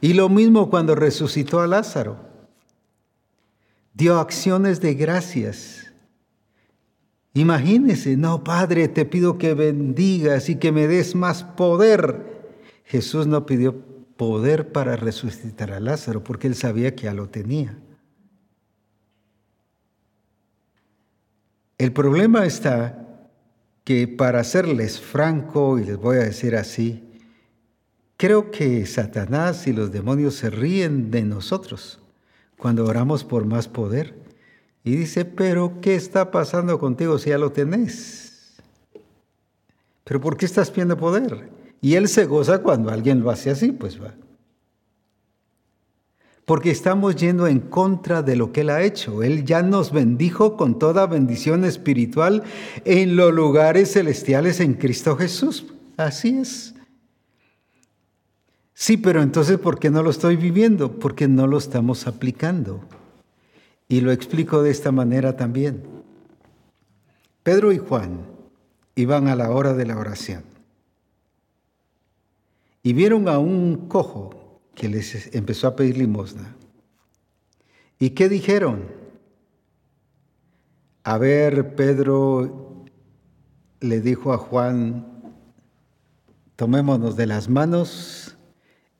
Y 0.00 0.14
lo 0.14 0.28
mismo 0.28 0.68
cuando 0.68 0.96
resucitó 0.96 1.60
a 1.60 1.68
Lázaro. 1.68 2.18
Dio 3.94 4.18
acciones 4.18 4.80
de 4.80 4.94
gracias 4.94 5.85
Imagínese, 7.36 8.16
no, 8.16 8.42
Padre, 8.42 8.88
te 8.88 9.04
pido 9.04 9.36
que 9.36 9.52
bendigas 9.52 10.48
y 10.48 10.56
que 10.56 10.72
me 10.72 10.88
des 10.88 11.14
más 11.14 11.44
poder. 11.44 12.24
Jesús 12.86 13.26
no 13.26 13.44
pidió 13.44 13.76
poder 14.16 14.72
para 14.72 14.96
resucitar 14.96 15.70
a 15.70 15.78
Lázaro 15.78 16.24
porque 16.24 16.46
él 16.46 16.54
sabía 16.54 16.96
que 16.96 17.02
ya 17.02 17.12
lo 17.12 17.28
tenía. 17.28 17.78
El 21.76 21.92
problema 21.92 22.46
está 22.46 23.28
que 23.84 24.08
para 24.08 24.42
serles 24.42 24.98
franco, 24.98 25.78
y 25.78 25.84
les 25.84 25.98
voy 25.98 26.16
a 26.16 26.20
decir 26.20 26.56
así, 26.56 27.04
creo 28.16 28.50
que 28.50 28.86
Satanás 28.86 29.66
y 29.66 29.74
los 29.74 29.92
demonios 29.92 30.36
se 30.36 30.48
ríen 30.48 31.10
de 31.10 31.20
nosotros 31.20 32.00
cuando 32.56 32.86
oramos 32.86 33.24
por 33.24 33.44
más 33.44 33.68
poder. 33.68 34.25
Y 34.86 34.94
dice, 34.94 35.24
pero 35.24 35.80
¿qué 35.80 35.96
está 35.96 36.30
pasando 36.30 36.78
contigo 36.78 37.18
si 37.18 37.30
ya 37.30 37.38
lo 37.38 37.50
tenés? 37.50 38.54
¿Pero 40.04 40.20
por 40.20 40.36
qué 40.36 40.46
estás 40.46 40.70
pidiendo 40.70 40.96
poder? 40.96 41.50
Y 41.80 41.94
él 41.96 42.06
se 42.06 42.24
goza 42.24 42.62
cuando 42.62 42.90
alguien 42.90 43.18
lo 43.18 43.30
hace 43.30 43.50
así, 43.50 43.72
pues 43.72 44.00
va. 44.00 44.14
Porque 46.44 46.70
estamos 46.70 47.16
yendo 47.16 47.48
en 47.48 47.58
contra 47.58 48.22
de 48.22 48.36
lo 48.36 48.52
que 48.52 48.60
Él 48.60 48.70
ha 48.70 48.84
hecho. 48.84 49.24
Él 49.24 49.44
ya 49.44 49.60
nos 49.62 49.90
bendijo 49.90 50.56
con 50.56 50.78
toda 50.78 51.08
bendición 51.08 51.64
espiritual 51.64 52.44
en 52.84 53.16
los 53.16 53.34
lugares 53.34 53.92
celestiales 53.94 54.60
en 54.60 54.74
Cristo 54.74 55.16
Jesús. 55.16 55.66
Así 55.96 56.38
es. 56.38 56.76
Sí, 58.72 58.96
pero 58.96 59.20
entonces, 59.20 59.58
¿por 59.58 59.80
qué 59.80 59.90
no 59.90 60.04
lo 60.04 60.10
estoy 60.10 60.36
viviendo? 60.36 60.92
Porque 60.92 61.26
no 61.26 61.48
lo 61.48 61.58
estamos 61.58 62.06
aplicando. 62.06 62.84
Y 63.88 64.00
lo 64.00 64.10
explico 64.10 64.62
de 64.62 64.70
esta 64.70 64.92
manera 64.92 65.36
también. 65.36 65.82
Pedro 67.42 67.72
y 67.72 67.78
Juan 67.78 68.26
iban 68.96 69.28
a 69.28 69.36
la 69.36 69.50
hora 69.50 69.74
de 69.74 69.86
la 69.86 69.96
oración 69.96 70.42
y 72.86 72.92
vieron 72.92 73.28
a 73.28 73.38
un 73.38 73.88
cojo 73.88 74.60
que 74.74 74.88
les 74.88 75.34
empezó 75.34 75.68
a 75.68 75.74
pedir 75.76 75.98
limosna. 75.98 76.54
¿Y 77.98 78.10
qué 78.10 78.28
dijeron? 78.28 78.84
A 81.02 81.18
ver, 81.18 81.74
Pedro 81.74 82.84
le 83.80 84.00
dijo 84.00 84.32
a 84.32 84.38
Juan, 84.38 85.34
tomémonos 86.56 87.16
de 87.16 87.26
las 87.26 87.48
manos 87.48 88.25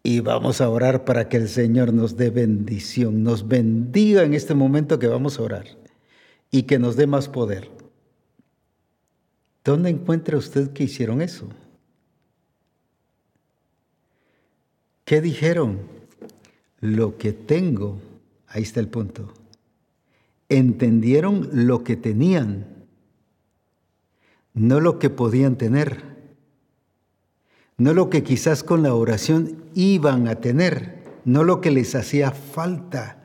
y 0.06 0.20
vamos 0.20 0.60
a 0.60 0.70
orar 0.70 1.04
para 1.04 1.28
que 1.28 1.36
el 1.36 1.48
Señor 1.48 1.92
nos 1.92 2.16
dé 2.16 2.30
bendición, 2.30 3.24
nos 3.24 3.48
bendiga 3.48 4.22
en 4.22 4.34
este 4.34 4.54
momento 4.54 5.00
que 5.00 5.08
vamos 5.08 5.36
a 5.36 5.42
orar 5.42 5.66
y 6.48 6.62
que 6.62 6.78
nos 6.78 6.94
dé 6.94 7.08
más 7.08 7.28
poder. 7.28 7.68
¿Dónde 9.64 9.90
encuentra 9.90 10.38
usted 10.38 10.72
que 10.72 10.84
hicieron 10.84 11.22
eso? 11.22 11.48
¿Qué 15.04 15.20
dijeron? 15.20 15.80
Lo 16.78 17.18
que 17.18 17.32
tengo, 17.32 17.98
ahí 18.46 18.62
está 18.62 18.78
el 18.78 18.86
punto. 18.86 19.34
Entendieron 20.48 21.50
lo 21.52 21.82
que 21.82 21.96
tenían, 21.96 22.86
no 24.54 24.78
lo 24.78 25.00
que 25.00 25.10
podían 25.10 25.58
tener, 25.58 26.15
no 27.78 27.92
lo 27.92 28.08
que 28.08 28.22
quizás 28.22 28.62
con 28.62 28.82
la 28.82 28.94
oración 28.94 29.64
iban 29.74 30.28
a 30.28 30.36
tener, 30.36 31.04
no 31.24 31.44
lo 31.44 31.60
que 31.60 31.70
les 31.70 31.94
hacía 31.94 32.30
falta. 32.30 33.22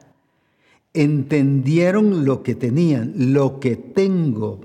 Entendieron 0.93 2.25
lo 2.25 2.43
que 2.43 2.55
tenían, 2.55 3.13
lo 3.33 3.59
que 3.59 3.77
tengo. 3.77 4.59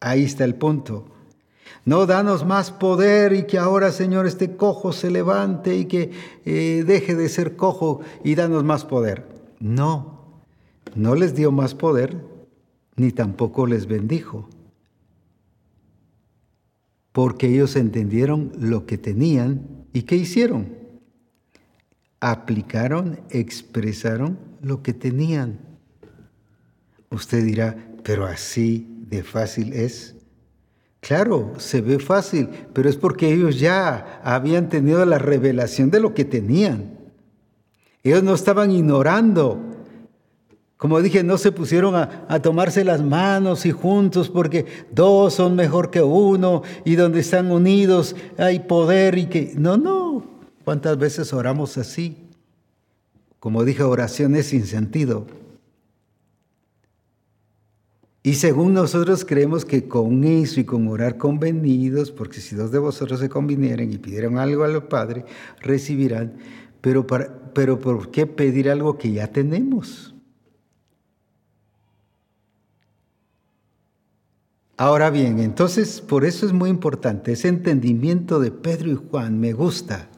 Ahí 0.00 0.24
está 0.24 0.44
el 0.44 0.56
punto. 0.56 1.06
No 1.84 2.06
danos 2.06 2.44
más 2.44 2.72
poder 2.72 3.32
y 3.34 3.44
que 3.44 3.58
ahora, 3.58 3.92
Señor, 3.92 4.26
este 4.26 4.56
cojo 4.56 4.92
se 4.92 5.10
levante 5.10 5.76
y 5.76 5.84
que 5.84 6.10
eh, 6.44 6.82
deje 6.86 7.14
de 7.14 7.28
ser 7.28 7.56
cojo 7.56 8.00
y 8.24 8.34
danos 8.34 8.64
más 8.64 8.84
poder. 8.84 9.26
No, 9.60 10.40
no 10.94 11.14
les 11.14 11.34
dio 11.34 11.52
más 11.52 11.74
poder 11.74 12.16
ni 12.96 13.12
tampoco 13.12 13.66
les 13.66 13.86
bendijo. 13.86 14.48
Porque 17.14 17.46
ellos 17.46 17.76
entendieron 17.76 18.50
lo 18.58 18.86
que 18.86 18.98
tenían 18.98 19.86
y 19.92 20.02
qué 20.02 20.16
hicieron. 20.16 20.74
Aplicaron, 22.18 23.20
expresaron 23.30 24.36
lo 24.60 24.82
que 24.82 24.94
tenían. 24.94 25.60
Usted 27.12 27.44
dirá, 27.44 27.76
pero 28.02 28.26
así 28.26 28.88
de 29.08 29.22
fácil 29.22 29.74
es. 29.74 30.16
Claro, 30.98 31.52
se 31.58 31.80
ve 31.80 32.00
fácil, 32.00 32.48
pero 32.72 32.88
es 32.88 32.96
porque 32.96 33.32
ellos 33.32 33.60
ya 33.60 34.20
habían 34.24 34.68
tenido 34.68 35.06
la 35.06 35.18
revelación 35.18 35.92
de 35.92 36.00
lo 36.00 36.14
que 36.14 36.24
tenían. 36.24 36.98
Ellos 38.02 38.24
no 38.24 38.34
estaban 38.34 38.72
ignorando. 38.72 39.73
Como 40.76 41.00
dije, 41.00 41.22
no 41.22 41.38
se 41.38 41.52
pusieron 41.52 41.94
a, 41.94 42.42
tomarse 42.42 42.84
las 42.84 43.02
manos 43.02 43.64
y 43.64 43.70
juntos 43.70 44.28
porque 44.28 44.66
dos 44.90 45.34
son 45.34 45.54
mejor 45.54 45.90
que 45.90 46.02
uno 46.02 46.62
y 46.84 46.96
donde 46.96 47.20
están 47.20 47.50
unidos 47.50 48.16
hay 48.36 48.60
poder 48.60 49.16
y 49.16 49.26
que... 49.26 49.54
No, 49.56 49.76
no. 49.76 50.24
¿Cuántas 50.64 50.98
veces 50.98 51.32
oramos 51.32 51.78
así? 51.78 52.16
Como 53.38 53.64
dije, 53.64 53.82
oraciones 53.82 54.46
sin 54.46 54.66
sentido. 54.66 55.26
Y 58.22 58.34
según 58.34 58.72
nosotros 58.72 59.24
creemos 59.24 59.66
que 59.66 59.86
con 59.86 60.24
eso 60.24 60.58
y 60.58 60.64
con 60.64 60.88
orar 60.88 61.18
convenidos, 61.18 62.10
porque 62.10 62.40
si 62.40 62.56
dos 62.56 62.72
de 62.72 62.78
vosotros 62.78 63.20
se 63.20 63.28
convinieran 63.28 63.92
y 63.92 63.98
pidieran 63.98 64.38
algo 64.38 64.64
al 64.64 64.82
Padre, 64.88 65.26
recibirán. 65.60 66.38
Pero, 66.80 67.06
pero 67.06 67.78
¿por 67.78 68.10
qué 68.10 68.26
pedir 68.26 68.70
algo 68.70 68.96
que 68.96 69.12
ya 69.12 69.26
tenemos? 69.26 70.13
Ahora 74.76 75.10
bien, 75.10 75.38
entonces 75.38 76.00
por 76.00 76.24
eso 76.24 76.46
es 76.46 76.52
muy 76.52 76.68
importante 76.68 77.32
ese 77.32 77.46
entendimiento 77.46 78.40
de 78.40 78.50
Pedro 78.50 78.90
y 78.90 78.96
Juan, 78.96 79.38
me 79.38 79.52
gusta. 79.52 80.08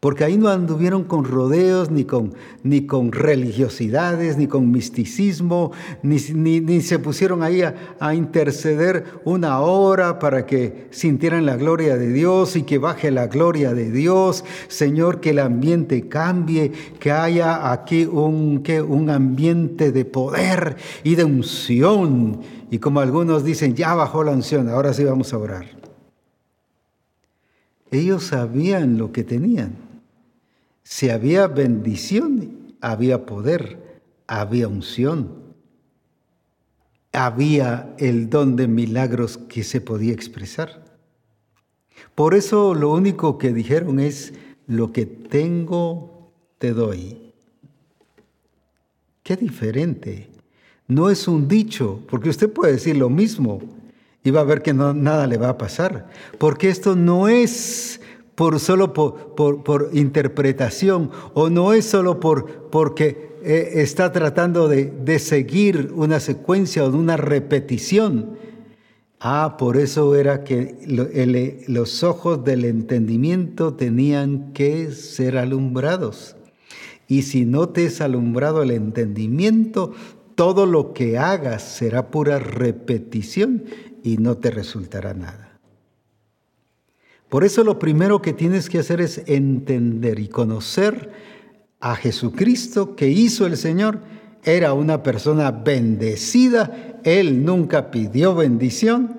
Porque 0.00 0.22
ahí 0.22 0.36
no 0.36 0.48
anduvieron 0.48 1.02
con 1.02 1.24
rodeos, 1.24 1.90
ni 1.90 2.04
con, 2.04 2.32
ni 2.62 2.86
con 2.86 3.10
religiosidades, 3.10 4.36
ni 4.36 4.46
con 4.46 4.70
misticismo, 4.70 5.72
ni, 6.04 6.18
ni, 6.60 6.80
se 6.82 7.00
pusieron 7.00 7.42
ahí 7.42 7.62
a, 7.62 7.74
a, 7.98 8.14
interceder 8.14 9.06
una 9.24 9.58
hora 9.58 10.20
para 10.20 10.46
que 10.46 10.86
sintieran 10.90 11.46
la 11.46 11.56
gloria 11.56 11.96
de 11.96 12.12
Dios 12.12 12.54
y 12.54 12.62
que 12.62 12.78
baje 12.78 13.10
la 13.10 13.26
gloria 13.26 13.74
de 13.74 13.90
Dios. 13.90 14.44
Señor, 14.68 15.18
que 15.18 15.30
el 15.30 15.40
ambiente 15.40 16.08
cambie, 16.08 16.70
que 17.00 17.10
haya 17.10 17.72
aquí 17.72 18.04
un, 18.04 18.62
que, 18.62 18.80
un 18.80 19.10
ambiente 19.10 19.90
de 19.90 20.04
poder 20.04 20.76
y 21.02 21.16
de 21.16 21.24
unción. 21.24 22.40
Y 22.70 22.78
como 22.78 23.00
algunos 23.00 23.44
dicen, 23.44 23.74
ya 23.74 23.94
bajó 23.94 24.24
la 24.24 24.32
unción, 24.32 24.68
ahora 24.68 24.92
sí 24.92 25.04
vamos 25.04 25.32
a 25.32 25.38
orar. 25.38 25.66
Ellos 27.90 28.24
sabían 28.24 28.98
lo 28.98 29.12
que 29.12 29.24
tenían. 29.24 29.76
Si 30.82 31.08
había 31.08 31.46
bendición, 31.46 32.74
había 32.80 33.24
poder, 33.24 34.02
había 34.26 34.68
unción, 34.68 35.54
había 37.12 37.94
el 37.98 38.28
don 38.28 38.56
de 38.56 38.68
milagros 38.68 39.38
que 39.38 39.64
se 39.64 39.80
podía 39.80 40.12
expresar. 40.12 40.84
Por 42.14 42.34
eso 42.34 42.74
lo 42.74 42.92
único 42.92 43.38
que 43.38 43.52
dijeron 43.52 43.98
es, 43.98 44.34
lo 44.66 44.92
que 44.92 45.06
tengo, 45.06 46.32
te 46.58 46.72
doy. 46.72 47.32
Qué 49.22 49.36
diferente. 49.36 50.30
No 50.88 51.10
es 51.10 51.28
un 51.28 51.48
dicho, 51.48 52.00
porque 52.10 52.30
usted 52.30 52.50
puede 52.50 52.72
decir 52.72 52.96
lo 52.96 53.10
mismo 53.10 53.60
y 54.24 54.30
va 54.30 54.40
a 54.40 54.44
ver 54.44 54.62
que 54.62 54.72
nada 54.72 55.26
le 55.26 55.36
va 55.36 55.50
a 55.50 55.58
pasar, 55.58 56.08
porque 56.38 56.70
esto 56.70 56.96
no 56.96 57.28
es 57.28 58.00
por 58.34 58.58
solo 58.58 58.92
por, 58.94 59.90
interpretación 59.92 61.10
o 61.34 61.50
no 61.50 61.72
es 61.74 61.84
solo 61.84 62.20
por, 62.20 62.70
porque 62.70 63.36
eh, 63.44 63.72
está 63.74 64.12
tratando 64.12 64.66
de, 64.66 64.86
de 64.86 65.18
seguir 65.18 65.92
una 65.94 66.20
secuencia 66.20 66.84
o 66.84 66.90
de 66.90 66.96
una 66.96 67.16
repetición. 67.16 68.38
Ah, 69.20 69.56
por 69.58 69.76
eso 69.76 70.14
era 70.14 70.44
que 70.44 71.64
los 71.66 72.04
ojos 72.04 72.44
del 72.44 72.64
entendimiento 72.64 73.74
tenían 73.74 74.52
que 74.52 74.92
ser 74.92 75.36
alumbrados. 75.36 76.36
Y 77.08 77.22
si 77.22 77.44
no 77.44 77.70
te 77.70 77.86
es 77.86 78.00
alumbrado 78.00 78.62
el 78.62 78.70
entendimiento, 78.70 79.92
todo 80.38 80.66
lo 80.66 80.92
que 80.92 81.18
hagas 81.18 81.64
será 81.64 82.12
pura 82.12 82.38
repetición 82.38 83.64
y 84.04 84.18
no 84.18 84.36
te 84.36 84.52
resultará 84.52 85.12
nada. 85.12 85.58
Por 87.28 87.42
eso 87.42 87.64
lo 87.64 87.80
primero 87.80 88.22
que 88.22 88.32
tienes 88.32 88.70
que 88.70 88.78
hacer 88.78 89.00
es 89.00 89.20
entender 89.26 90.20
y 90.20 90.28
conocer 90.28 91.10
a 91.80 91.96
Jesucristo 91.96 92.94
que 92.94 93.08
hizo 93.08 93.46
el 93.46 93.56
Señor. 93.56 93.98
Era 94.44 94.74
una 94.74 95.02
persona 95.02 95.50
bendecida, 95.50 97.00
Él 97.02 97.44
nunca 97.44 97.90
pidió 97.90 98.36
bendición. 98.36 99.17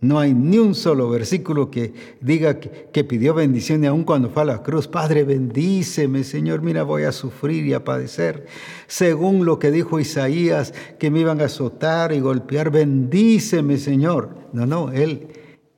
No 0.00 0.18
hay 0.18 0.34
ni 0.34 0.58
un 0.58 0.74
solo 0.74 1.08
versículo 1.08 1.70
que 1.70 1.94
diga 2.20 2.60
que, 2.60 3.04
pidió 3.04 3.32
bendición 3.32 3.82
y 3.82 3.86
aun 3.86 4.04
cuando 4.04 4.28
fue 4.28 4.42
a 4.42 4.46
la 4.46 4.62
cruz, 4.62 4.86
Padre, 4.86 5.24
bendíceme, 5.24 6.22
Señor, 6.22 6.60
mira, 6.60 6.82
voy 6.82 7.04
a 7.04 7.12
sufrir 7.12 7.64
y 7.64 7.72
a 7.72 7.82
padecer. 7.82 8.46
Según 8.86 9.46
lo 9.46 9.58
que 9.58 9.70
dijo 9.70 9.98
Isaías, 9.98 10.74
que 10.98 11.10
me 11.10 11.20
iban 11.20 11.40
a 11.40 11.46
azotar 11.46 12.12
y 12.12 12.20
golpear, 12.20 12.70
bendíceme, 12.70 13.78
Señor. 13.78 14.36
No, 14.52 14.66
no, 14.66 14.92
Él 14.92 15.28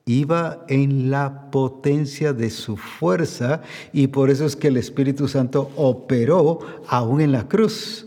iba 0.05 0.65
en 0.69 1.11
la 1.11 1.51
potencia 1.51 2.33
de 2.33 2.51
su 2.51 2.77
fuerza 2.77 3.63
y 3.93 4.09
por 4.09 4.31
eso 4.31 4.47
es 4.47 4.57
que 4.57 4.69
el 4.69 4.79
Espíritu 4.79 5.29
Santo 5.29 5.71
operó 5.77 6.59
aún 6.89 7.21
en 7.21 7.31
la 7.31 7.47
cruz. 7.47 8.07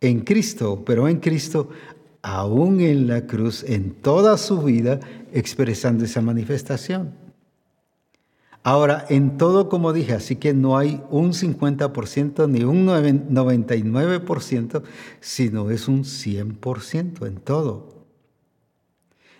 En 0.00 0.20
Cristo, 0.20 0.72
operó 0.72 1.08
en 1.08 1.18
Cristo 1.18 1.70
aún 2.26 2.80
en 2.80 3.06
la 3.06 3.24
cruz, 3.28 3.62
en 3.62 3.92
toda 3.92 4.36
su 4.36 4.60
vida, 4.60 4.98
expresando 5.32 6.04
esa 6.04 6.20
manifestación. 6.20 7.14
Ahora, 8.64 9.06
en 9.08 9.38
todo, 9.38 9.68
como 9.68 9.92
dije, 9.92 10.14
así 10.14 10.34
que 10.34 10.52
no 10.52 10.76
hay 10.76 11.00
un 11.08 11.32
50% 11.32 12.48
ni 12.48 12.64
un 12.64 12.84
99%, 12.84 14.82
sino 15.20 15.70
es 15.70 15.86
un 15.86 16.02
100% 16.02 17.28
en 17.28 17.36
todo. 17.36 18.06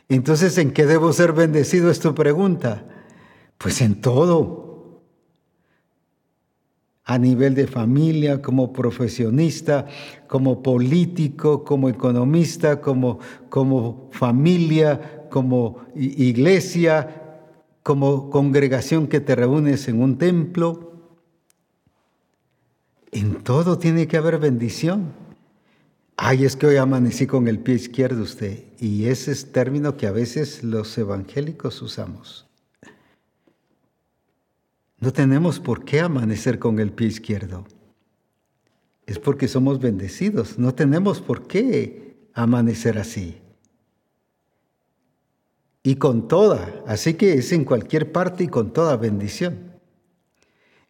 Entonces, 0.09 0.57
¿en 0.57 0.71
qué 0.71 0.87
debo 0.87 1.13
ser 1.13 1.33
bendecido? 1.33 1.91
Es 1.91 1.99
tu 1.99 2.15
pregunta. 2.15 2.85
Pues 3.59 3.81
en 3.81 4.01
todo. 4.01 4.66
A 7.07 7.19
nivel 7.19 7.55
de 7.55 7.67
familia, 7.67 8.43
como 8.43 8.73
profesionista, 8.73 9.87
como 10.27 10.63
político, 10.63 11.65
como 11.65 11.89
economista, 11.89 12.81
como, 12.81 13.21
como 13.49 14.11
familia, 14.13 15.27
como 15.31 15.87
iglesia, 15.95 17.23
como 17.83 18.31
congregación 18.31 19.07
que 19.07 19.21
te 19.21 19.37
reúnes 19.37 19.87
en 19.87 20.03
un 20.03 20.19
templo. 20.19 20.93
En 23.13 23.45
todo 23.45 23.79
tiene 23.79 24.09
que 24.09 24.17
haber 24.17 24.39
bendición. 24.39 25.13
Ay, 26.17 26.45
es 26.45 26.57
que 26.57 26.67
hoy 26.67 26.77
amanecí 26.77 27.27
con 27.27 27.47
el 27.47 27.61
pie 27.61 27.77
izquierdo 27.77 28.23
usted. 28.23 28.65
Y 28.81 29.05
ese 29.05 29.33
es 29.33 29.53
término 29.53 29.97
que 29.97 30.07
a 30.07 30.13
veces 30.13 30.65
los 30.65 30.99
evangélicos 30.99 31.81
usamos. 31.83 32.46
No 34.99 35.13
tenemos 35.13 35.61
por 35.61 35.85
qué 35.85 36.01
amanecer 36.01 36.59
con 36.59 36.79
el 36.79 36.93
pie 36.93 37.09
izquierdo. 37.09 37.67
Es 39.07 39.19
porque 39.19 39.49
somos 39.49 39.79
bendecidos. 39.81 40.59
No 40.59 40.75
tenemos 40.75 41.21
por 41.21 41.47
qué 41.47 42.29
amanecer 42.35 42.99
así. 42.99 43.39
Y 45.83 45.97
con 45.97 46.29
toda. 46.29 46.83
Así 46.87 47.15
que 47.15 47.35
es 47.35 47.53
en 47.53 47.65
cualquier 47.65 48.11
parte 48.11 48.45
y 48.45 48.49
con 48.49 48.73
toda 48.73 48.97
bendición. 48.97 49.67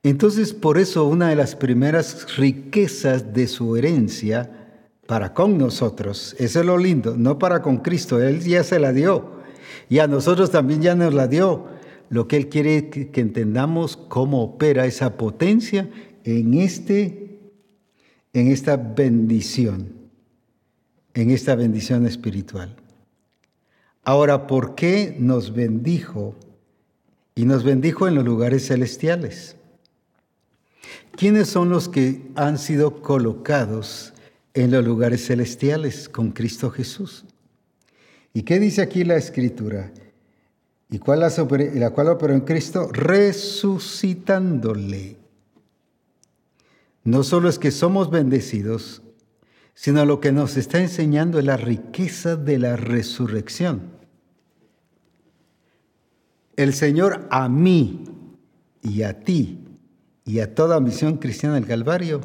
Entonces, 0.03 0.55
por 0.55 0.79
eso 0.79 1.05
una 1.05 1.29
de 1.29 1.37
las 1.37 1.57
primeras 1.57 2.37
riquezas 2.37 3.35
de 3.35 3.49
su 3.49 3.77
herencia 3.77 4.67
para 5.07 5.35
con 5.35 5.59
nosotros. 5.59 6.37
Eso 6.39 6.61
es 6.61 6.67
lo 6.67 6.79
lindo, 6.79 7.17
no 7.17 7.39
para 7.39 7.61
con 7.63 7.79
Cristo. 7.79 8.23
Él 8.23 8.41
ya 8.41 8.63
se 8.63 8.79
la 8.79 8.93
dio 8.93 9.37
y 9.89 9.99
a 9.99 10.07
nosotros 10.07 10.51
también 10.51 10.83
ya 10.83 10.95
nos 10.95 11.15
la 11.15 11.27
dio. 11.27 11.76
Lo 12.09 12.29
que 12.29 12.37
Él 12.37 12.49
quiere 12.49 12.77
es 12.77 12.85
que 13.09 13.21
entendamos 13.21 13.97
cómo 13.97 14.43
opera 14.43 14.87
esa 14.87 15.17
potencia 15.17 15.91
en, 16.25 16.55
este, 16.55 17.39
en 18.33 18.49
esta 18.49 18.77
bendición, 18.77 19.93
en 21.15 21.31
esta 21.31 21.55
bendición 21.55 22.07
espiritual. 22.07 22.75
Ahora, 24.05 24.47
¿por 24.47 24.75
qué 24.75 25.17
nos 25.19 25.53
bendijo? 25.53 26.35
Y 27.35 27.45
nos 27.45 27.65
bendijo 27.65 28.09
en 28.09 28.15
los 28.15 28.25
lugares 28.25 28.67
celestiales. 28.67 29.57
¿Quiénes 31.17 31.49
son 31.49 31.71
los 31.71 31.89
que 31.89 32.23
han 32.35 32.59
sido 32.59 33.03
colocados 33.03 34.15
en 34.57 34.71
los 34.71 34.83
lugares 34.85 35.27
celestiales 35.27 36.09
con 36.09 36.33
Cristo 36.33 36.71
Jesús. 36.71 37.27
¿Y 38.33 38.43
qué 38.43 38.59
dice 38.59 38.81
aquí 38.81 39.05
la 39.05 39.17
escritura? 39.17 39.93
¿Y 40.89 40.99
la, 40.99 41.33
la 41.75 41.91
cual 41.91 42.09
operó 42.09 42.33
en 42.35 42.43
Cristo? 42.43 42.89
Resucitándole. 42.93 45.17
No 47.05 47.23
solo 47.23 47.49
es 47.49 47.59
que 47.59 47.71
somos 47.71 48.11
bendecidos, 48.11 49.01
sino 49.75 50.05
lo 50.07 50.21
que 50.21 50.33
nos 50.33 50.57
está 50.57 50.81
enseñando 50.81 51.39
es 51.39 51.45
la 51.45 51.57
riqueza 51.57 52.35
de 52.37 52.59
la 52.59 52.77
resurrección. 52.77 53.95
El 56.57 56.73
Señor 56.73 57.29
a 57.31 57.49
mí 57.49 58.05
y 58.83 59.03
a 59.03 59.21
ti 59.21 59.59
y 60.25 60.41
a 60.41 60.55
toda 60.55 60.81
misión 60.81 61.19
cristiana 61.19 61.57
del 61.57 61.67
Calvario 61.67 62.23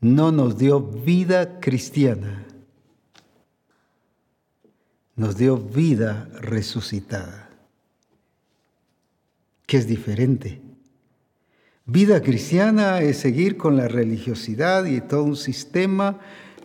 no 0.00 0.32
nos 0.32 0.58
dio 0.58 0.80
vida 0.80 1.60
cristiana, 1.60 2.47
nos 5.18 5.36
dio 5.36 5.58
vida 5.58 6.30
resucitada, 6.40 7.50
que 9.66 9.76
es 9.76 9.86
diferente. 9.86 10.62
Vida 11.84 12.22
cristiana 12.22 13.02
es 13.02 13.18
seguir 13.18 13.58
con 13.58 13.76
la 13.76 13.88
religiosidad 13.88 14.86
y 14.86 15.02
todo 15.02 15.24
un 15.24 15.36
sistema, 15.36 16.18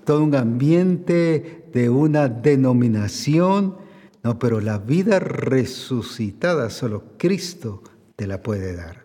todo 0.06 0.24
un 0.24 0.36
ambiente 0.36 1.66
de 1.74 1.89
una 1.89 2.30
denominación. 2.30 3.76
No, 4.24 4.39
pero 4.39 4.62
la 4.62 4.78
vida 4.78 5.20
resucitada 5.20 6.70
solo 6.70 7.04
Cristo 7.18 7.84
te 8.16 8.28
la 8.28 8.41
puede 8.41 8.74
dar. 8.74 9.04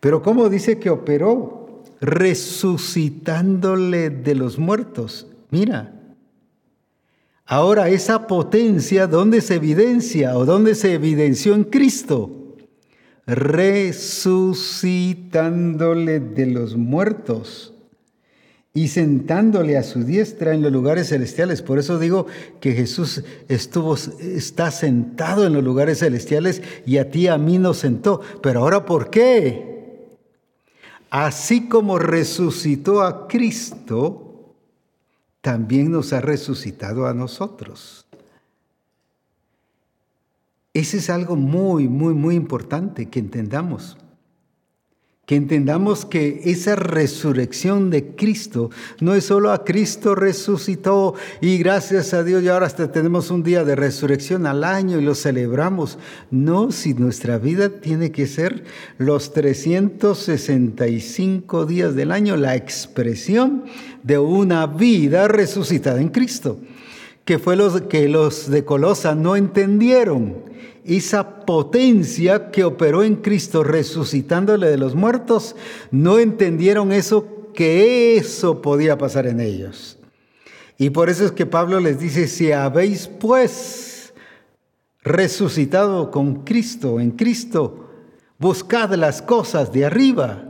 Pero 0.00 0.22
¿cómo 0.22 0.48
dice 0.48 0.78
que 0.78 0.88
operó? 0.88 1.62
resucitándole 2.02 4.10
de 4.10 4.34
los 4.34 4.58
muertos. 4.58 5.28
Mira, 5.50 6.01
ahora 7.52 7.88
esa 7.88 8.26
potencia, 8.26 9.06
¿dónde 9.06 9.40
se 9.40 9.54
evidencia 9.56 10.36
o 10.36 10.44
dónde 10.44 10.74
se 10.74 10.92
evidenció 10.94 11.54
en 11.54 11.62
Cristo? 11.64 12.30
Resucitándole 13.26 16.20
de 16.20 16.46
los 16.46 16.76
muertos 16.76 17.74
y 18.74 18.88
sentándole 18.88 19.76
a 19.76 19.82
su 19.82 20.04
diestra 20.04 20.54
en 20.54 20.62
los 20.62 20.72
lugares 20.72 21.10
celestiales. 21.10 21.60
Por 21.60 21.78
eso 21.78 21.98
digo 21.98 22.26
que 22.60 22.72
Jesús 22.72 23.22
estuvo, 23.48 23.94
está 23.94 24.70
sentado 24.70 25.46
en 25.46 25.52
los 25.52 25.62
lugares 25.62 25.98
celestiales 25.98 26.62
y 26.86 26.96
a 26.96 27.10
ti 27.10 27.28
a 27.28 27.36
mí 27.36 27.58
nos 27.58 27.76
sentó. 27.76 28.22
Pero 28.42 28.60
ahora, 28.60 28.86
¿por 28.86 29.10
qué? 29.10 29.72
así 31.12 31.68
como 31.68 31.98
resucitó 31.98 33.02
a 33.02 33.28
Cristo, 33.28 34.31
también 35.42 35.90
nos 35.90 36.12
ha 36.12 36.20
resucitado 36.20 37.06
a 37.06 37.12
nosotros. 37.12 38.06
Ese 40.72 40.96
es 40.96 41.10
algo 41.10 41.36
muy, 41.36 41.88
muy, 41.88 42.14
muy 42.14 42.34
importante 42.34 43.10
que 43.10 43.18
entendamos 43.18 43.98
que 45.26 45.36
entendamos 45.36 46.04
que 46.04 46.40
esa 46.46 46.74
resurrección 46.74 47.90
de 47.90 48.16
Cristo 48.16 48.70
no 48.98 49.14
es 49.14 49.26
solo 49.26 49.52
a 49.52 49.62
Cristo 49.64 50.16
resucitó 50.16 51.14
y 51.40 51.58
gracias 51.58 52.12
a 52.12 52.24
Dios 52.24 52.42
y 52.42 52.48
ahora 52.48 52.66
hasta 52.66 52.90
tenemos 52.90 53.30
un 53.30 53.44
día 53.44 53.62
de 53.62 53.76
resurrección 53.76 54.46
al 54.46 54.64
año 54.64 54.98
y 54.98 55.04
lo 55.04 55.14
celebramos. 55.14 55.96
No, 56.32 56.72
si 56.72 56.94
nuestra 56.94 57.38
vida 57.38 57.68
tiene 57.68 58.10
que 58.10 58.26
ser 58.26 58.64
los 58.98 59.32
365 59.32 61.66
días 61.66 61.94
del 61.94 62.10
año 62.10 62.36
la 62.36 62.56
expresión 62.56 63.62
de 64.02 64.18
una 64.18 64.66
vida 64.66 65.28
resucitada 65.28 66.00
en 66.00 66.08
Cristo, 66.08 66.58
que 67.24 67.38
fue 67.38 67.56
lo 67.56 67.88
que 67.88 68.08
los 68.08 68.50
de 68.50 68.64
Colosa 68.64 69.14
no 69.14 69.36
entendieron 69.36 70.50
esa 70.84 71.44
potencia 71.46 72.50
que 72.50 72.64
operó 72.64 73.04
en 73.04 73.16
Cristo 73.16 73.62
resucitándole 73.62 74.68
de 74.68 74.78
los 74.78 74.94
muertos, 74.94 75.54
no 75.90 76.18
entendieron 76.18 76.92
eso, 76.92 77.50
que 77.54 78.16
eso 78.16 78.62
podía 78.62 78.98
pasar 78.98 79.26
en 79.26 79.40
ellos. 79.40 79.98
Y 80.78 80.90
por 80.90 81.10
eso 81.10 81.24
es 81.24 81.32
que 81.32 81.46
Pablo 81.46 81.78
les 81.80 82.00
dice, 82.00 82.26
si 82.26 82.50
habéis 82.50 83.06
pues 83.06 84.12
resucitado 85.04 86.10
con 86.10 86.42
Cristo, 86.44 86.98
en 86.98 87.12
Cristo, 87.12 87.90
buscad 88.38 88.92
las 88.94 89.22
cosas 89.22 89.72
de 89.72 89.84
arriba. 89.84 90.48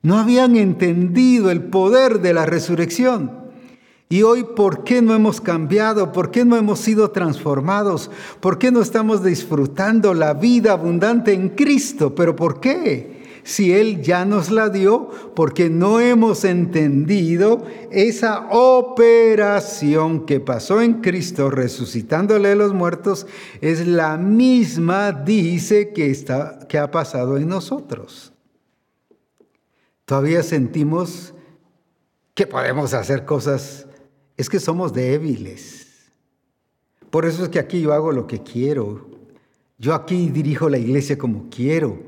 No 0.00 0.18
habían 0.18 0.56
entendido 0.56 1.50
el 1.50 1.64
poder 1.64 2.20
de 2.20 2.32
la 2.32 2.46
resurrección. 2.46 3.45
Y 4.08 4.22
hoy, 4.22 4.44
¿por 4.44 4.84
qué 4.84 5.02
no 5.02 5.14
hemos 5.14 5.40
cambiado? 5.40 6.12
¿Por 6.12 6.30
qué 6.30 6.44
no 6.44 6.56
hemos 6.56 6.78
sido 6.78 7.10
transformados? 7.10 8.10
¿Por 8.38 8.56
qué 8.58 8.70
no 8.70 8.80
estamos 8.80 9.24
disfrutando 9.24 10.14
la 10.14 10.32
vida 10.34 10.72
abundante 10.72 11.32
en 11.32 11.48
Cristo? 11.48 12.14
¿Pero 12.14 12.36
por 12.36 12.60
qué? 12.60 13.16
Si 13.42 13.72
Él 13.72 14.02
ya 14.02 14.24
nos 14.24 14.50
la 14.50 14.68
dio, 14.68 15.08
porque 15.34 15.70
no 15.70 15.98
hemos 15.98 16.44
entendido 16.44 17.64
esa 17.90 18.48
operación 18.50 20.24
que 20.24 20.38
pasó 20.38 20.80
en 20.80 20.94
Cristo 20.94 21.50
resucitándole 21.50 22.52
a 22.52 22.56
los 22.56 22.74
muertos, 22.74 23.26
es 23.60 23.86
la 23.88 24.16
misma, 24.16 25.10
dice, 25.10 25.92
que, 25.92 26.12
está, 26.12 26.60
que 26.68 26.78
ha 26.78 26.92
pasado 26.92 27.36
en 27.36 27.48
nosotros. 27.48 28.32
Todavía 30.04 30.44
sentimos 30.44 31.34
que 32.34 32.46
podemos 32.46 32.94
hacer 32.94 33.24
cosas 33.24 33.86
es 34.36 34.48
que 34.48 34.60
somos 34.60 34.92
débiles. 34.92 35.86
Por 37.10 37.24
eso 37.24 37.44
es 37.44 37.48
que 37.48 37.58
aquí 37.58 37.80
yo 37.80 37.92
hago 37.92 38.12
lo 38.12 38.26
que 38.26 38.42
quiero. 38.42 39.08
Yo 39.78 39.94
aquí 39.94 40.28
dirijo 40.30 40.68
la 40.68 40.78
iglesia 40.78 41.18
como 41.18 41.48
quiero, 41.50 42.02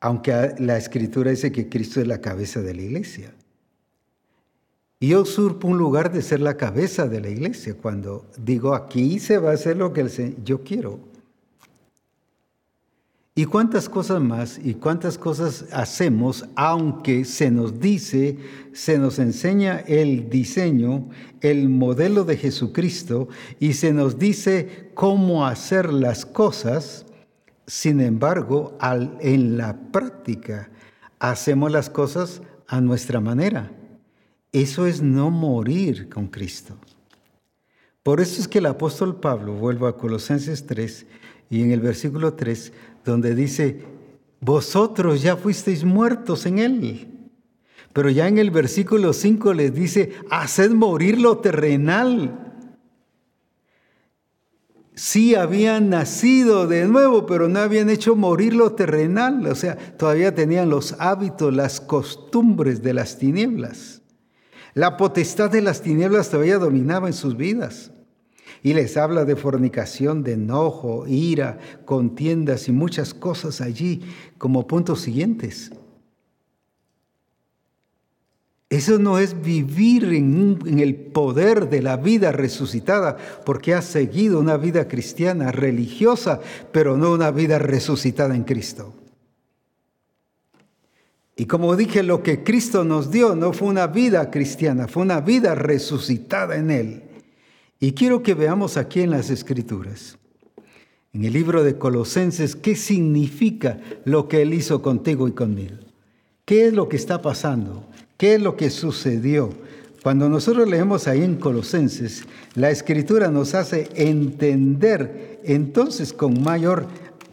aunque 0.00 0.54
la 0.58 0.76
escritura 0.76 1.30
dice 1.30 1.52
que 1.52 1.68
Cristo 1.68 2.00
es 2.00 2.06
la 2.06 2.20
cabeza 2.20 2.62
de 2.62 2.74
la 2.74 2.82
iglesia. 2.82 3.34
Y 4.98 5.08
yo 5.08 5.22
usurpo 5.22 5.68
un 5.68 5.78
lugar 5.78 6.12
de 6.12 6.22
ser 6.22 6.40
la 6.40 6.56
cabeza 6.56 7.06
de 7.06 7.20
la 7.20 7.28
iglesia 7.28 7.74
cuando 7.74 8.26
digo 8.38 8.74
aquí 8.74 9.18
se 9.18 9.38
va 9.38 9.50
a 9.50 9.54
hacer 9.54 9.76
lo 9.76 9.92
que 9.92 10.34
yo 10.42 10.62
quiero. 10.62 11.00
¿Y 13.38 13.44
cuántas 13.44 13.90
cosas 13.90 14.22
más 14.22 14.58
y 14.64 14.72
cuántas 14.72 15.18
cosas 15.18 15.66
hacemos 15.70 16.46
aunque 16.54 17.26
se 17.26 17.50
nos 17.50 17.78
dice, 17.78 18.38
se 18.72 18.98
nos 18.98 19.18
enseña 19.18 19.80
el 19.80 20.30
diseño, 20.30 21.10
el 21.42 21.68
modelo 21.68 22.24
de 22.24 22.38
Jesucristo 22.38 23.28
y 23.60 23.74
se 23.74 23.92
nos 23.92 24.18
dice 24.18 24.90
cómo 24.94 25.44
hacer 25.44 25.92
las 25.92 26.24
cosas? 26.24 27.04
Sin 27.66 28.00
embargo, 28.00 28.74
al, 28.80 29.18
en 29.20 29.58
la 29.58 29.76
práctica 29.92 30.70
hacemos 31.18 31.70
las 31.70 31.90
cosas 31.90 32.40
a 32.66 32.80
nuestra 32.80 33.20
manera. 33.20 33.70
Eso 34.50 34.86
es 34.86 35.02
no 35.02 35.30
morir 35.30 36.08
con 36.08 36.28
Cristo. 36.28 36.78
Por 38.02 38.22
eso 38.22 38.40
es 38.40 38.48
que 38.48 38.60
el 38.60 38.66
apóstol 38.66 39.20
Pablo, 39.20 39.52
vuelvo 39.52 39.88
a 39.88 39.98
Colosenses 39.98 40.64
3, 40.64 41.06
y 41.48 41.62
en 41.62 41.72
el 41.72 41.80
versículo 41.80 42.34
3, 42.34 42.72
donde 43.04 43.34
dice, 43.34 43.84
vosotros 44.40 45.22
ya 45.22 45.36
fuisteis 45.36 45.84
muertos 45.84 46.46
en 46.46 46.58
Él. 46.58 47.08
Pero 47.92 48.10
ya 48.10 48.28
en 48.28 48.38
el 48.38 48.50
versículo 48.50 49.12
5 49.12 49.54
les 49.54 49.74
dice, 49.74 50.12
haced 50.30 50.70
morir 50.72 51.18
lo 51.18 51.38
terrenal. 51.38 52.42
Sí 54.94 55.34
habían 55.34 55.90
nacido 55.90 56.66
de 56.66 56.86
nuevo, 56.86 57.26
pero 57.26 57.48
no 57.48 57.58
habían 57.60 57.88
hecho 57.90 58.16
morir 58.16 58.54
lo 58.54 58.72
terrenal. 58.72 59.46
O 59.46 59.54
sea, 59.54 59.76
todavía 59.76 60.34
tenían 60.34 60.68
los 60.68 60.94
hábitos, 60.98 61.54
las 61.54 61.80
costumbres 61.80 62.82
de 62.82 62.94
las 62.94 63.18
tinieblas. 63.18 64.02
La 64.74 64.98
potestad 64.98 65.50
de 65.50 65.62
las 65.62 65.80
tinieblas 65.80 66.28
todavía 66.28 66.58
dominaba 66.58 67.06
en 67.06 67.14
sus 67.14 67.36
vidas. 67.36 67.92
Y 68.62 68.74
les 68.74 68.96
habla 68.96 69.24
de 69.24 69.36
fornicación, 69.36 70.22
de 70.22 70.32
enojo, 70.32 71.06
ira, 71.06 71.58
contiendas 71.84 72.68
y 72.68 72.72
muchas 72.72 73.14
cosas 73.14 73.60
allí 73.60 74.02
como 74.38 74.66
puntos 74.66 75.00
siguientes. 75.00 75.70
Eso 78.68 78.98
no 78.98 79.18
es 79.20 79.40
vivir 79.42 80.04
en, 80.12 80.78
el 80.80 80.96
poder 80.96 81.70
de 81.70 81.82
la 81.82 81.96
vida 81.96 82.32
resucitada, 82.32 83.16
porque 83.44 83.74
has 83.74 83.84
seguido 83.84 84.40
una 84.40 84.56
vida 84.56 84.88
cristiana, 84.88 85.52
religiosa, 85.52 86.40
pero 86.72 86.96
no 86.96 87.12
una 87.12 87.30
vida 87.30 87.60
resucitada 87.60 88.34
en 88.34 88.42
Cristo. 88.42 88.92
Y 91.36 91.46
como 91.46 91.76
dije, 91.76 92.02
lo 92.02 92.22
que 92.22 92.42
Cristo 92.42 92.82
nos 92.82 93.12
dio 93.12 93.36
no 93.36 93.52
fue 93.52 93.68
una 93.68 93.86
vida 93.86 94.30
cristiana, 94.30 94.88
fue 94.88 95.02
una 95.02 95.20
vida 95.20 95.54
resucitada 95.54 96.56
en 96.56 96.70
Él. 96.70 97.02
Y 97.78 97.92
quiero 97.92 98.22
que 98.22 98.34
veamos 98.34 98.76
aquí 98.76 99.00
en 99.00 99.10
las 99.10 99.30
Escrituras, 99.30 100.18
en 101.12 101.24
el 101.24 101.32
libro 101.32 101.62
de 101.62 101.76
Colosenses, 101.78 102.56
qué 102.56 102.74
significa 102.74 103.78
lo 104.04 104.28
que 104.28 104.42
Él 104.42 104.54
hizo 104.54 104.82
contigo 104.82 105.28
y 105.28 105.32
conmigo. 105.32 105.76
¿Qué 106.44 106.66
es 106.66 106.72
lo 106.72 106.88
que 106.88 106.96
está 106.96 107.20
pasando? 107.20 107.84
¿Qué 108.16 108.34
es 108.34 108.42
lo 108.42 108.56
que 108.56 108.70
sucedió? 108.70 109.50
Cuando 110.02 110.28
nosotros 110.28 110.68
leemos 110.68 111.08
ahí 111.08 111.22
en 111.22 111.36
Colosenses, 111.36 112.24
la 112.54 112.70
escritura 112.70 113.30
nos 113.30 113.54
hace 113.54 113.88
entender 113.94 115.40
entonces 115.44 116.12
con 116.12 116.42
mayor 116.42 116.86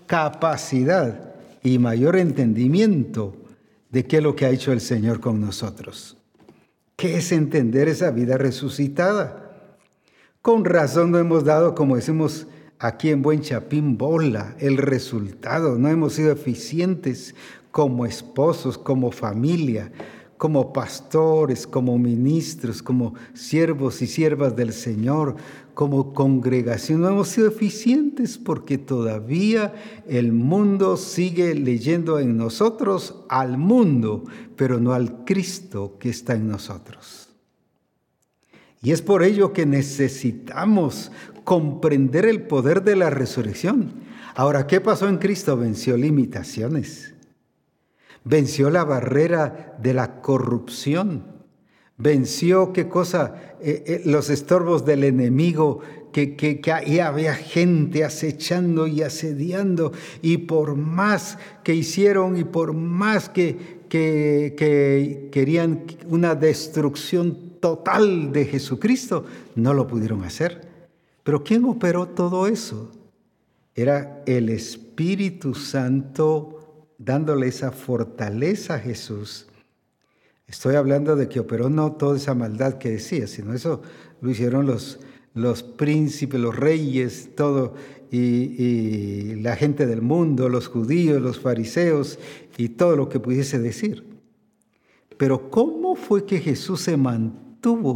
capacidad 0.07 1.35
y 1.61 1.77
mayor 1.77 2.15
entendimiento 2.15 3.35
de 3.91 4.05
qué 4.05 4.17
es 4.17 4.23
lo 4.23 4.35
que 4.35 4.45
ha 4.45 4.49
hecho 4.49 4.71
el 4.71 4.81
Señor 4.81 5.19
con 5.19 5.39
nosotros. 5.39 6.17
¿Qué 6.95 7.17
es 7.17 7.31
entender 7.31 7.87
esa 7.87 8.11
vida 8.11 8.37
resucitada? 8.37 9.42
Con 10.43 10.65
razón 10.65 11.11
no 11.11 11.19
hemos 11.19 11.45
dado, 11.45 11.73
como 11.73 11.95
decimos 11.95 12.47
aquí 12.77 13.09
en 13.09 13.21
Buen 13.21 13.39
Chapín, 13.39 13.97
bola, 13.97 14.55
el 14.59 14.75
resultado. 14.75 15.79
No 15.79 15.87
hemos 15.87 16.13
sido 16.13 16.33
eficientes 16.33 17.33
como 17.71 18.05
esposos, 18.05 18.77
como 18.77 19.11
familia 19.11 19.91
como 20.43 20.73
pastores, 20.73 21.65
como 21.65 21.97
ministros, 21.97 22.83
como 22.83 23.13
siervos 23.33 24.01
y 24.01 24.07
siervas 24.07 24.53
del 24.57 24.73
Señor, 24.73 25.37
como 25.73 26.13
congregación. 26.13 26.99
No 26.99 27.07
hemos 27.07 27.29
sido 27.29 27.47
eficientes 27.47 28.37
porque 28.37 28.77
todavía 28.77 29.73
el 30.05 30.33
mundo 30.33 30.97
sigue 30.97 31.55
leyendo 31.55 32.19
en 32.19 32.35
nosotros 32.35 33.23
al 33.29 33.57
mundo, 33.57 34.25
pero 34.57 34.81
no 34.81 34.91
al 34.91 35.23
Cristo 35.23 35.95
que 35.97 36.09
está 36.09 36.33
en 36.33 36.49
nosotros. 36.49 37.22
Y 38.83 38.91
es 38.91 39.01
por 39.01 39.23
ello 39.23 39.53
que 39.53 39.65
necesitamos 39.65 41.11
comprender 41.43 42.25
el 42.25 42.43
poder 42.43 42.83
de 42.83 42.95
la 42.95 43.09
resurrección. 43.09 43.93
Ahora, 44.35 44.67
¿qué 44.67 44.81
pasó 44.81 45.07
en 45.07 45.17
Cristo? 45.17 45.57
Venció 45.57 45.97
limitaciones 45.97 47.13
venció 48.23 48.69
la 48.69 48.83
barrera 48.83 49.75
de 49.81 49.93
la 49.93 50.21
corrupción, 50.21 51.23
venció 51.97 52.73
qué 52.73 52.87
cosa, 52.87 53.55
eh, 53.61 53.83
eh, 53.85 54.01
los 54.05 54.29
estorbos 54.29 54.85
del 54.85 55.03
enemigo, 55.03 55.79
que, 56.11 56.61
ahí 56.71 56.99
había 56.99 57.33
gente 57.33 58.03
acechando 58.03 58.85
y 58.85 59.01
asediando, 59.01 59.91
y 60.21 60.37
por 60.37 60.75
más 60.75 61.39
que 61.63 61.73
hicieron 61.73 62.37
y 62.37 62.43
por 62.43 62.73
más 62.73 63.29
que, 63.29 63.81
que 63.89 65.29
querían 65.31 65.85
una 66.07 66.35
destrucción 66.35 67.52
total 67.63 68.33
de 68.33 68.43
Jesucristo, 68.43 69.23
no 69.55 69.73
lo 69.73 69.87
pudieron 69.87 70.25
hacer. 70.25 70.67
Pero 71.23 71.45
¿quién 71.45 71.63
operó 71.63 72.09
todo 72.09 72.45
eso? 72.45 72.91
Era 73.73 74.21
el 74.25 74.49
Espíritu 74.49 75.55
Santo 75.55 76.89
dándole 76.97 77.47
esa 77.47 77.71
fortaleza 77.71 78.73
a 78.73 78.79
Jesús. 78.79 79.47
Estoy 80.45 80.75
hablando 80.75 81.15
de 81.15 81.29
que 81.29 81.39
operó 81.39 81.69
no 81.69 81.93
toda 81.93 82.17
esa 82.17 82.35
maldad 82.35 82.79
que 82.79 82.89
decía, 82.89 83.27
sino 83.27 83.53
eso 83.53 83.81
lo 84.19 84.29
hicieron 84.29 84.65
los, 84.65 84.99
los 85.33 85.63
príncipes, 85.63 86.41
los 86.41 86.57
reyes, 86.57 87.29
todo, 87.33 87.75
y, 88.11 88.17
y 88.61 89.35
la 89.35 89.55
gente 89.55 89.87
del 89.87 90.01
mundo, 90.01 90.49
los 90.49 90.67
judíos, 90.67 91.21
los 91.21 91.39
fariseos 91.39 92.19
y 92.57 92.67
todo 92.67 92.97
lo 92.97 93.07
que 93.07 93.21
pudiese 93.21 93.57
decir. 93.57 94.03
Pero 95.17 95.49
¿cómo 95.49 95.95
fue 95.95 96.25
que 96.25 96.41
Jesús 96.41 96.81
se 96.81 96.97
mantuvo 96.97 97.42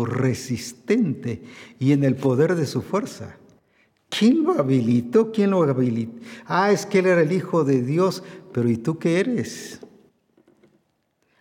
resistente 0.06 1.42
y 1.80 1.92
en 1.92 2.04
el 2.04 2.16
poder 2.16 2.56
de 2.56 2.66
su 2.66 2.82
fuerza? 2.82 3.38
¿Quién 4.10 4.44
lo 4.44 4.58
habilitó? 4.60 5.32
¿Quién 5.32 5.52
lo 5.52 5.64
habilitó? 5.64 6.22
Ah, 6.46 6.72
es 6.72 6.86
que 6.86 7.00
él 7.00 7.08
era 7.08 7.22
el 7.22 7.32
Hijo 7.32 7.64
de 7.64 7.82
Dios, 7.82 8.24
pero 8.54 8.70
¿y 8.70 8.78
tú 8.78 8.98
qué 8.98 9.20
eres? 9.20 9.82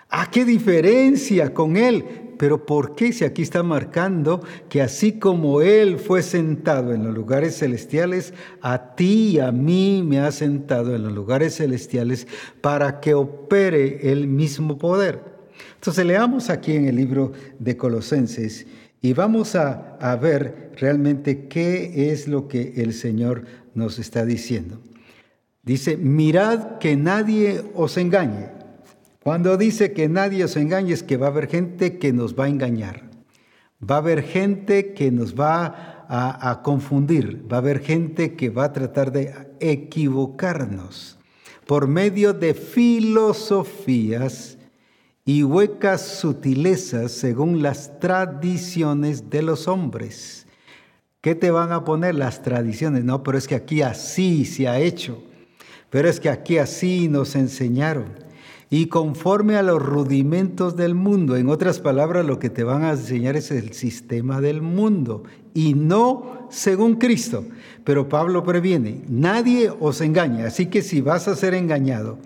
¿A 0.09 0.31
qué 0.31 0.45
diferencia 0.45 1.53
con 1.53 1.77
Él? 1.77 2.05
Pero 2.39 2.67
¿por 2.67 2.95
qué 2.95 3.13
si 3.13 3.25
aquí 3.25 3.43
está 3.43 3.63
marcando 3.63 4.43
que 4.69 4.83
así 4.83 5.19
como 5.19 5.63
Él 5.63 5.99
fue 5.99 6.23
sentado 6.23 6.93
en 6.93 7.05
los 7.05 7.15
lugares 7.15 7.59
celestiales, 7.59 8.35
a 8.61 8.95
ti 8.95 9.31
y 9.35 9.39
a 9.41 9.53
mí 9.53 10.03
me 10.05 10.21
ha 10.21 10.33
sentado 10.33 10.95
en 10.95 11.03
los 11.03 11.13
lugares 11.13 11.57
celestiales 11.57 12.27
para 12.61 13.01
que 13.01 13.15
opere 13.15 14.13
el 14.13 14.27
mismo 14.27 14.79
poder? 14.79 15.36
Entonces 15.87 16.05
leamos 16.05 16.51
aquí 16.51 16.73
en 16.73 16.89
el 16.89 16.97
libro 16.97 17.31
de 17.61 17.77
Colosenses 17.77 18.67
y 19.01 19.13
vamos 19.13 19.55
a, 19.55 20.19
ver 20.21 20.73
realmente 20.75 21.47
qué 21.47 22.11
es 22.11 22.27
lo 22.27 22.49
que 22.49 22.73
el 22.79 22.93
Señor 22.93 23.45
nos 23.73 24.01
está 24.01 24.25
diciendo. 24.25 24.81
Dice, 25.63 25.97
mirad 25.97 26.79
que 26.79 26.97
nadie 26.97 27.63
os 27.73 27.97
engañe. 27.99 28.49
Cuando 29.23 29.57
dice 29.57 29.93
que 29.93 30.09
nadie 30.09 30.43
os 30.43 30.57
engañe 30.57 30.93
es 30.93 31.05
que 31.05 31.19
va 31.19 31.29
a 31.29 31.31
haber 31.31 31.47
gente 31.47 31.99
que 31.99 32.13
nos 32.13 32.35
va 32.35 32.47
a 32.47 32.49
engañar. 32.49 33.09
Va 33.81 33.95
a 33.95 33.99
haber 33.99 34.25
gente 34.25 34.93
que 34.93 35.13
nos 35.13 35.39
va 35.39 36.05
a, 36.09 36.51
a 36.51 36.63
confundir. 36.65 37.47
Va 37.49 37.59
a 37.59 37.61
haber 37.61 37.79
gente 37.79 38.35
que 38.35 38.51
va 38.51 38.65
a 38.65 38.73
tratar 38.73 39.13
de 39.13 39.33
equivocarnos 39.61 41.17
por 41.65 41.87
medio 41.87 42.33
de 42.33 42.55
filosofías 42.55 44.56
y 45.29 45.43
huecas 45.43 46.03
sutilezas 46.03 47.11
según 47.11 47.61
las 47.61 47.99
tradiciones 47.99 49.29
de 49.29 49.43
los 49.43 49.67
hombres. 49.67 50.47
¿Qué 51.21 51.35
te 51.35 51.51
van 51.51 51.73
a 51.73 51.83
poner 51.83 52.15
las 52.15 52.43
tradiciones? 52.43 53.05
No, 53.05 53.25
pero 53.25 53.37
es 53.37 53.49
que 53.49 53.57
aquí 53.57 53.83
así 53.83 54.45
se 54.45 54.69
ha 54.69 54.79
hecho. 54.79 55.21
Pero 55.91 56.09
es 56.09 56.21
que 56.21 56.29
aquí 56.29 56.59
así 56.59 57.09
nos 57.09 57.35
enseñaron. 57.35 58.05
Y 58.71 58.87
conforme 58.87 59.57
a 59.57 59.65
los 59.65 59.83
rudimentos 59.83 60.77
del 60.77 60.95
mundo, 60.95 61.37
en 61.37 61.49
otras 61.49 61.81
palabras, 61.81 62.25
lo 62.25 62.39
que 62.39 62.49
te 62.49 62.63
van 62.63 62.85
a 62.85 62.93
enseñar 62.93 63.37
es 63.37 63.51
el 63.51 63.73
sistema 63.73 64.41
del 64.41 64.63
mundo 64.63 65.25
y 65.55 65.75
no 65.75 66.47
según 66.51 66.97
Cristo. 66.97 67.45
Pero 67.83 68.09
Pablo 68.09 68.45
previene, 68.45 69.03
nadie 69.09 69.73
os 69.81 70.01
engaña. 70.01 70.47
Así 70.47 70.67
que 70.67 70.83
si 70.83 71.01
vas 71.01 71.27
a 71.27 71.35
ser 71.35 71.55
engañado 71.55 72.19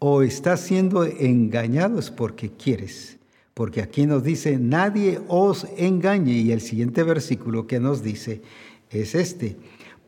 o 0.00 0.22
estás 0.22 0.62
siendo 0.62 1.04
engañado 1.04 2.00
es 2.00 2.10
porque 2.10 2.50
quieres. 2.50 3.18
Porque 3.54 3.82
aquí 3.82 4.06
nos 4.06 4.24
dice, 4.24 4.58
nadie 4.58 5.20
os 5.28 5.68
engañe. 5.76 6.32
Y 6.32 6.50
el 6.50 6.60
siguiente 6.60 7.04
versículo 7.04 7.68
que 7.68 7.78
nos 7.78 8.02
dice 8.02 8.42
es 8.90 9.14
este 9.14 9.56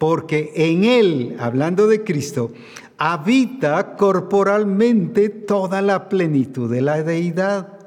porque 0.03 0.51
en 0.57 0.82
Él, 0.82 1.36
hablando 1.38 1.86
de 1.86 2.03
Cristo, 2.03 2.51
habita 2.99 3.95
corporalmente 3.95 5.28
toda 5.28 5.80
la 5.80 6.09
plenitud 6.09 6.68
de 6.68 6.82
la 6.82 7.05
deidad. 7.05 7.78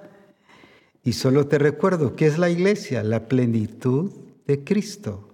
Y 1.03 1.11
solo 1.11 1.47
te 1.47 1.57
recuerdo, 1.57 2.15
¿qué 2.15 2.27
es 2.27 2.37
la 2.37 2.49
iglesia? 2.49 3.03
La 3.03 3.27
plenitud 3.27 4.13
de 4.47 4.63
Cristo. 4.63 5.27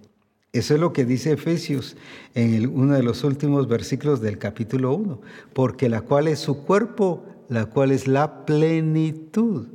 Eso 0.52 0.74
es 0.74 0.80
lo 0.80 0.92
que 0.92 1.06
dice 1.06 1.32
Efesios 1.32 1.96
en 2.34 2.66
uno 2.68 2.94
de 2.94 3.02
los 3.02 3.24
últimos 3.24 3.68
versículos 3.68 4.20
del 4.20 4.36
capítulo 4.36 4.94
1, 4.94 5.20
porque 5.54 5.88
la 5.88 6.02
cual 6.02 6.28
es 6.28 6.40
su 6.40 6.64
cuerpo, 6.64 7.24
la 7.48 7.66
cual 7.66 7.90
es 7.90 8.06
la 8.06 8.44
plenitud 8.44 9.68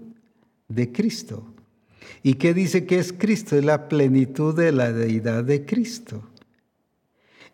de 0.68 0.92
Cristo. 0.92 1.46
¿Y 2.22 2.36
qué 2.36 2.54
dice 2.54 2.86
que 2.86 3.00
es 3.00 3.12
Cristo? 3.12 3.56
Es 3.56 3.66
la 3.66 3.88
plenitud 3.88 4.56
de 4.56 4.72
la 4.72 4.94
deidad 4.94 5.44
de 5.44 5.66
Cristo. 5.66 6.22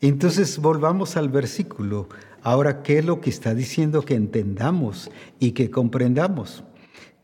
Entonces 0.01 0.57
volvamos 0.59 1.15
al 1.15 1.29
versículo. 1.29 2.09
Ahora, 2.41 2.83
¿qué 2.83 2.99
es 2.99 3.05
lo 3.05 3.21
que 3.21 3.29
está 3.29 3.53
diciendo 3.53 4.03
que 4.03 4.15
entendamos 4.15 5.09
y 5.39 5.51
que 5.51 5.71
comprendamos? 5.71 6.65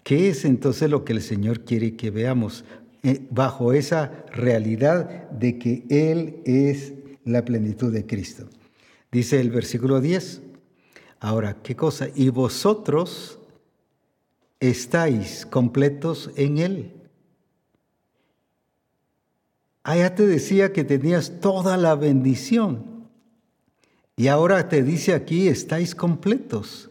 ¿Qué 0.03 0.29
es 0.29 0.45
entonces 0.45 0.89
lo 0.89 1.03
que 1.03 1.11
el 1.11 1.21
Señor 1.21 1.65
quiere 1.65 1.97
que 1.97 2.09
veamos 2.09 2.63
bajo 3.29 3.73
esa 3.73 4.25
realidad 4.31 5.29
de 5.31 5.57
que 5.57 5.85
Él 5.89 6.41
es 6.45 6.93
la 7.23 7.43
plenitud 7.45 7.93
de 7.93 8.05
Cristo? 8.05 8.47
Dice 9.11 9.39
el 9.39 9.49
versículo 9.49 10.01
10. 10.01 10.41
Ahora, 11.19 11.57
¿qué 11.63 11.75
cosa? 11.75 12.07
Y 12.13 12.29
vosotros 12.29 13.39
estáis 14.59 15.45
completos 15.45 16.31
en 16.35 16.57
Él. 16.57 16.93
Allá 19.83 20.13
te 20.13 20.27
decía 20.27 20.71
que 20.71 20.83
tenías 20.83 21.39
toda 21.39 21.77
la 21.77 21.95
bendición. 21.95 23.07
Y 24.15 24.27
ahora 24.27 24.67
te 24.69 24.83
dice 24.83 25.13
aquí, 25.13 25.47
estáis 25.47 25.95
completos. 25.95 26.88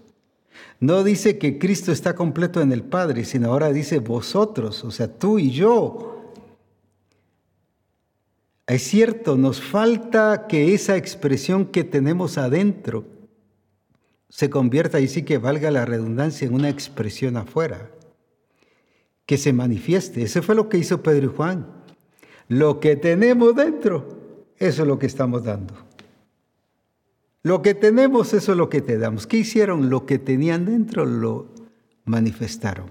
No 0.81 1.03
dice 1.03 1.39
que 1.39 1.59
Cristo 1.59 1.91
está 1.91 2.15
completo 2.15 2.61
en 2.61 2.73
el 2.73 2.85
Padre, 2.85 3.25
sino 3.25 3.51
ahora 3.51 3.73
dice 3.73 3.99
vosotros, 3.99 4.85
o 4.85 4.91
sea, 4.91 5.09
tú 5.09 5.39
y 5.39 5.51
yo. 5.51 6.33
Es 8.67 8.83
cierto, 8.83 9.37
nos 9.37 9.61
falta 9.61 10.47
que 10.47 10.75
esa 10.75 10.97
expresión 10.97 11.67
que 11.67 11.85
tenemos 11.85 12.39
adentro 12.39 13.07
se 14.29 14.51
convierta, 14.51 15.01
y 15.01 15.09
sí 15.09 15.23
que 15.23 15.39
valga 15.39 15.71
la 15.71 15.87
redundancia, 15.87 16.47
en 16.47 16.55
una 16.55 16.69
expresión 16.69 17.37
afuera, 17.39 17.91
que 19.25 19.39
se 19.39 19.53
manifieste. 19.53 20.23
Eso 20.23 20.43
fue 20.43 20.55
lo 20.55 20.69
que 20.69 20.79
hizo 20.79 21.03
Pedro 21.03 21.33
y 21.33 21.35
Juan. 21.35 21.67
Lo 22.47 22.79
que 22.79 22.95
tenemos 22.95 23.57
dentro, 23.57 24.07
eso 24.59 24.83
es 24.83 24.89
lo 24.89 24.99
que 24.99 25.07
estamos 25.07 25.45
dando. 25.45 25.88
Lo 27.43 27.63
que 27.63 27.75
tenemos, 27.75 28.35
eso 28.35 28.53
es 28.53 28.59
lo 28.59 28.69
que 28.69 28.81
te 28.81 28.99
damos. 28.99 29.27
¿Qué 29.27 29.39
hicieron? 29.39 29.91
Lo 29.91 30.07
que 30.07 30.19
tenían 30.19 30.65
dentro 30.67 31.07
lo 31.07 31.49
manifestaron. 32.05 32.91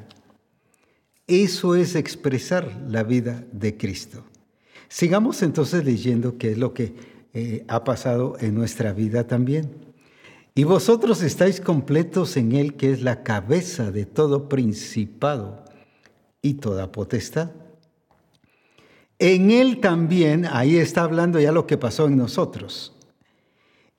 Eso 1.28 1.76
es 1.76 1.96
expresar 1.96 2.86
la 2.88 3.04
vida 3.04 3.44
de 3.52 3.76
Cristo. 3.76 4.24
Sigamos 4.88 5.42
entonces 5.42 5.84
leyendo 5.84 6.38
qué 6.38 6.52
es 6.52 6.58
lo 6.58 6.74
que 6.74 6.96
eh, 7.34 7.66
ha 7.68 7.84
pasado 7.84 8.38
en 8.40 8.56
nuestra 8.56 8.94
vida 8.94 9.28
también. 9.28 9.88
Y 10.56 10.64
vosotros 10.64 11.22
estáis 11.22 11.62
completos 11.62 12.38
en 12.38 12.54
Él, 12.54 12.76
que 12.76 12.92
es 12.92 13.04
la 13.04 13.22
cabeza 13.22 13.92
de 13.92 14.06
todo 14.06 14.50
principado 14.50 15.64
y 16.42 16.56
toda 16.56 16.92
potestad. 16.92 17.52
En 19.20 19.52
Él 19.52 19.82
también, 19.82 20.46
ahí 20.46 20.78
está 20.78 21.04
hablando 21.04 21.40
ya 21.40 21.52
lo 21.52 21.68
que 21.68 21.78
pasó 21.78 22.08
en 22.08 22.18
nosotros. 22.18 22.97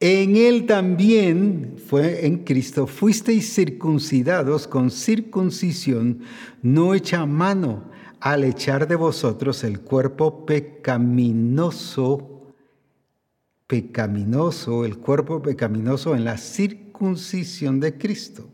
En 0.00 0.36
él 0.36 0.66
también 0.66 1.74
fue 1.84 2.24
en 2.26 2.44
Cristo, 2.44 2.86
fuisteis 2.86 3.52
circuncidados 3.52 4.68
con 4.68 4.92
circuncisión 4.92 6.20
no 6.62 6.94
hecha 6.94 7.26
mano, 7.26 7.90
al 8.20 8.44
echar 8.44 8.86
de 8.86 8.94
vosotros 8.94 9.64
el 9.64 9.80
cuerpo 9.80 10.46
pecaminoso, 10.46 12.42
pecaminoso, 13.66 14.84
el 14.84 14.98
cuerpo 14.98 15.42
pecaminoso 15.42 16.14
en 16.14 16.24
la 16.24 16.38
circuncisión 16.38 17.80
de 17.80 17.98
Cristo. 17.98 18.48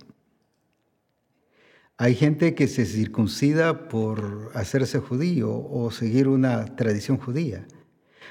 Hay 1.96 2.14
gente 2.14 2.54
que 2.54 2.68
se 2.68 2.86
circuncida 2.86 3.88
por 3.88 4.50
hacerse 4.54 4.98
judío 4.98 5.50
o 5.50 5.90
seguir 5.90 6.26
una 6.26 6.74
tradición 6.76 7.18
judía. 7.18 7.66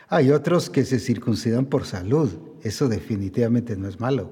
Hay 0.08 0.32
otros 0.32 0.70
que 0.70 0.86
se 0.86 1.00
circuncidan 1.00 1.66
por 1.66 1.86
salud. 1.86 2.32
Eso 2.62 2.88
definitivamente 2.88 3.76
no 3.76 3.88
es 3.88 4.00
malo. 4.00 4.32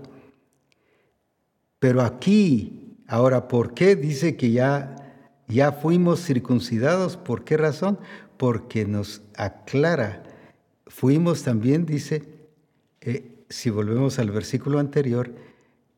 Pero 1.80 2.01
aquí, 2.01 2.97
ahora, 3.07 3.47
¿por 3.47 3.74
qué 3.74 3.95
dice 3.95 4.38
que 4.38 4.51
ya, 4.51 4.95
ya 5.47 5.72
fuimos 5.72 6.24
circuncidados? 6.24 7.18
¿Por 7.18 7.43
qué 7.43 7.57
razón? 7.57 7.97
Porque 8.38 8.86
nos 8.86 9.24
aclara. 9.36 10.24
Fuimos 10.86 11.43
también, 11.43 11.86
dice, 11.86 12.24
eh, 13.01 13.45
si 13.49 13.70
volvemos 13.70 14.20
al 14.20 14.30
versículo 14.30 14.80
anterior, 14.80 15.34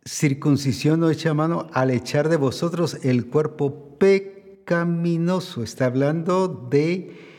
circuncisión 0.05 0.99
no 0.99 1.09
hecha 1.09 1.34
mano 1.34 1.68
al 1.74 1.91
echar 1.91 2.30
de 2.30 2.38
vosotros 2.38 2.97
el 3.03 3.28
cuerpo 3.28 3.97
pecaminoso. 3.97 5.64
Está 5.64 5.86
hablando 5.86 6.47
de 6.47 7.32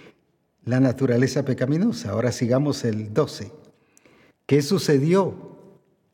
la 0.65 0.81
naturaleza 0.81 1.45
pecaminosa. 1.45 2.11
Ahora 2.11 2.33
sigamos 2.33 2.85
el 2.85 3.13
12. 3.13 3.53
¿Qué 4.47 4.63
sucedió? 4.63 5.55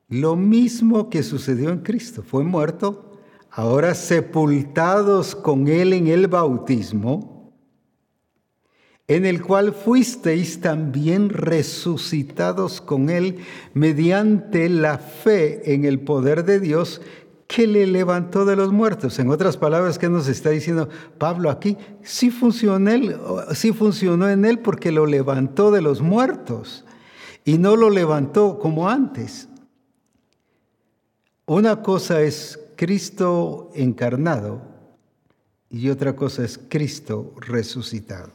Lo 0.08 0.36
mismo 0.36 1.08
que 1.08 1.22
sucedió 1.22 1.70
en 1.70 1.80
Cristo. 1.80 2.22
Fue 2.22 2.44
muerto, 2.44 3.12
ahora 3.50 3.94
sepultados 3.94 5.34
con 5.36 5.68
Él 5.68 5.92
en 5.92 6.08
el 6.08 6.26
bautismo, 6.26 7.52
en 9.06 9.26
el 9.26 9.42
cual 9.42 9.72
fuisteis 9.72 10.60
también 10.60 11.30
resucitados 11.30 12.80
con 12.80 13.10
Él 13.10 13.38
mediante 13.74 14.68
la 14.68 14.98
fe 14.98 15.74
en 15.74 15.84
el 15.84 16.00
poder 16.00 16.44
de 16.44 16.60
Dios 16.60 17.00
que 17.50 17.66
le 17.66 17.84
levantó 17.84 18.44
de 18.44 18.54
los 18.54 18.70
muertos. 18.70 19.18
En 19.18 19.28
otras 19.28 19.56
palabras, 19.56 19.98
¿qué 19.98 20.08
nos 20.08 20.28
está 20.28 20.50
diciendo 20.50 20.88
Pablo 21.18 21.50
aquí? 21.50 21.76
Sí 22.00 22.30
funcionó, 22.30 22.88
en 24.28 24.44
Él 24.44 24.60
porque 24.60 24.92
lo 24.92 25.04
levantó 25.04 25.72
de 25.72 25.82
los 25.82 26.00
muertos 26.00 26.84
y 27.44 27.58
no 27.58 27.74
lo 27.74 27.90
levantó 27.90 28.60
como 28.60 28.88
antes. 28.88 29.48
Una 31.44 31.82
cosa 31.82 32.22
es 32.22 32.60
Cristo 32.76 33.72
encarnado 33.74 34.62
y 35.68 35.90
otra 35.90 36.14
cosa 36.14 36.44
es 36.44 36.56
Cristo 36.56 37.34
resucitado. 37.40 38.30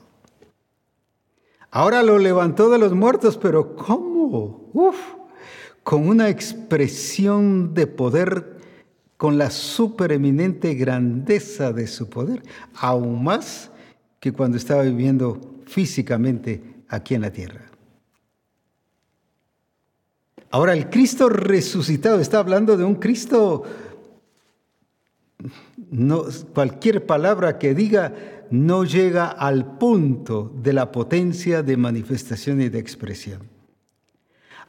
Ahora 1.72 2.04
lo 2.04 2.20
levantó 2.20 2.70
de 2.70 2.80
los 2.80 2.94
muertos, 2.94 3.38
pero 3.38 3.78
¿cómo? 3.78 4.70
Uf, 4.74 4.98
con 5.86 6.06
una 6.06 6.28
expresión 6.28 7.74
de 7.74 7.88
poder, 7.88 8.55
con 9.18 9.38
la 9.38 9.50
supereminente 9.50 10.74
grandeza 10.74 11.72
de 11.72 11.88
su 11.88 12.10
poder, 12.10 12.44
aún 12.76 13.24
más 13.24 13.72
que 14.20 14.34
cuando 14.34 14.58
estaba 14.58 14.84
viviendo 14.84 15.40
físicamente 15.66 16.62
aquí 16.90 17.16
en 17.16 17.22
la 17.22 17.32
tierra. 17.32 17.66
Ahora, 20.52 20.74
el 20.74 20.90
Cristo 20.90 21.30
resucitado 21.30 22.20
está 22.20 22.40
hablando 22.40 22.78
de 22.78 22.84
un 22.84 22.96
Cristo, 22.96 23.64
no, 25.92 26.24
cualquier 26.54 27.06
palabra 27.06 27.58
que 27.58 27.74
diga 27.74 28.14
no 28.52 28.84
llega 28.84 29.28
al 29.28 29.78
punto 29.78 30.54
de 30.62 30.74
la 30.74 30.92
potencia 30.92 31.64
de 31.64 31.78
manifestación 31.78 32.62
y 32.62 32.70
de 32.70 32.80
expresión. 32.80 33.42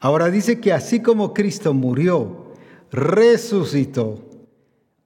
Ahora 0.01 0.30
dice 0.30 0.61
que 0.61 0.72
así 0.72 1.01
como 1.01 1.32
Cristo 1.32 1.72
murió, 1.72 2.53
resucitó, 2.90 4.36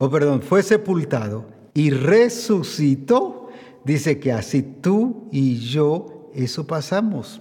o 0.00 0.10
perdón, 0.10 0.42
fue 0.42 0.64
sepultado 0.64 1.46
y 1.74 1.90
resucitó, 1.90 3.50
dice 3.84 4.18
que 4.18 4.32
así 4.32 4.62
tú 4.62 5.28
y 5.30 5.58
yo 5.58 6.30
eso 6.34 6.66
pasamos. 6.66 7.40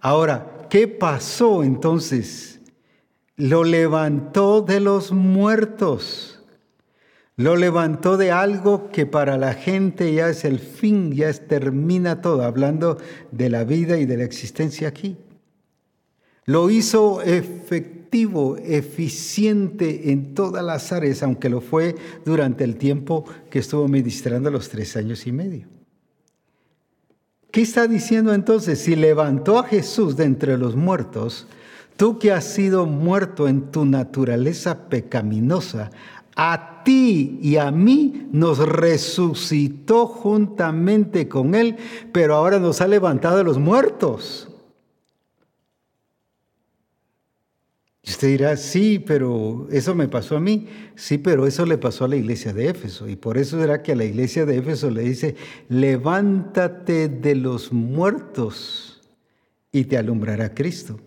Ahora, 0.00 0.66
¿qué 0.68 0.86
pasó 0.86 1.62
entonces? 1.62 2.52
lo 3.36 3.64
levantó 3.64 4.62
de 4.62 4.80
los 4.80 5.12
muertos. 5.12 6.40
Lo 7.36 7.56
levantó 7.56 8.16
de 8.16 8.30
algo 8.30 8.90
que 8.90 9.06
para 9.06 9.38
la 9.38 9.54
gente 9.54 10.12
ya 10.12 10.28
es 10.28 10.44
el 10.44 10.58
fin, 10.58 11.12
ya 11.12 11.28
es, 11.28 11.48
termina 11.48 12.20
todo, 12.20 12.44
hablando 12.44 12.98
de 13.30 13.48
la 13.48 13.64
vida 13.64 13.96
y 13.96 14.06
de 14.06 14.18
la 14.18 14.24
existencia 14.24 14.86
aquí. 14.88 15.16
Lo 16.44 16.70
hizo 16.70 17.22
efectivo, 17.22 18.56
eficiente 18.56 20.10
en 20.10 20.34
todas 20.34 20.64
las 20.64 20.92
áreas, 20.92 21.22
aunque 21.22 21.48
lo 21.48 21.60
fue 21.60 21.94
durante 22.24 22.64
el 22.64 22.76
tiempo 22.76 23.24
que 23.50 23.60
estuvo 23.60 23.86
ministrando 23.88 24.50
los 24.50 24.68
tres 24.68 24.96
años 24.96 25.26
y 25.26 25.32
medio. 25.32 25.68
¿Qué 27.50 27.60
está 27.62 27.86
diciendo 27.86 28.32
entonces? 28.32 28.78
Si 28.78 28.96
levantó 28.96 29.58
a 29.58 29.64
Jesús 29.64 30.16
de 30.16 30.24
entre 30.24 30.56
los 30.56 30.74
muertos, 30.74 31.46
Tú 31.96 32.18
que 32.18 32.32
has 32.32 32.44
sido 32.44 32.86
muerto 32.86 33.48
en 33.48 33.70
tu 33.70 33.84
naturaleza 33.84 34.88
pecaminosa, 34.88 35.90
a 36.34 36.82
ti 36.84 37.38
y 37.42 37.56
a 37.56 37.70
mí 37.70 38.28
nos 38.32 38.58
resucitó 38.58 40.06
juntamente 40.06 41.28
con 41.28 41.54
Él, 41.54 41.76
pero 42.10 42.34
ahora 42.34 42.58
nos 42.58 42.80
ha 42.80 42.88
levantado 42.88 43.36
de 43.36 43.44
los 43.44 43.58
muertos. 43.58 44.48
Y 48.04 48.10
usted 48.10 48.28
dirá, 48.28 48.56
sí, 48.56 48.98
pero 48.98 49.68
eso 49.70 49.94
me 49.94 50.08
pasó 50.08 50.36
a 50.36 50.40
mí. 50.40 50.66
Sí, 50.96 51.18
pero 51.18 51.46
eso 51.46 51.64
le 51.64 51.78
pasó 51.78 52.04
a 52.04 52.08
la 52.08 52.16
iglesia 52.16 52.52
de 52.52 52.68
Éfeso. 52.68 53.08
Y 53.08 53.14
por 53.14 53.38
eso 53.38 53.62
era 53.62 53.82
que 53.82 53.92
a 53.92 53.96
la 53.96 54.04
iglesia 54.04 54.44
de 54.44 54.56
Éfeso 54.58 54.90
le 54.90 55.02
dice, 55.02 55.36
levántate 55.68 57.08
de 57.08 57.36
los 57.36 57.72
muertos 57.72 59.00
y 59.70 59.84
te 59.84 59.96
alumbrará 59.96 60.52
Cristo. 60.52 60.98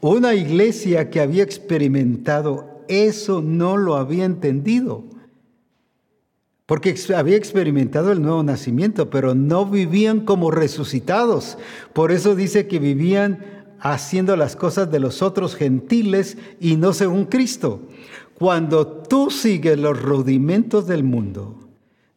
Una 0.00 0.34
iglesia 0.34 1.10
que 1.10 1.20
había 1.20 1.42
experimentado 1.42 2.74
eso 2.88 3.42
no 3.42 3.76
lo 3.76 3.96
había 3.96 4.24
entendido. 4.24 5.04
porque 6.66 6.94
había 7.14 7.36
experimentado 7.36 8.10
el 8.10 8.22
nuevo 8.22 8.42
nacimiento, 8.42 9.10
pero 9.10 9.34
no 9.34 9.66
vivían 9.66 10.20
como 10.20 10.50
resucitados. 10.50 11.58
Por 11.92 12.10
eso 12.10 12.34
dice 12.34 12.66
que 12.66 12.78
vivían 12.78 13.53
haciendo 13.84 14.34
las 14.34 14.56
cosas 14.56 14.90
de 14.90 14.98
los 14.98 15.20
otros 15.20 15.54
gentiles 15.54 16.38
y 16.58 16.76
no 16.76 16.94
según 16.94 17.26
Cristo. 17.26 17.82
Cuando 18.34 18.86
tú 18.86 19.30
sigues 19.30 19.78
los 19.78 20.00
rudimentos 20.00 20.86
del 20.86 21.04
mundo, 21.04 21.58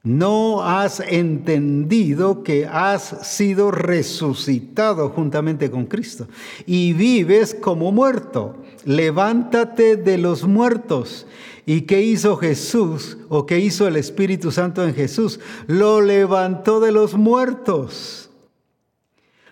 no 0.02 0.64
has 0.64 1.02
entendido 1.02 2.42
que 2.42 2.66
has 2.66 3.28
sido 3.28 3.72
resucitado 3.72 5.10
juntamente 5.10 5.70
con 5.70 5.88
Cristo 5.88 6.30
y 6.66 6.94
vives 6.94 7.54
como 7.54 7.92
muerto. 7.92 8.56
Levántate 8.86 9.98
de 9.98 10.18
los 10.18 10.48
muertos. 10.48 11.28
¿Y 11.66 11.82
qué 11.82 12.02
hizo 12.02 12.38
Jesús 12.38 13.18
o 13.28 13.46
qué 13.46 13.60
hizo 13.60 13.90
el 13.90 13.98
Espíritu 13.98 14.54
Santo 14.54 14.88
en 14.88 14.96
Jesús? 14.96 15.42
Lo 15.68 16.00
levantó 16.00 16.80
de 16.80 16.94
los 16.94 17.16
muertos. 17.16 18.27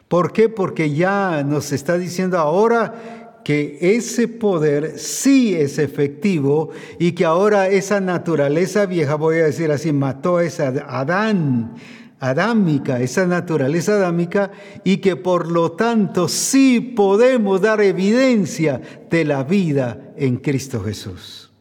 ¿Por 0.08 0.34
qué? 0.34 0.50
Porque 0.50 0.94
ya 0.94 1.44
nos 1.44 1.72
está 1.72 1.98
diciendo 1.98 2.38
ahora 2.38 3.42
que 3.44 3.78
ese 3.80 4.28
poder 4.28 4.98
sí 4.98 5.56
es 5.56 5.78
efectivo 5.78 6.72
y 6.98 7.12
que 7.12 7.26
ahora 7.26 7.70
esa 7.70 8.02
naturaleza 8.02 8.88
vieja, 8.88 9.16
voy 9.16 9.38
a 9.38 9.46
decir 9.46 9.72
así, 9.72 9.94
mató 9.94 10.38
a 10.38 10.44
esa 10.44 10.74
Adán, 10.88 11.76
adámica, 12.20 13.02
esa 13.02 13.28
naturaleza 13.28 13.94
adámica, 13.94 14.52
y 14.84 14.98
que 14.98 15.16
por 15.16 15.52
lo 15.52 15.74
tanto 15.74 16.28
sí 16.28 16.80
podemos 16.80 17.62
dar 17.62 17.82
evidencia 17.82 18.82
de 19.10 19.26
la 19.26 19.44
vida 19.44 20.14
en 20.18 20.38
Cristo 20.38 20.84
Jesús. 20.84 21.52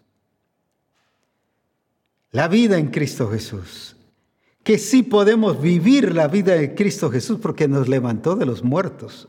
La 2.31 2.49
vida 2.49 2.79
en 2.79 2.89
Cristo 2.89 3.31
Jesús. 3.31 3.94
Que 4.65 4.79
sí 4.79 5.03
podemos 5.03 5.61
vivir 5.61 6.15
la 6.15 6.27
vida 6.27 6.55
de 6.55 6.75
Cristo 6.75 7.11
Jesús 7.11 7.39
porque 7.41 7.69
nos 7.69 7.89
levantó 7.89 8.35
de 8.35 8.47
los 8.47 8.65
muertos. 8.65 9.29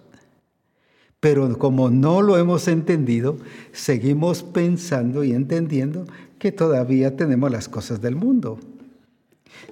Pero 1.19 1.57
como 1.57 1.89
no 1.89 2.21
lo 2.21 2.37
hemos 2.37 2.67
entendido, 2.67 3.37
seguimos 3.71 4.43
pensando 4.43 5.23
y 5.23 5.33
entendiendo 5.33 6.05
que 6.39 6.51
todavía 6.51 7.15
tenemos 7.15 7.51
las 7.51 7.67
cosas 7.67 8.01
del 8.01 8.15
mundo, 8.15 8.59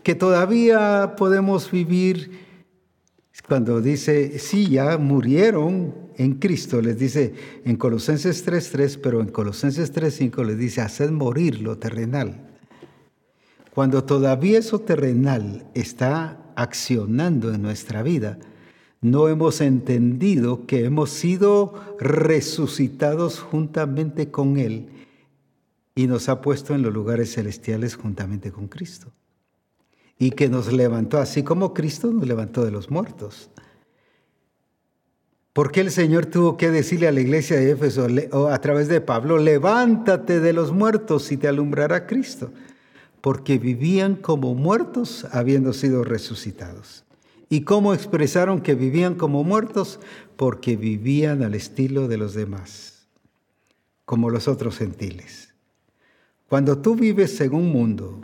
que 0.02 0.16
todavía 0.16 1.14
podemos 1.18 1.70
vivir, 1.70 2.32
cuando 3.48 3.82
dice, 3.82 4.40
sí, 4.40 4.68
ya 4.68 4.98
murieron 4.98 5.94
en 6.18 6.36
Cristo, 6.36 6.82
les 6.82 6.98
dice 6.98 7.34
en 7.66 7.76
Colosenses 7.76 8.46
3.3, 8.46 9.00
pero 9.02 9.22
en 9.22 9.28
Colosenses 9.28 9.94
3.5 9.94 10.46
les 10.46 10.58
dice, 10.58 10.82
haced 10.82 11.12
morir 11.12 11.62
lo 11.62 11.78
terrenal. 11.78 12.53
Cuando 13.74 14.04
todavía 14.04 14.60
eso 14.60 14.78
terrenal 14.80 15.66
está 15.74 16.38
accionando 16.56 17.52
en 17.52 17.64
nuestra 17.64 18.04
vida, 18.04 18.38
no 19.02 19.28
hemos 19.30 19.62
entendido 19.62 20.68
que 20.68 20.86
hemos 20.86 21.10
sido 21.10 21.74
resucitados 22.00 23.40
juntamente 23.40 24.30
con 24.30 24.58
Él 24.58 24.90
y 25.96 26.06
nos 26.06 26.30
ha 26.30 26.40
puesto 26.40 26.76
en 26.76 26.84
los 26.84 26.94
lugares 26.94 27.34
celestiales 27.34 27.96
juntamente 27.96 28.52
con 28.52 28.68
Cristo. 28.68 29.12
Y 30.20 30.32
que 30.32 30.50
nos 30.50 30.72
levantó, 30.72 31.18
así 31.18 31.42
como 31.42 31.74
Cristo 31.74 32.12
nos 32.12 32.28
levantó 32.28 32.64
de 32.64 32.72
los 32.72 32.92
muertos. 32.92 33.50
¿Por 35.52 35.72
qué 35.72 35.82
el 35.82 35.90
Señor 35.90 36.28
tuvo 36.28 36.58
que 36.58 36.70
decirle 36.70 37.08
a 37.08 37.12
la 37.12 37.22
iglesia 37.22 37.58
de 37.58 37.72
Éfeso 37.72 38.08
a 38.52 38.62
través 38.62 38.88
de 38.88 39.02
Pablo, 39.02 39.40
levántate 39.40 40.40
de 40.40 40.54
los 40.54 40.72
muertos 40.72 41.32
y 41.32 41.38
te 41.38 41.48
alumbrará 41.48 42.06
Cristo? 42.06 42.52
Porque 43.24 43.58
vivían 43.58 44.18
como 44.18 44.54
muertos 44.54 45.26
habiendo 45.32 45.72
sido 45.72 46.04
resucitados. 46.04 47.06
¿Y 47.48 47.62
cómo 47.62 47.94
expresaron 47.94 48.60
que 48.60 48.76
vivían 48.76 49.16
como 49.16 49.46
muertos? 49.46 50.02
Porque 50.36 50.76
vivían 50.76 51.42
al 51.42 51.54
estilo 51.54 52.10
de 52.10 52.18
los 52.18 52.34
demás, 52.34 53.08
como 54.04 54.30
los 54.30 54.50
otros 54.50 54.78
gentiles. 54.78 55.54
Cuando 56.50 56.80
tú 56.80 56.96
vives 56.96 57.34
según 57.34 57.72
mundo, 57.72 58.20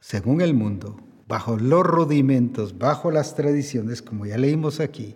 según 0.00 0.40
el 0.40 0.54
mundo, 0.54 0.96
bajo 1.28 1.58
los 1.58 1.84
rudimentos, 1.84 2.78
bajo 2.78 3.10
las 3.10 3.36
tradiciones, 3.36 4.00
como 4.00 4.24
ya 4.24 4.38
leímos 4.38 4.80
aquí, 4.80 5.14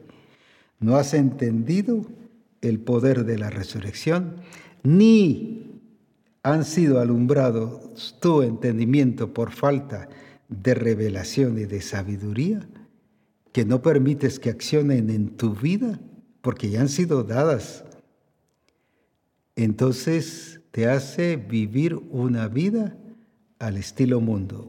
no 0.79 0.97
has 0.97 1.15
entendido 1.15 2.05
el 2.61 2.81
poder 2.81 3.25
de 3.25 3.39
la 3.39 3.49
resurrección, 3.49 4.43
ni 4.83 5.74
han 6.45 6.65
sido 6.65 7.01
alumbrados 7.01 8.17
tu 8.21 8.43
entendimiento 8.43 9.33
por 9.33 9.51
falta 9.51 10.09
de 10.49 10.75
revelación 10.75 11.59
y 11.59 11.65
de 11.65 11.81
sabiduría, 11.81 12.69
que 13.51 13.65
no 13.65 13.81
permites 13.81 14.39
que 14.39 14.51
accionen 14.51 15.09
en 15.11 15.37
tu 15.37 15.55
vida 15.55 15.99
porque 16.43 16.69
ya 16.69 16.83
han 16.83 16.91
sido 16.91 17.25
dadas, 17.25 17.85
entonces 19.57 20.61
te 20.71 20.87
hace 20.87 21.37
vivir 21.37 21.95
una 21.95 22.49
vida 22.49 22.95
al 23.59 23.79
estilo 23.79 24.21
mundo. 24.21 24.69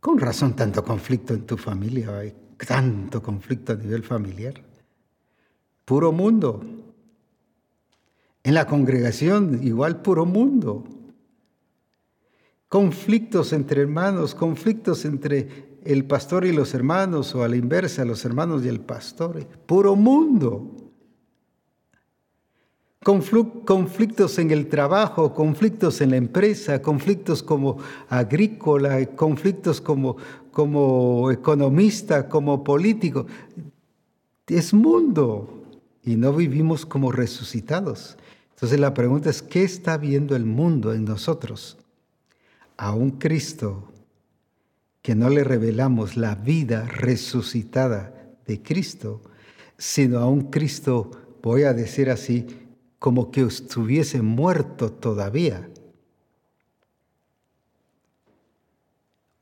Con 0.00 0.18
razón 0.18 0.56
tanto 0.56 0.82
conflicto 0.82 1.34
en 1.34 1.44
tu 1.44 1.58
familia, 1.58 2.16
hay 2.16 2.32
tanto 2.56 3.22
conflicto 3.22 3.74
a 3.74 3.76
nivel 3.76 4.02
familiar. 4.02 4.54
Puro 5.84 6.12
mundo. 6.12 6.75
En 8.46 8.54
la 8.54 8.64
congregación 8.64 9.58
igual 9.64 10.02
puro 10.02 10.24
mundo. 10.24 10.84
Conflictos 12.68 13.52
entre 13.52 13.82
hermanos, 13.82 14.36
conflictos 14.36 15.04
entre 15.04 15.80
el 15.84 16.04
pastor 16.04 16.44
y 16.44 16.52
los 16.52 16.72
hermanos, 16.72 17.34
o 17.34 17.42
a 17.42 17.48
la 17.48 17.56
inversa, 17.56 18.04
los 18.04 18.24
hermanos 18.24 18.64
y 18.64 18.68
el 18.68 18.78
pastor. 18.78 19.44
Puro 19.66 19.96
mundo. 19.96 20.76
Conflictos 23.02 24.38
en 24.38 24.52
el 24.52 24.68
trabajo, 24.68 25.34
conflictos 25.34 26.00
en 26.00 26.10
la 26.10 26.16
empresa, 26.16 26.80
conflictos 26.80 27.42
como 27.42 27.78
agrícola, 28.08 29.04
conflictos 29.16 29.80
como, 29.80 30.18
como 30.52 31.32
economista, 31.32 32.28
como 32.28 32.62
político. 32.62 33.26
Es 34.46 34.72
mundo 34.72 35.64
y 36.04 36.14
no 36.14 36.32
vivimos 36.32 36.86
como 36.86 37.10
resucitados. 37.10 38.16
Entonces 38.56 38.80
la 38.80 38.94
pregunta 38.94 39.28
es, 39.28 39.42
¿qué 39.42 39.64
está 39.64 39.98
viendo 39.98 40.34
el 40.34 40.46
mundo 40.46 40.94
en 40.94 41.04
nosotros? 41.04 41.76
A 42.78 42.94
un 42.94 43.10
Cristo 43.10 43.92
que 45.02 45.14
no 45.14 45.28
le 45.28 45.44
revelamos 45.44 46.16
la 46.16 46.36
vida 46.36 46.86
resucitada 46.86 48.14
de 48.46 48.62
Cristo, 48.62 49.20
sino 49.76 50.20
a 50.20 50.26
un 50.26 50.50
Cristo, 50.50 51.10
voy 51.42 51.64
a 51.64 51.74
decir 51.74 52.08
así, 52.08 52.46
como 52.98 53.30
que 53.30 53.42
estuviese 53.42 54.22
muerto 54.22 54.90
todavía. 54.90 55.68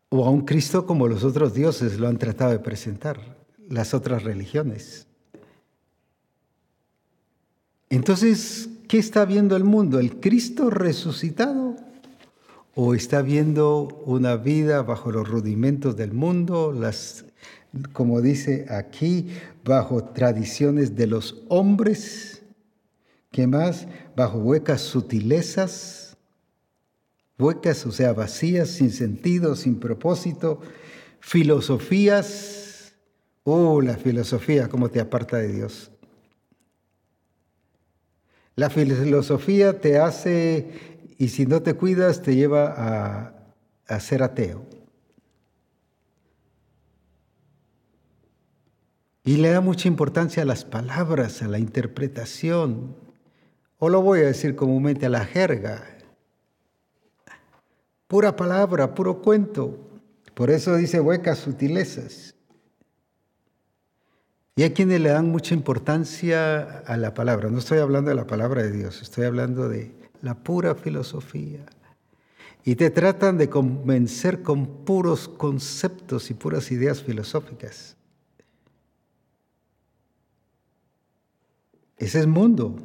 O 0.08 0.26
a 0.26 0.30
un 0.30 0.44
Cristo 0.44 0.86
como 0.86 1.06
los 1.06 1.22
otros 1.22 1.54
dioses 1.54 2.00
lo 2.00 2.08
han 2.08 2.18
tratado 2.18 2.50
de 2.50 2.58
presentar, 2.58 3.38
las 3.68 3.94
otras 3.94 4.24
religiones. 4.24 5.06
Entonces, 7.90 8.70
¿qué 8.88 8.98
está 8.98 9.24
viendo 9.24 9.56
el 9.56 9.64
mundo? 9.64 9.98
¿El 9.98 10.20
Cristo 10.20 10.70
resucitado 10.70 11.76
o 12.74 12.94
está 12.94 13.22
viendo 13.22 14.02
una 14.04 14.36
vida 14.36 14.82
bajo 14.82 15.12
los 15.12 15.28
rudimentos 15.28 15.96
del 15.96 16.12
mundo, 16.12 16.72
las, 16.72 17.24
como 17.92 18.20
dice 18.20 18.66
aquí, 18.68 19.28
bajo 19.64 20.04
tradiciones 20.04 20.96
de 20.96 21.06
los 21.06 21.44
hombres, 21.48 22.42
¿qué 23.30 23.46
más? 23.46 23.86
Bajo 24.16 24.38
huecas 24.38 24.80
sutilezas, 24.80 26.16
huecas, 27.38 27.86
o 27.86 27.92
sea, 27.92 28.12
vacías, 28.12 28.70
sin 28.70 28.90
sentido, 28.90 29.54
sin 29.54 29.78
propósito, 29.78 30.60
filosofías, 31.20 32.94
oh, 33.44 33.80
la 33.80 33.96
filosofía, 33.96 34.68
cómo 34.68 34.90
te 34.90 35.00
aparta 35.00 35.36
de 35.36 35.52
Dios. 35.52 35.92
La 38.56 38.70
filosofía 38.70 39.80
te 39.80 39.98
hace 39.98 41.04
y 41.18 41.28
si 41.28 41.46
no 41.46 41.62
te 41.62 41.74
cuidas 41.74 42.22
te 42.22 42.34
lleva 42.36 43.32
a, 43.86 44.00
ser 44.00 44.22
ateo. 44.22 44.64
Y 49.24 49.38
le 49.38 49.50
da 49.50 49.60
mucha 49.60 49.88
importancia 49.88 50.42
a 50.42 50.46
las 50.46 50.64
palabras, 50.64 51.42
a 51.42 51.48
la 51.48 51.58
interpretación, 51.58 52.94
o 53.78 53.88
lo 53.88 54.02
voy 54.02 54.20
a 54.20 54.26
decir 54.26 54.54
comúnmente 54.54 55.06
a 55.06 55.10
la 55.10 55.24
jerga. 55.24 55.84
Pura 58.06 58.36
palabra, 58.36 58.94
puro 58.94 59.22
cuento. 59.22 59.78
Por 60.34 60.50
eso 60.50 60.76
dice 60.76 61.00
huecas 61.00 61.38
sutilezas. 61.38 62.33
Y 64.56 64.62
hay 64.62 64.70
quienes 64.70 65.00
le 65.00 65.10
dan 65.10 65.30
mucha 65.30 65.54
importancia 65.54 66.80
a 66.86 66.96
la 66.96 67.12
palabra. 67.12 67.50
No 67.50 67.58
estoy 67.58 67.78
hablando 67.78 68.10
de 68.10 68.14
la 68.14 68.26
palabra 68.26 68.62
de 68.62 68.70
Dios, 68.70 69.02
estoy 69.02 69.24
hablando 69.24 69.68
de 69.68 69.92
la 70.22 70.34
pura 70.34 70.74
filosofía. 70.74 71.66
y 72.66 72.76
te 72.76 72.88
tratan 72.88 73.36
de 73.36 73.50
convencer 73.50 74.42
con 74.42 74.84
puros 74.86 75.28
conceptos 75.28 76.30
y 76.30 76.34
puras 76.34 76.72
ideas 76.72 77.02
filosóficas. 77.02 77.94
Ese 81.98 82.20
es 82.20 82.26
mundo. 82.26 82.76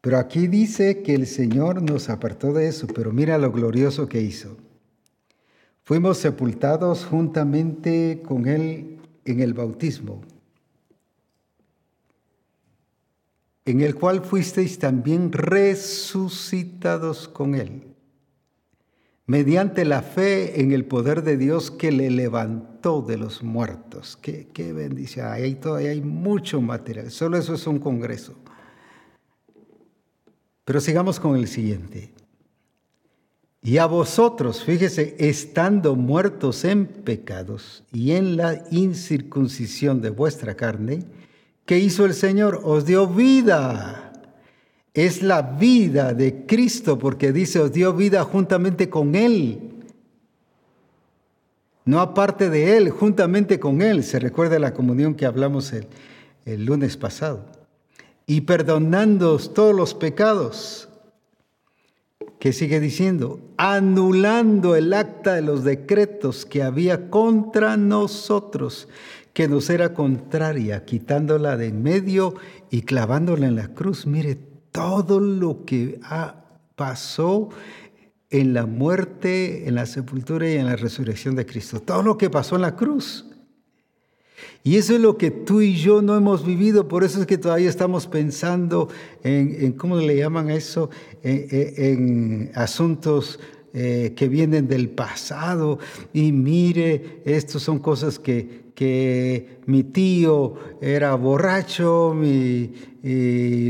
Pero 0.00 0.18
aquí 0.18 0.48
dice 0.48 1.02
que 1.02 1.14
el 1.14 1.28
Señor 1.28 1.82
nos 1.82 2.10
apartó 2.10 2.52
de 2.52 2.66
eso, 2.66 2.88
pero 2.88 3.12
mira 3.12 3.38
lo 3.38 3.52
glorioso 3.52 4.08
que 4.08 4.20
hizo. 4.20 4.56
Fuimos 5.84 6.18
sepultados 6.18 7.04
juntamente 7.04 8.22
con 8.26 8.48
Él 8.48 8.93
en 9.24 9.40
el 9.40 9.54
bautismo, 9.54 10.22
en 13.64 13.80
el 13.80 13.94
cual 13.94 14.22
fuisteis 14.22 14.78
también 14.78 15.32
resucitados 15.32 17.28
con 17.28 17.54
Él, 17.54 17.94
mediante 19.26 19.84
la 19.84 20.02
fe 20.02 20.60
en 20.60 20.72
el 20.72 20.84
poder 20.84 21.22
de 21.22 21.36
Dios 21.36 21.70
que 21.70 21.90
le 21.90 22.10
levantó 22.10 23.02
de 23.02 23.16
los 23.16 23.42
muertos. 23.42 24.18
Qué, 24.20 24.48
qué 24.52 24.72
bendición. 24.72 25.28
Ahí 25.28 25.54
todavía 25.54 25.90
hay 25.90 26.02
mucho 26.02 26.60
material. 26.60 27.10
Solo 27.10 27.38
eso 27.38 27.54
es 27.54 27.66
un 27.66 27.78
congreso. 27.78 28.34
Pero 30.64 30.80
sigamos 30.80 31.20
con 31.20 31.36
el 31.36 31.48
siguiente. 31.48 32.13
Y 33.66 33.78
a 33.78 33.86
vosotros, 33.86 34.62
fíjese, 34.62 35.16
estando 35.18 35.96
muertos 35.96 36.66
en 36.66 36.84
pecados 36.86 37.82
y 37.94 38.12
en 38.12 38.36
la 38.36 38.62
incircuncisión 38.70 40.02
de 40.02 40.10
vuestra 40.10 40.54
carne, 40.54 41.04
¿qué 41.64 41.78
hizo 41.78 42.04
el 42.04 42.12
Señor? 42.12 42.60
Os 42.62 42.84
dio 42.84 43.06
vida. 43.06 44.12
Es 44.92 45.22
la 45.22 45.40
vida 45.40 46.12
de 46.12 46.44
Cristo, 46.44 46.98
porque 46.98 47.32
dice, 47.32 47.58
os 47.58 47.72
dio 47.72 47.94
vida 47.94 48.22
juntamente 48.24 48.90
con 48.90 49.14
Él. 49.14 49.82
No 51.86 52.00
aparte 52.00 52.50
de 52.50 52.76
Él, 52.76 52.90
juntamente 52.90 53.58
con 53.58 53.80
Él. 53.80 54.04
Se 54.04 54.18
recuerda 54.18 54.58
la 54.58 54.74
comunión 54.74 55.14
que 55.14 55.24
hablamos 55.24 55.72
el, 55.72 55.86
el 56.44 56.66
lunes 56.66 56.98
pasado 56.98 57.46
y 58.26 58.42
perdonándoos 58.42 59.54
todos 59.54 59.74
los 59.74 59.94
pecados. 59.94 60.90
¿Qué 62.38 62.52
sigue 62.52 62.80
diciendo? 62.80 63.40
Anulando 63.56 64.76
el 64.76 64.92
acta 64.92 65.34
de 65.34 65.42
los 65.42 65.64
decretos 65.64 66.44
que 66.44 66.62
había 66.62 67.08
contra 67.08 67.76
nosotros, 67.76 68.88
que 69.32 69.48
nos 69.48 69.70
era 69.70 69.94
contraria, 69.94 70.84
quitándola 70.84 71.56
de 71.56 71.66
en 71.66 71.82
medio 71.82 72.34
y 72.70 72.82
clavándola 72.82 73.46
en 73.46 73.56
la 73.56 73.68
cruz. 73.68 74.06
Mire 74.06 74.38
todo 74.72 75.20
lo 75.20 75.64
que 75.64 76.00
pasó 76.76 77.48
en 78.30 78.52
la 78.52 78.66
muerte, 78.66 79.68
en 79.68 79.76
la 79.76 79.86
sepultura 79.86 80.50
y 80.50 80.56
en 80.56 80.66
la 80.66 80.76
resurrección 80.76 81.36
de 81.36 81.46
Cristo. 81.46 81.80
Todo 81.80 82.02
lo 82.02 82.18
que 82.18 82.30
pasó 82.30 82.56
en 82.56 82.62
la 82.62 82.76
cruz. 82.76 83.26
Y 84.66 84.78
eso 84.78 84.94
es 84.94 85.00
lo 85.02 85.18
que 85.18 85.30
tú 85.30 85.60
y 85.60 85.76
yo 85.76 86.00
no 86.00 86.16
hemos 86.16 86.46
vivido, 86.46 86.88
por 86.88 87.04
eso 87.04 87.20
es 87.20 87.26
que 87.26 87.36
todavía 87.36 87.68
estamos 87.68 88.06
pensando 88.06 88.88
en, 89.22 89.72
¿cómo 89.72 89.98
le 89.98 90.16
llaman 90.16 90.48
eso? 90.48 90.88
En, 91.22 92.50
asuntos 92.54 93.38
eh, 93.74 94.14
que 94.16 94.26
vienen 94.26 94.66
del 94.66 94.88
pasado. 94.88 95.78
Y 96.14 96.32
mire, 96.32 97.20
estas 97.26 97.60
son 97.60 97.78
cosas 97.78 98.18
que, 98.18 98.72
que 98.74 99.60
mi 99.66 99.84
tío 99.84 100.54
era 100.80 101.14
borracho, 101.14 102.14
mi, 102.16 102.72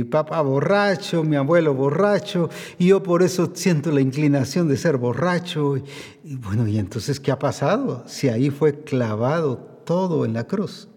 papá 0.09 0.43
borracho, 0.43 1.25
mi 1.25 1.35
abuelo 1.35 1.75
borracho, 1.75 2.51
y 2.79 2.87
yo 2.87 3.03
por 3.03 3.25
eso 3.25 3.51
siento 3.53 3.91
la 3.91 4.01
inclinación 4.01 4.69
de 4.69 4.77
ser 4.77 4.97
borracho. 4.99 5.77
y 5.77 6.37
bueno, 6.37 6.69
¿y 6.69 6.79
entonces 6.79 7.19
qué 7.19 7.33
ha 7.33 7.39
pasado? 7.41 8.05
Si 8.07 8.29
ahí 8.29 8.51
fue 8.51 8.85
clavado 8.85 9.74
todo 9.85 10.25
en 10.25 10.33
la 10.33 10.47
cruz. 10.47 10.89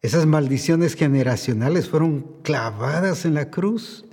Esas 0.00 0.26
maldiciones 0.26 0.94
generacionales 0.94 1.88
fueron 1.88 2.42
clavadas 2.42 3.24
en 3.24 3.34
la 3.34 3.50
cruz. 3.50 4.04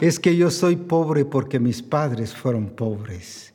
Es 0.00 0.18
que 0.18 0.36
yo 0.36 0.50
soy 0.50 0.76
pobre 0.76 1.24
porque 1.24 1.60
mis 1.60 1.82
padres 1.82 2.34
fueron 2.34 2.70
pobres. 2.70 3.52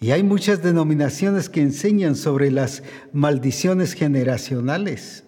Y 0.00 0.10
hay 0.10 0.22
muchas 0.22 0.62
denominaciones 0.62 1.48
que 1.48 1.60
enseñan 1.60 2.16
sobre 2.16 2.50
las 2.50 2.82
maldiciones 3.12 3.92
generacionales. 3.94 5.24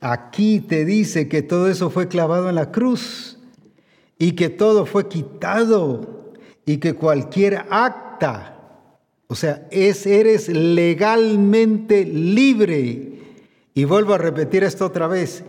Aquí 0.00 0.60
te 0.60 0.84
dice 0.84 1.28
que 1.28 1.42
todo 1.42 1.68
eso 1.68 1.90
fue 1.90 2.08
clavado 2.08 2.48
en 2.48 2.56
la 2.56 2.72
cruz 2.72 3.38
y 4.18 4.32
que 4.32 4.48
todo 4.48 4.84
fue 4.86 5.08
quitado 5.08 6.32
y 6.66 6.78
que 6.78 6.94
cualquier 6.94 7.66
acta 7.70 8.51
o 9.32 9.34
sea, 9.34 9.66
es, 9.70 10.04
eres 10.04 10.50
legalmente 10.50 12.04
libre. 12.04 13.12
Y 13.72 13.84
vuelvo 13.84 14.12
a 14.12 14.18
repetir 14.18 14.62
esto 14.62 14.84
otra 14.84 15.06
vez. 15.06 15.42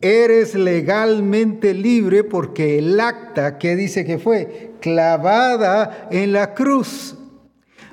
Eres 0.00 0.54
legalmente 0.54 1.74
libre 1.74 2.24
porque 2.24 2.78
el 2.78 2.98
acta 2.98 3.58
que 3.58 3.76
dice 3.76 4.06
que 4.06 4.18
fue 4.18 4.72
clavada 4.80 6.08
en 6.10 6.32
la 6.32 6.54
cruz. 6.54 7.14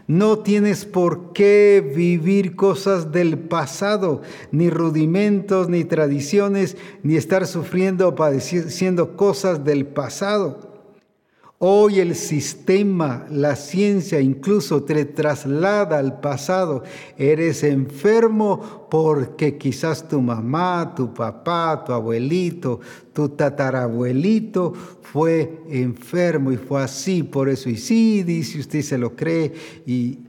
No 0.07 0.39
tienes 0.39 0.85
por 0.85 1.33
qué 1.33 1.85
vivir 1.93 2.55
cosas 2.55 3.11
del 3.11 3.37
pasado, 3.37 4.21
ni 4.53 4.69
rudimentos, 4.69 5.67
ni 5.67 5.83
tradiciones, 5.83 6.77
ni 7.03 7.17
estar 7.17 7.47
sufriendo 7.47 8.07
o 8.07 8.15
padeciendo 8.15 9.17
cosas 9.17 9.65
del 9.65 9.87
pasado. 9.87 10.68
Hoy 11.61 11.99
el 11.99 12.15
sistema, 12.15 13.27
la 13.29 13.57
ciencia 13.57 14.21
incluso 14.21 14.83
te 14.83 15.03
traslada 15.03 15.97
al 15.99 16.21
pasado. 16.21 16.83
Eres 17.17 17.63
enfermo 17.63 18.87
porque 18.89 19.57
quizás 19.57 20.07
tu 20.07 20.21
mamá, 20.21 20.93
tu 20.95 21.13
papá, 21.13 21.83
tu 21.85 21.91
abuelito, 21.91 22.79
tu 23.11 23.27
tatarabuelito 23.27 24.71
fue 25.01 25.61
enfermo 25.67 26.53
y 26.53 26.55
fue 26.55 26.81
así, 26.81 27.23
por 27.23 27.49
eso. 27.49 27.69
Y 27.69 27.75
sí, 27.75 28.23
dice 28.23 28.61
usted, 28.61 28.81
se 28.81 28.97
lo 28.97 29.17
cree. 29.17 29.51
Y 29.85 30.19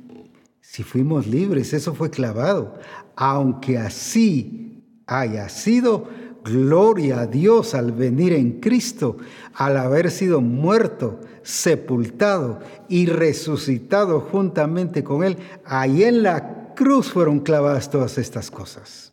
si 0.61 0.82
fuimos 0.82 1.28
libres, 1.28 1.73
eso 1.73 1.94
fue 1.94 2.11
clavado. 2.11 2.74
Aunque 3.15 3.78
así 3.78 4.82
haya 5.07 5.48
sido, 5.48 6.09
Gloria 6.51 7.20
a 7.20 7.27
Dios 7.27 7.74
al 7.74 7.93
venir 7.93 8.32
en 8.32 8.60
Cristo, 8.60 9.16
al 9.55 9.77
haber 9.77 10.10
sido 10.10 10.40
muerto, 10.40 11.20
sepultado 11.43 12.60
y 12.89 13.06
resucitado 13.06 14.20
juntamente 14.20 15.05
con 15.05 15.22
Él. 15.22 15.36
Ahí 15.64 16.05
en 16.05 16.22
la 16.22 16.74
cruz 16.74 17.10
fueron 17.10 17.40
clavadas 17.40 17.90
todas 17.90 18.18
estas 18.18 18.51
cosas. 18.51 19.12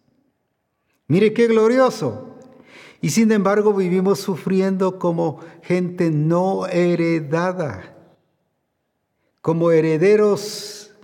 Mire 1.08 1.34
qué 1.34 1.48
glorioso. 1.48 2.36
Y 3.02 3.12
sin 3.12 3.32
embargo 3.32 3.74
vivimos 3.74 4.20
sufriendo 4.20 4.98
como 4.98 5.40
gente 5.62 6.10
no 6.10 6.66
heredada, 6.66 7.96
como 9.42 9.72
herederos, 9.72 10.96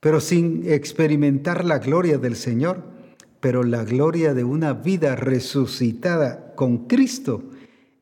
pero 0.00 0.20
sin 0.20 0.70
experimentar 0.70 1.64
la 1.64 1.78
gloria 1.78 2.16
del 2.16 2.36
Señor 2.36 2.99
pero 3.40 3.64
la 3.64 3.84
gloria 3.84 4.34
de 4.34 4.44
una 4.44 4.74
vida 4.74 5.16
resucitada 5.16 6.54
con 6.54 6.86
Cristo 6.86 7.42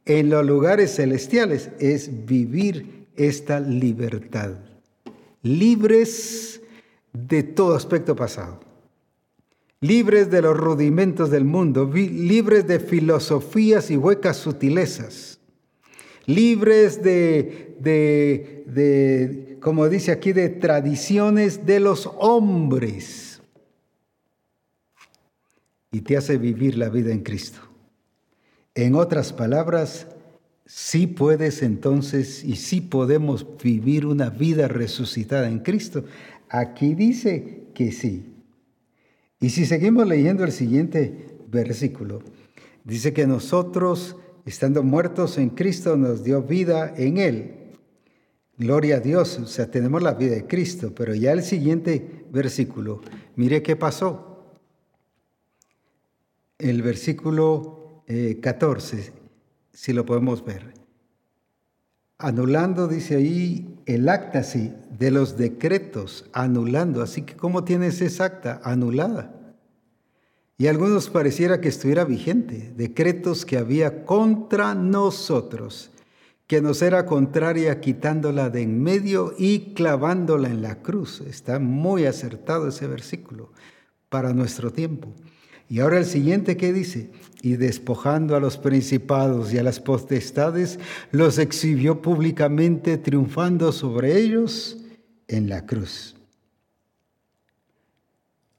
en 0.04 0.30
los 0.30 0.44
lugares 0.44 0.96
celestiales 0.96 1.70
es 1.78 2.26
vivir 2.26 3.06
esta 3.16 3.60
libertad, 3.60 4.52
libres 5.42 6.60
de 7.12 7.42
todo 7.42 7.74
aspecto 7.74 8.16
pasado, 8.16 8.60
libres 9.80 10.30
de 10.30 10.42
los 10.42 10.56
rudimentos 10.56 11.30
del 11.30 11.44
mundo, 11.44 11.90
libres 11.94 12.66
de 12.66 12.80
filosofías 12.80 13.90
y 13.90 13.96
huecas 13.96 14.38
sutilezas, 14.38 15.38
libres 16.26 17.02
de, 17.02 17.76
de, 17.80 18.64
de 18.66 19.58
como 19.60 19.88
dice 19.88 20.10
aquí, 20.10 20.32
de 20.32 20.48
tradiciones 20.48 21.64
de 21.64 21.80
los 21.80 22.10
hombres 22.18 23.27
y 25.90 26.02
te 26.02 26.16
hace 26.16 26.38
vivir 26.38 26.76
la 26.76 26.88
vida 26.88 27.12
en 27.12 27.22
Cristo. 27.22 27.60
En 28.74 28.94
otras 28.94 29.32
palabras, 29.32 30.06
sí 30.66 31.06
puedes 31.06 31.62
entonces 31.62 32.44
y 32.44 32.56
sí 32.56 32.80
podemos 32.80 33.46
vivir 33.62 34.06
una 34.06 34.30
vida 34.30 34.68
resucitada 34.68 35.48
en 35.48 35.60
Cristo. 35.60 36.04
Aquí 36.48 36.94
dice 36.94 37.64
que 37.74 37.90
sí. 37.92 38.34
Y 39.40 39.50
si 39.50 39.66
seguimos 39.66 40.06
leyendo 40.06 40.44
el 40.44 40.52
siguiente 40.52 41.38
versículo, 41.48 42.22
dice 42.84 43.12
que 43.12 43.26
nosotros, 43.26 44.16
estando 44.44 44.82
muertos 44.82 45.38
en 45.38 45.50
Cristo, 45.50 45.96
nos 45.96 46.22
dio 46.22 46.42
vida 46.42 46.92
en 46.96 47.18
Él. 47.18 47.54
Gloria 48.58 48.96
a 48.96 49.00
Dios, 49.00 49.38
o 49.38 49.46
sea, 49.46 49.70
tenemos 49.70 50.02
la 50.02 50.14
vida 50.14 50.34
de 50.34 50.46
Cristo, 50.46 50.92
pero 50.94 51.14
ya 51.14 51.32
el 51.32 51.44
siguiente 51.44 52.24
versículo, 52.32 53.00
mire 53.36 53.62
qué 53.62 53.76
pasó 53.76 54.27
el 56.58 56.82
versículo 56.82 58.02
14, 58.40 58.98
eh, 58.98 59.12
si 59.72 59.92
lo 59.92 60.04
podemos 60.04 60.44
ver. 60.44 60.74
anulando, 62.18 62.88
dice 62.88 63.16
ahí, 63.16 63.80
el 63.86 64.08
acta, 64.08 64.42
sí, 64.42 64.72
de 64.98 65.10
los 65.12 65.36
decretos, 65.36 66.28
anulando. 66.32 67.00
Así 67.00 67.22
que, 67.22 67.36
¿cómo 67.36 67.64
tienes 67.64 68.00
esa 68.00 68.24
acta? 68.24 68.60
Anulada. 68.64 69.38
Y 70.56 70.66
a 70.66 70.70
algunos 70.70 71.08
pareciera 71.08 71.60
que 71.60 71.68
estuviera 71.68 72.04
vigente, 72.04 72.72
decretos 72.76 73.46
que 73.46 73.56
había 73.56 74.04
contra 74.04 74.74
nosotros, 74.74 75.92
que 76.48 76.60
nos 76.60 76.82
era 76.82 77.06
contraria 77.06 77.80
quitándola 77.80 78.50
de 78.50 78.62
en 78.62 78.82
medio 78.82 79.34
y 79.38 79.74
clavándola 79.74 80.48
en 80.48 80.62
la 80.62 80.82
cruz. 80.82 81.20
Está 81.20 81.60
muy 81.60 82.06
acertado 82.06 82.68
ese 82.68 82.88
versículo 82.88 83.52
para 84.08 84.32
nuestro 84.32 84.72
tiempo. 84.72 85.14
Y 85.68 85.80
ahora 85.80 85.98
el 85.98 86.06
siguiente 86.06 86.56
que 86.56 86.72
dice, 86.72 87.10
y 87.42 87.56
despojando 87.56 88.34
a 88.34 88.40
los 88.40 88.56
principados 88.56 89.52
y 89.52 89.58
a 89.58 89.62
las 89.62 89.80
potestades, 89.80 90.78
los 91.12 91.38
exhibió 91.38 92.00
públicamente, 92.00 92.96
triunfando 92.96 93.70
sobre 93.72 94.18
ellos 94.18 94.78
en 95.28 95.48
la 95.48 95.66
cruz. 95.66 96.16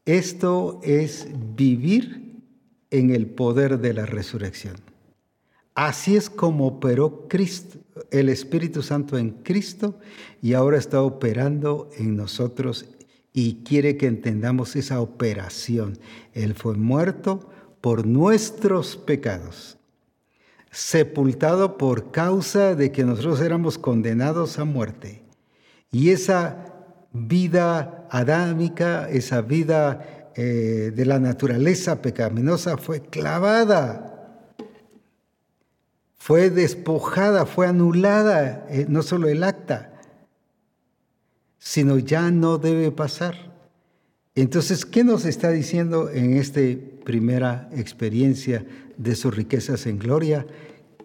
Esto 0.06 0.80
es 0.84 1.27
vivir 1.56 2.41
en 2.91 3.10
el 3.11 3.27
poder 3.27 3.80
de 3.80 3.94
la 3.94 4.06
resurrección. 4.06 4.76
Así 5.76 6.15
es 6.15 6.30
como 6.30 6.68
operó 6.68 7.27
Cristo, 7.27 7.80
el 8.11 8.30
Espíritu 8.30 8.81
Santo 8.81 9.18
en 9.18 9.30
Cristo 9.30 9.99
y 10.41 10.53
ahora 10.53 10.77
está 10.77 11.02
operando 11.02 11.90
en 11.98 12.15
nosotros 12.15 12.86
y 13.34 13.64
quiere 13.64 13.97
que 13.97 14.07
entendamos 14.07 14.76
esa 14.76 15.01
operación. 15.01 15.97
Él 16.34 16.56
fue 16.56 16.76
muerto 16.76 17.49
por 17.81 18.06
nuestros 18.06 18.97
pecados, 18.97 19.77
sepultado 20.72 21.77
por 21.77 22.11
causa 22.11 22.76
de 22.76 22.91
que 22.91 23.03
nosotros 23.03 23.41
éramos 23.41 23.77
condenados 23.77 24.60
a 24.60 24.65
muerte. 24.65 25.23
Y 25.91 26.10
esa 26.10 26.76
vida 27.11 28.07
adámica, 28.11 29.10
esa 29.10 29.41
vida 29.41 30.31
eh, 30.35 30.91
de 30.95 31.06
la 31.06 31.19
naturaleza 31.19 32.01
pecaminosa 32.01 32.77
fue 32.77 33.01
clavada, 33.01 34.10
fue 36.18 36.49
despojada, 36.49 37.45
fue 37.45 37.68
anulada, 37.68 38.65
eh, 38.69 38.85
no 38.88 39.01
solo 39.01 39.30
el 39.30 39.43
acta, 39.43 39.98
sino 41.60 41.99
ya 41.99 42.31
no 42.31 42.57
debe 42.57 42.91
pasar. 42.91 43.49
Entonces, 44.34 44.86
¿qué 44.86 45.03
nos 45.03 45.26
está 45.26 45.52
diciendo 45.52 46.10
en 46.10 46.34
esta 46.38 46.61
primera 47.03 47.69
experiencia 47.73 48.65
de 48.98 49.15
sus 49.15 49.36
riquezas 49.36 49.86
en 49.86 49.99
gloria? 49.99 50.48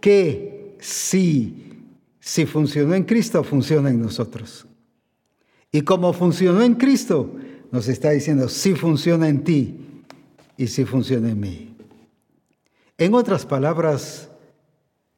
Que 0.01 0.77
si, 0.79 1.83
si 2.21 2.47
funcionó 2.47 2.95
en 2.95 3.03
Cristo, 3.03 3.43
funciona 3.43 3.91
en 3.91 4.01
nosotros. 4.01 4.67
Y 5.73 5.81
como 5.83 6.13
funcionó 6.13 6.63
en 6.63 6.75
Cristo, 6.75 7.35
nos 7.73 7.89
está 7.89 8.11
diciendo, 8.11 8.49
si 8.49 8.77
funciona 8.77 9.29
en 9.29 9.43
ti 9.43 9.75
y 10.57 10.69
si 10.69 10.85
funciona 10.85 11.31
en 11.31 11.41
mí. 11.41 11.75
En 12.97 13.15
otras 13.15 13.45
palabras, 13.45 14.29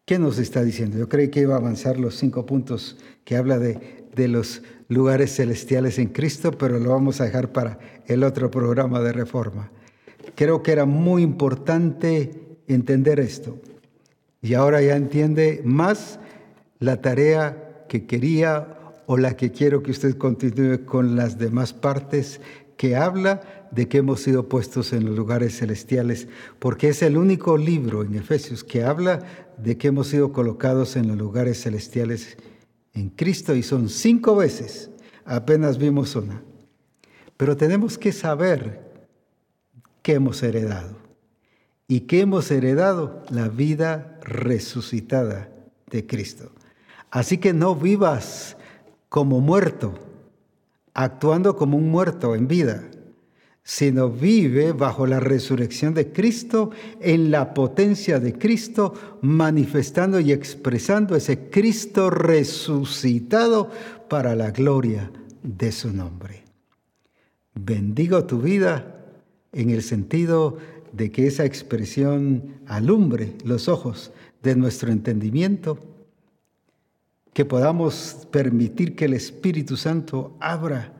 ¿qué 0.06 0.18
nos 0.18 0.38
está 0.38 0.64
diciendo? 0.64 0.96
Yo 0.96 1.10
creí 1.10 1.28
que 1.28 1.40
iba 1.40 1.54
a 1.54 1.58
avanzar 1.58 1.98
los 1.98 2.16
cinco 2.16 2.46
puntos 2.46 2.96
que 3.24 3.36
habla 3.36 3.58
de, 3.58 4.06
de 4.14 4.28
los 4.28 4.62
lugares 4.88 5.34
celestiales 5.34 5.98
en 5.98 6.08
Cristo, 6.08 6.52
pero 6.52 6.78
lo 6.78 6.90
vamos 6.90 7.20
a 7.20 7.24
dejar 7.24 7.52
para 7.52 7.78
el 8.06 8.22
otro 8.22 8.50
programa 8.50 9.00
de 9.00 9.12
reforma. 9.12 9.70
Creo 10.34 10.62
que 10.62 10.72
era 10.72 10.84
muy 10.84 11.22
importante 11.22 12.58
entender 12.68 13.20
esto. 13.20 13.58
Y 14.42 14.54
ahora 14.54 14.82
ya 14.82 14.96
entiende 14.96 15.62
más 15.64 16.20
la 16.78 17.00
tarea 17.00 17.84
que 17.88 18.06
quería 18.06 18.76
o 19.06 19.16
la 19.16 19.36
que 19.36 19.52
quiero 19.52 19.82
que 19.82 19.92
usted 19.92 20.16
continúe 20.16 20.84
con 20.84 21.16
las 21.16 21.38
demás 21.38 21.72
partes 21.72 22.40
que 22.76 22.96
habla 22.96 23.68
de 23.70 23.88
que 23.88 23.98
hemos 23.98 24.20
sido 24.20 24.48
puestos 24.48 24.92
en 24.92 25.06
los 25.06 25.16
lugares 25.16 25.58
celestiales, 25.58 26.28
porque 26.58 26.88
es 26.88 27.02
el 27.02 27.16
único 27.16 27.56
libro 27.56 28.02
en 28.02 28.14
Efesios 28.14 28.64
que 28.64 28.84
habla 28.84 29.20
de 29.56 29.76
que 29.78 29.88
hemos 29.88 30.08
sido 30.08 30.32
colocados 30.32 30.96
en 30.96 31.08
los 31.08 31.16
lugares 31.16 31.62
celestiales 31.62 32.36
en 32.96 33.10
Cristo 33.10 33.54
y 33.54 33.62
son 33.62 33.90
cinco 33.90 34.34
veces, 34.34 34.90
apenas 35.26 35.76
vimos 35.76 36.16
una. 36.16 36.42
Pero 37.36 37.56
tenemos 37.56 37.98
que 37.98 38.10
saber 38.10 38.90
qué 40.02 40.14
hemos 40.14 40.42
heredado. 40.42 40.96
¿Y 41.86 42.00
qué 42.00 42.22
hemos 42.22 42.50
heredado? 42.50 43.22
La 43.28 43.48
vida 43.48 44.18
resucitada 44.22 45.50
de 45.90 46.06
Cristo. 46.06 46.50
Así 47.10 47.36
que 47.38 47.52
no 47.52 47.76
vivas 47.76 48.56
como 49.10 49.40
muerto, 49.40 49.94
actuando 50.94 51.54
como 51.54 51.76
un 51.76 51.90
muerto 51.90 52.34
en 52.34 52.48
vida 52.48 52.88
sino 53.68 54.08
vive 54.08 54.70
bajo 54.70 55.08
la 55.08 55.18
resurrección 55.18 55.92
de 55.92 56.12
Cristo, 56.12 56.70
en 57.00 57.32
la 57.32 57.52
potencia 57.52 58.20
de 58.20 58.32
Cristo, 58.32 58.94
manifestando 59.22 60.20
y 60.20 60.30
expresando 60.30 61.16
ese 61.16 61.50
Cristo 61.50 62.08
resucitado 62.08 63.68
para 64.08 64.36
la 64.36 64.52
gloria 64.52 65.10
de 65.42 65.72
su 65.72 65.92
nombre. 65.92 66.44
Bendigo 67.56 68.24
tu 68.24 68.38
vida 68.38 69.04
en 69.52 69.70
el 69.70 69.82
sentido 69.82 70.58
de 70.92 71.10
que 71.10 71.26
esa 71.26 71.44
expresión 71.44 72.60
alumbre 72.68 73.34
los 73.44 73.68
ojos 73.68 74.12
de 74.44 74.54
nuestro 74.54 74.92
entendimiento, 74.92 75.76
que 77.32 77.44
podamos 77.44 78.28
permitir 78.30 78.94
que 78.94 79.06
el 79.06 79.14
Espíritu 79.14 79.76
Santo 79.76 80.36
abra 80.38 80.92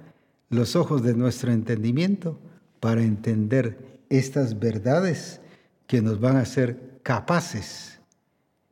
los 0.51 0.75
ojos 0.75 1.05
de 1.05 1.15
nuestro 1.15 1.53
entendimiento 1.53 2.41
para 2.81 3.03
entender 3.03 4.01
estas 4.09 4.59
verdades 4.59 5.41
que 5.87 6.03
nos 6.03 6.21
van 6.21 6.37
a 6.37 6.41
hacer 6.41 6.99
capaces 7.03 7.99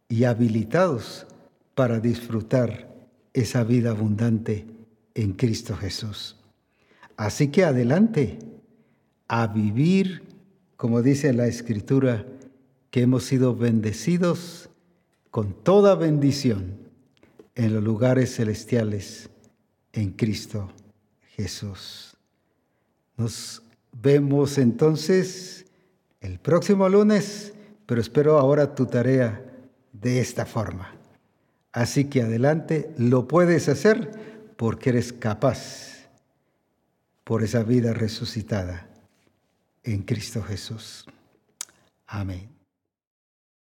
y 0.08 0.24
habilitados 0.24 1.26
para 1.74 2.00
disfrutar 2.00 2.92
esa 3.32 3.64
vida 3.64 3.90
abundante 3.90 4.66
en 5.14 5.32
Cristo 5.32 5.76
Jesús. 5.76 6.36
Así 7.16 7.48
que 7.48 7.64
adelante 7.64 8.38
a 9.28 9.46
vivir, 9.46 10.22
como 10.76 11.02
dice 11.02 11.32
la 11.32 11.46
Escritura, 11.46 12.26
que 12.90 13.02
hemos 13.02 13.24
sido 13.24 13.56
bendecidos 13.56 14.68
con 15.30 15.52
toda 15.52 15.96
bendición 15.96 16.78
en 17.56 17.74
los 17.74 17.82
lugares 17.82 18.36
celestiales 18.36 19.30
en 19.92 20.10
Cristo 20.10 20.70
Jesús. 21.36 22.16
Nos 23.16 23.63
Vemos 24.04 24.58
entonces 24.58 25.64
el 26.20 26.38
próximo 26.38 26.90
lunes, 26.90 27.54
pero 27.86 28.02
espero 28.02 28.38
ahora 28.38 28.74
tu 28.74 28.84
tarea 28.84 29.42
de 29.94 30.20
esta 30.20 30.44
forma. 30.44 30.94
Así 31.72 32.04
que 32.04 32.20
adelante, 32.20 32.94
lo 32.98 33.26
puedes 33.26 33.66
hacer 33.70 34.10
porque 34.58 34.90
eres 34.90 35.14
capaz 35.14 36.10
por 37.24 37.42
esa 37.42 37.62
vida 37.62 37.94
resucitada 37.94 38.90
en 39.82 40.02
Cristo 40.02 40.42
Jesús. 40.42 41.06
Amén. 42.06 42.53